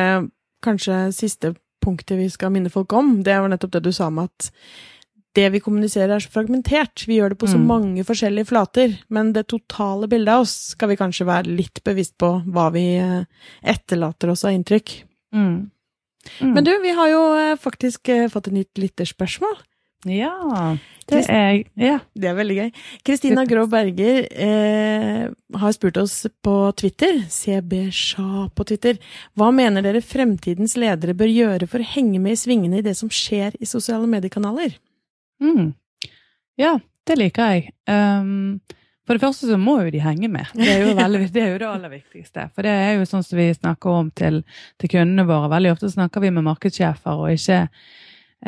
kanskje 0.65 1.05
siste 1.15 1.53
punktet 1.85 2.17
vi 2.19 2.27
skal 2.33 2.51
minne 2.53 2.73
folk 2.73 2.91
om, 2.97 3.19
det 3.23 3.38
var 3.38 3.51
nettopp 3.51 3.77
det 3.77 3.85
du 3.85 3.93
sa 3.93 4.09
med 4.09 4.31
at 4.31 4.49
det 5.35 5.49
vi 5.51 5.59
kommuniserer 5.59 6.15
er 6.15 6.23
så 6.23 6.31
fragmentert. 6.31 7.03
Vi 7.09 7.17
gjør 7.19 7.33
det 7.33 7.39
på 7.41 7.49
så 7.51 7.59
mm. 7.59 7.65
mange 7.67 8.05
forskjellige 8.07 8.49
flater, 8.53 8.93
men 9.11 9.33
det 9.35 9.49
totale 9.51 10.07
bildet 10.11 10.31
av 10.31 10.45
oss 10.45 10.53
skal 10.71 10.93
vi 10.93 10.99
kanskje 10.99 11.27
være 11.27 11.51
litt 11.57 11.81
bevisst 11.83 12.15
på 12.21 12.29
hva 12.55 12.69
vi 12.73 12.85
eh, 13.01 13.25
etterlater 13.67 14.31
oss 14.31 14.45
av 14.47 14.55
inntrykk. 14.55 14.95
Mm. 15.35 15.57
Mm. 16.41 16.51
Men 16.57 16.67
du, 16.67 16.73
vi 16.83 16.91
har 16.97 17.11
jo 17.11 17.21
eh, 17.38 17.55
faktisk 17.61 18.09
eh, 18.13 18.27
fått 18.31 18.49
et 18.51 18.59
nytt 18.61 18.81
lytterspørsmål. 18.81 19.57
Ja, 20.05 20.77
det 21.09 21.23
er 21.33 21.63
ja. 21.81 21.95
Det 22.13 22.27
er 22.29 22.35
veldig 22.38 22.55
gøy. 22.59 22.67
Kristina 23.07 23.45
Grå 23.49 23.63
Berger 23.69 24.27
eh, 24.29 25.23
har 25.57 25.73
spurt 25.73 25.97
oss 25.97 26.27
på 26.45 26.53
Twitter, 26.77 27.23
CBSHA 27.31 28.45
på 28.53 28.67
Twitter, 28.69 28.99
hva 29.33 29.49
mener 29.55 29.85
dere 29.85 30.03
fremtidens 30.05 30.77
ledere 30.77 31.17
bør 31.17 31.31
gjøre 31.31 31.69
for 31.71 31.81
å 31.81 31.89
henge 31.95 32.21
med 32.21 32.38
i 32.38 32.41
svingene 32.43 32.81
i 32.81 32.85
det 32.85 32.93
som 32.99 33.09
skjer 33.09 33.57
i 33.57 33.69
sosiale 33.69 34.05
mediekanaler? 34.11 34.77
Mm. 35.41 35.73
Ja, 36.61 36.77
det 37.09 37.17
liker 37.19 37.55
jeg. 37.55 37.73
Um, 37.89 38.61
for 39.06 39.13
det 39.13 39.22
første 39.22 39.50
så 39.50 39.58
må 39.62 39.78
jo 39.86 39.91
de 39.94 40.02
henge 40.02 40.30
med. 40.32 40.50
Det 40.58 40.65
er 40.65 40.82
jo, 40.82 40.96
veldig, 40.98 41.28
det, 41.30 41.44
er 41.44 41.52
jo 41.54 41.60
det, 41.62 41.68
aller 41.70 41.94
viktigste. 41.94 42.48
For 42.56 42.65
det 42.65 42.74
er 42.74 42.96
jo 42.98 43.06
sånn 43.10 43.26
som 43.26 43.38
vi 43.38 43.52
snakker 43.54 44.00
om 44.02 44.10
til, 44.18 44.41
til 44.82 44.91
kundene 44.96 45.28
våre. 45.30 45.52
Veldig 45.54 45.76
ofte 45.76 45.91
snakker 45.94 46.24
vi 46.24 46.32
med 46.34 46.48
markedssjefer 46.48 47.22
og 47.22 47.36
ikke, 47.36 47.60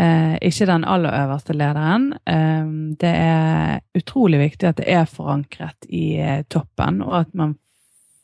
eh, 0.01 0.33
ikke 0.49 0.69
den 0.71 0.87
aller 0.89 1.13
øverste 1.13 1.53
lederen. 1.53 2.09
Eh, 2.25 2.71
det 3.03 3.13
er 3.13 4.01
utrolig 4.01 4.41
viktig 4.47 4.71
at 4.71 4.81
det 4.81 4.89
er 4.97 5.05
forankret 5.11 5.89
i 5.93 6.07
eh, 6.17 6.41
toppen, 6.49 7.03
og 7.05 7.19
at 7.19 7.37
man 7.37 7.53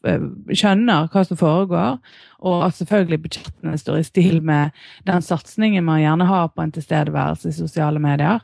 eh, 0.09 0.25
skjønner 0.49 1.11
hva 1.13 1.25
som 1.29 1.37
foregår, 1.37 1.99
og 2.41 2.65
at 2.65 2.79
selvfølgelig 2.79 3.21
budsjettene 3.27 3.77
står 3.77 4.01
i 4.01 4.07
stil 4.09 4.41
med 4.41 4.73
den 5.05 5.21
satsingen 5.21 5.85
man 5.85 6.01
gjerne 6.01 6.31
har 6.33 6.49
på 6.49 6.65
en 6.65 6.73
tilstedeværelse 6.73 7.53
i 7.53 7.59
sosiale 7.61 8.01
medier. 8.01 8.41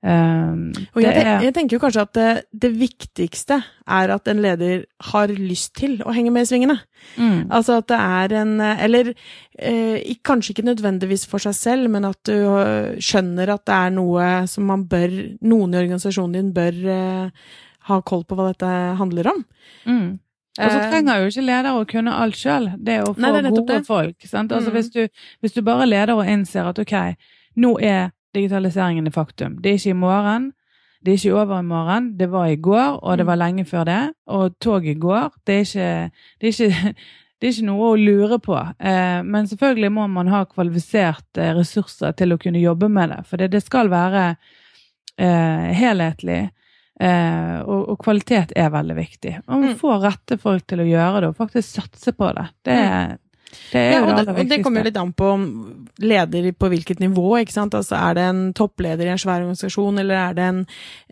Um, 0.00 0.70
og 0.94 1.02
jeg, 1.04 1.12
er, 1.12 1.42
jeg, 1.44 1.52
tenker 1.52 1.76
jo 1.76 1.80
kanskje 1.82 2.02
at 2.06 2.12
det, 2.16 2.28
det, 2.62 2.70
viktigste 2.80 3.58
er 3.84 4.12
at 4.14 4.30
en 4.32 4.38
leder 4.40 4.86
har 5.10 5.28
lyst 5.28 5.74
til 5.76 5.98
å 6.00 6.14
henge 6.16 6.32
med 6.32 6.46
i 6.46 6.48
svingene. 6.48 6.78
Mm. 7.20 7.50
Altså 7.52 7.76
at 7.82 7.90
det 7.92 7.98
er 8.00 8.34
en 8.40 8.54
Eller 8.60 9.10
eh, 9.12 10.16
kanskje 10.24 10.54
ikke 10.54 10.64
nødvendigvis 10.70 11.26
for 11.28 11.42
seg 11.44 11.56
selv, 11.58 11.90
men 11.92 12.08
at 12.08 12.16
du 12.24 12.32
øh, 12.32 12.96
skjønner 12.96 13.52
at 13.52 13.66
det 13.68 13.76
er 13.76 13.92
noe 13.98 14.30
som 14.48 14.64
man 14.72 14.86
bør 14.88 15.12
Noen 15.44 15.76
i 15.76 15.82
organisasjonen 15.82 16.38
din 16.38 16.50
bør 16.56 16.80
eh, 16.96 17.52
ha 17.90 18.00
koll 18.06 18.24
på 18.24 18.38
hva 18.38 18.50
dette 18.54 18.70
handler 19.00 19.32
om. 19.34 19.44
Mm. 19.84 20.08
Og 20.60 20.64
så 20.64 20.78
eh, 20.80 20.88
trenger 20.92 21.20
jo 21.20 21.28
ikke 21.30 21.44
leder 21.44 21.76
å 21.76 21.84
kunne 21.88 22.14
alt 22.22 22.38
sjøl. 22.40 22.70
Det 22.78 23.02
å 23.04 23.12
få 23.12 23.22
Nei, 23.22 23.34
det 23.36 23.52
gode 23.52 23.82
folk. 23.86 24.16
Altså, 24.24 24.70
mm. 24.70 24.72
hvis, 24.76 24.90
du, 24.96 25.28
hvis 25.44 25.56
du 25.56 25.60
bare 25.66 25.88
leder 25.88 26.16
og 26.16 26.28
innser 26.28 26.72
at 26.72 26.80
ok, 26.82 26.96
nå 27.60 27.76
er 27.84 28.10
digitaliseringen 28.34 29.06
er 29.06 29.14
faktum. 29.14 29.58
Det 29.62 29.70
er 29.70 29.78
ikke 29.80 29.94
i 29.94 30.00
morgen, 30.00 30.50
det 31.00 31.14
er 31.14 31.16
ikke 31.16 31.40
over 31.40 31.58
i 31.58 31.64
morgen. 31.64 32.12
Det 32.18 32.28
var 32.30 32.46
i 32.46 32.60
går, 32.60 33.00
og 33.00 33.18
det 33.18 33.26
var 33.26 33.38
mm. 33.38 33.40
lenge 33.40 33.64
før 33.64 33.84
det. 33.88 34.00
Og 34.26 34.58
toget 34.60 35.00
går. 35.00 35.32
Det 35.46 35.54
er 35.54 35.60
ikke, 35.64 36.10
det 36.40 36.48
er 36.48 36.52
ikke, 36.52 36.94
det 37.40 37.48
er 37.48 37.54
ikke 37.54 37.68
noe 37.70 37.88
å 37.88 37.96
lure 37.96 38.38
på. 38.44 38.56
Eh, 38.78 39.20
men 39.24 39.48
selvfølgelig 39.48 39.92
må 39.96 40.06
man 40.12 40.28
ha 40.28 40.44
kvalifiserte 40.44 41.46
eh, 41.46 41.54
ressurser 41.56 42.12
til 42.18 42.34
å 42.34 42.40
kunne 42.40 42.60
jobbe 42.60 42.90
med 42.92 43.14
det. 43.14 43.20
For 43.30 43.40
det, 43.40 43.62
skal 43.64 43.88
være 43.92 44.26
eh, 45.16 45.70
helhetlig. 45.80 46.42
Og, 47.00 47.78
og, 47.78 47.94
kvalitet 48.02 48.50
er 48.60 48.68
veldig 48.68 48.94
viktig. 48.98 49.30
Og 49.46 49.54
man 49.54 49.70
mm. 49.70 49.76
får 49.80 50.02
rette 50.02 50.36
folk 50.36 50.66
til 50.68 50.82
å 50.82 50.84
gjøre 50.84 51.22
det, 51.22 51.30
og 51.30 51.38
faktisk 51.38 51.78
satse 51.78 52.12
på 52.12 52.28
det. 52.36 52.44
Det 52.68 52.76
mm. 52.76 53.14
Det 53.72 53.82
ja, 53.92 54.00
og, 54.04 54.12
det, 54.18 54.34
og 54.34 54.50
det 54.50 54.60
kommer 54.64 54.86
litt 54.86 54.98
an 55.00 55.12
på 55.16 55.30
leder 56.02 56.50
på 56.54 56.70
hvilket 56.72 57.02
nivå. 57.02 57.26
ikke 57.40 57.54
sant? 57.54 57.74
Altså 57.74 57.98
Er 57.98 58.16
det 58.18 58.28
en 58.30 58.42
toppleder 58.56 59.08
i 59.08 59.12
en 59.14 59.20
svær 59.20 59.42
organisasjon, 59.42 59.98
eller 60.02 60.22
er 60.30 60.38
det 60.38 60.46
en, 60.52 60.64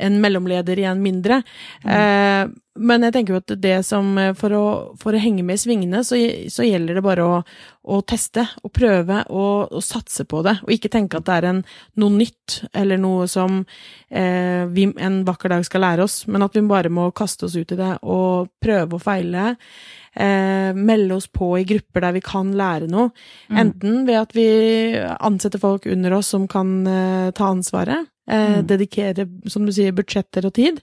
en 0.09 0.21
mellomleder 0.23 0.79
i 0.79 0.87
en 0.91 1.03
mindre? 1.03 1.43
Mm. 1.85 1.93
Eh, 1.97 2.57
men 2.79 3.07
jeg 3.07 3.15
tenker 3.15 3.35
jo 3.35 3.41
at 3.43 3.53
det 3.61 3.75
som 3.87 4.11
For 4.39 4.55
å, 4.55 4.65
for 5.01 5.15
å 5.15 5.21
henge 5.23 5.45
med 5.47 5.59
i 5.59 5.63
svingene, 5.63 6.03
så, 6.07 6.19
så, 6.53 6.65
gjelder 6.67 6.99
det 6.99 7.05
bare 7.05 7.27
å, 7.27 7.37
å 7.89 8.01
teste 8.07 8.45
og 8.63 8.73
prøve 8.75 9.23
og, 9.29 9.73
og, 9.73 9.83
satse 9.85 10.27
på 10.29 10.43
det. 10.47 10.59
Og 10.67 10.75
ikke 10.75 10.93
tenke 10.93 11.21
at 11.21 11.29
det 11.29 11.39
er 11.39 11.49
en, 11.51 11.63
noe 12.01 12.17
nytt, 12.17 12.61
eller 12.77 13.01
noe 13.01 13.29
som 13.31 13.61
eh, 14.09 14.65
vi 14.73 14.89
en 14.97 15.23
vakker 15.29 15.55
dag 15.55 15.67
skal 15.67 15.85
lære 15.87 16.07
oss, 16.07 16.21
men 16.31 16.45
at 16.47 16.57
vi 16.57 16.65
bare 16.69 16.93
må 16.93 17.11
kaste 17.17 17.49
oss 17.49 17.57
ut 17.59 17.75
i 17.75 17.79
det 17.79 17.95
og 18.03 18.53
prøve 18.63 18.99
og 18.99 19.05
feile 19.05 19.55
eh, 20.19 20.75
melde 20.75 21.15
oss 21.15 21.29
på 21.33 21.59
i 21.59 21.65
grupper 21.65 22.05
der 22.05 22.17
vi 22.17 22.23
kan 22.25 22.53
lære 22.57 22.91
noe. 22.91 23.11
Mm. 23.49 23.59
Enten 23.63 24.07
ved 24.09 24.21
at 24.21 24.37
vi 24.37 24.49
ansetter 25.19 25.63
folk 25.63 25.87
under 25.87 26.19
oss 26.19 26.33
som 26.35 26.49
kan 26.51 26.81
eh, 26.87 27.31
ta 27.37 27.51
ansvaret, 27.53 28.09
eh, 28.09 28.13
mm. 28.35 28.67
dedikere, 28.69 29.27
som 29.49 29.67
du 29.67 29.73
sier, 29.75 29.95
budsjetter 29.97 30.47
og 30.49 30.55
tid, 30.59 30.81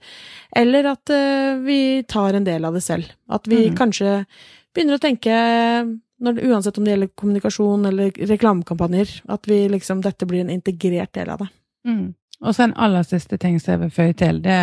eller 0.56 0.92
at 0.96 1.14
eh, 1.14 1.54
vi 1.66 1.80
tar 2.10 2.38
en 2.38 2.48
del 2.48 2.66
av 2.66 2.78
det 2.78 2.84
selv. 2.86 3.12
At 3.30 3.48
vi 3.52 3.68
mm. 3.70 3.78
kanskje 3.80 4.18
begynner 4.76 4.98
å 4.98 5.04
tenke 5.04 5.40
når, 6.26 6.40
uansett 6.48 6.78
om 6.78 6.86
det 6.86 6.96
gjelder 6.96 7.14
kommunikasjon 7.20 7.90
eller 7.90 8.22
reklamekampanjer, 8.34 9.18
at 9.32 9.50
vi 9.52 9.66
liksom, 9.72 10.04
dette 10.06 10.28
blir 10.30 10.46
en 10.46 10.54
integrert 10.54 11.14
del 11.18 11.34
av 11.34 11.44
det. 11.44 11.50
Mm. 11.88 12.06
Og 12.44 12.56
så 12.56 12.66
en 12.66 12.78
aller 12.82 13.06
siste 13.08 13.38
ting 13.40 13.60
som 13.62 13.76
jeg 13.76 13.84
vil 13.86 13.94
føye 13.96 14.16
til. 14.20 14.42
Det 14.44 14.58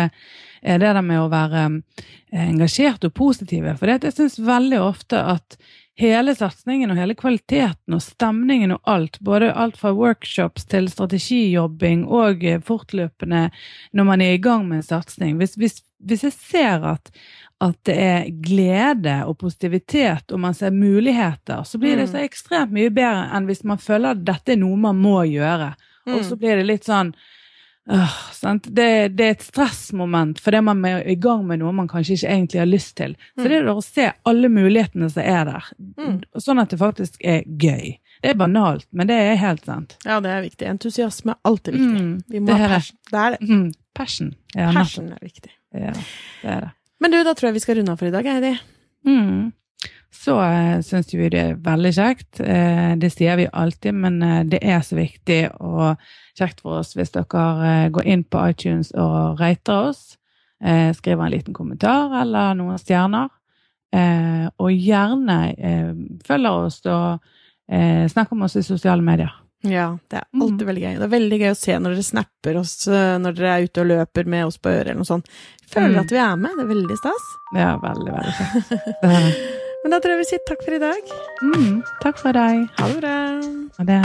er 0.63 0.81
det 0.81 0.91
der 0.95 1.05
med 1.05 1.21
å 1.21 1.29
være 1.31 1.63
eh, 1.65 2.45
engasjert 2.47 3.05
og 3.07 3.15
positive. 3.17 3.75
For 3.79 3.91
jeg 3.91 4.13
syns 4.13 4.39
veldig 4.41 4.81
ofte 4.83 5.19
at 5.33 5.57
hele 5.99 6.33
satsingen 6.35 6.91
og 6.91 6.97
hele 6.97 7.15
kvaliteten 7.17 7.95
og 7.95 8.01
stemningen 8.01 8.73
og 8.75 8.89
alt, 8.89 9.19
både 9.21 9.51
alt 9.53 9.77
fra 9.77 9.93
workshops 9.93 10.65
til 10.69 10.89
strategijobbing 10.89 12.07
og 12.09 12.43
eh, 12.45 12.61
fortløpende 12.65 13.45
når 13.93 14.07
man 14.07 14.23
er 14.25 14.33
i 14.33 14.41
gang 14.41 14.65
med 14.67 14.81
en 14.81 14.87
satsing 14.87 15.37
hvis, 15.37 15.53
hvis, 15.61 15.81
hvis, 16.01 16.25
jeg 16.25 16.33
ser 16.33 16.87
at, 16.95 17.13
at 17.61 17.77
det 17.85 17.97
er 18.01 18.31
glede 18.43 19.19
og 19.27 19.37
positivitet, 19.43 20.31
og 20.31 20.41
man 20.41 20.57
ser 20.57 20.73
muligheter, 20.73 21.63
så 21.63 21.77
blir 21.77 21.99
det 21.99 22.09
så 22.09 22.19
mm. 22.19 22.25
ekstremt 22.25 22.73
mye 22.73 22.91
bedre 22.93 23.29
enn 23.37 23.47
hvis 23.47 23.63
man 23.63 23.81
føler 23.81 24.15
at 24.15 24.25
dette 24.25 24.55
er 24.55 24.59
noe 24.63 24.79
man 24.89 24.99
må 24.99 25.21
gjøre. 25.29 25.73
Og 26.09 26.19
så 26.25 26.35
mm. 26.35 26.41
blir 26.41 26.59
det 26.59 26.67
litt 26.67 26.89
sånn 26.89 27.13
Uh, 27.91 28.19
det, 28.63 29.07
det, 29.17 29.25
er 29.25 29.33
et 29.33 29.41
stressmoment 29.43 30.37
fordi 30.39 30.61
man 30.63 30.85
er 30.87 31.01
i 31.09 31.17
gang 31.19 31.41
med 31.43 31.59
noe 31.59 31.73
man 31.75 31.89
kanskje 31.91 32.15
ikke 32.15 32.29
egentlig 32.31 32.61
har 32.61 32.69
lyst 32.69 32.93
til. 32.99 33.15
Så 33.35 33.47
det 33.49 33.57
er 33.57 33.71
å 33.71 33.81
se 33.83 34.05
alle 34.29 34.51
mulighetene 34.51 35.09
som 35.11 35.23
er 35.23 35.49
der, 35.49 35.71
mm. 35.99 36.13
sånn 36.45 36.63
at 36.63 36.71
det 36.71 36.79
faktisk 36.79 37.19
er 37.19 37.41
gøy. 37.43 37.97
Det 38.23 38.31
er 38.31 38.37
banalt, 38.39 38.87
men 38.95 39.09
det 39.09 39.17
er 39.19 39.35
helt 39.41 39.65
sant. 39.67 39.97
Ja, 40.07 40.21
det 40.23 40.31
er 40.31 40.45
viktig. 40.45 40.67
Entusiasme 40.69 41.35
er 41.35 41.49
alltid 41.49 41.75
viktig. 41.75 42.05
Mm, 42.05 42.13
Vi 42.31 42.43
må 42.43 42.55
ha 42.55 42.69
passion. 42.77 42.99
Det 43.09 43.23
er 43.25 43.35
det. 43.35 43.49
Mm, 43.49 43.65
passion. 43.99 44.29
Ja, 44.55 44.69
passion 44.77 45.09
er 45.11 45.25
viktig. 45.25 45.51
Ja, 45.75 45.91
det 46.39 46.53
er 46.55 46.63
det. 46.67 46.71
Men 47.03 47.11
du, 47.11 47.19
da 47.27 47.33
tror 47.35 47.49
jeg 47.49 47.57
vi 47.57 47.65
skal 47.65 47.81
runde 47.81 47.91
av 47.91 47.99
for 47.99 48.07
i 48.07 48.15
dag, 48.15 48.31
Heidi. 48.31 48.53
Mm 49.03 49.51
så 50.13 50.37
uh, 50.39 50.81
syns 50.85 51.13
vi 51.13 51.29
det 51.33 51.41
er 51.41 51.59
veldig 51.63 51.91
kjekt. 51.95 52.39
Uh, 52.39 52.93
det 52.99 53.09
sier 53.13 53.37
vi 53.39 53.47
alltid, 53.51 53.97
men 54.05 54.21
uh, 54.23 54.41
det 54.47 54.61
er 54.61 54.83
så 54.85 54.97
viktig 54.97 55.41
og 55.59 56.01
kjekt 56.37 56.63
for 56.63 56.81
oss 56.81 56.93
hvis 56.97 57.13
dere 57.13 57.89
går 57.93 58.09
inn 58.09 58.23
på 58.25 58.41
iTunes 58.49 58.93
og 58.97 59.41
rater 59.41 59.89
oss. 59.91 60.17
skriver 60.63 61.25
en 61.25 61.31
liten 61.31 61.53
kommentar 61.53 62.13
eller 62.21 62.55
noen 62.55 62.79
stjerner. 62.79 63.29
og 64.57 64.71
gjerne 64.71 65.37
følger 66.25 66.65
oss 66.65 66.79
og 66.89 67.19
snakker 68.09 68.35
med 68.35 68.45
oss 68.45 68.55
i 68.55 68.63
sosiale 68.63 69.01
medier. 69.05 69.29
Ja, 69.61 69.97
det 70.09 70.17
er 70.17 70.25
alltid 70.41 70.65
veldig 70.65 70.81
gøy. 70.81 70.95
Det 70.97 71.05
er 71.05 71.11
veldig 71.11 71.39
gøy 71.43 71.51
å 71.51 71.59
se 71.59 71.77
når 71.77 71.93
dere 71.93 72.03
snapper 72.07 72.57
oss 72.63 72.73
når 72.87 73.35
dere 73.37 73.51
er 73.53 73.67
ute 73.67 73.83
og 73.83 73.91
løper 73.91 74.25
med 74.25 74.47
oss 74.47 74.57
på 74.57 74.71
øret 74.71 74.87
eller 74.87 75.03
noe 75.03 75.11
sånt. 75.11 75.29
Føler 75.67 75.93
mm. 75.93 76.01
at 76.01 76.15
vi 76.15 76.23
er 76.23 76.39
med. 76.39 76.55
Det 76.57 76.65
er 76.65 76.71
veldig 76.73 76.97
stas. 77.03 77.27
Ja, 77.59 77.75
veldig, 77.83 78.15
veldig 78.15 78.33
kjekt. 78.39 79.59
Men 79.83 79.91
da 79.91 79.99
tror 79.99 80.15
jeg 80.15 80.23
vi 80.23 80.29
sier 80.31 80.45
takk 80.47 80.63
for 80.63 80.77
i 80.77 80.79
dag. 80.83 81.11
Mm, 81.43 81.83
takk 82.03 82.21
for 82.21 82.35
deg. 82.39 82.63
Ha 82.79 82.87
det 82.87 83.01
bra. 83.01 83.17
Ha 83.79 83.87
det. 83.91 84.01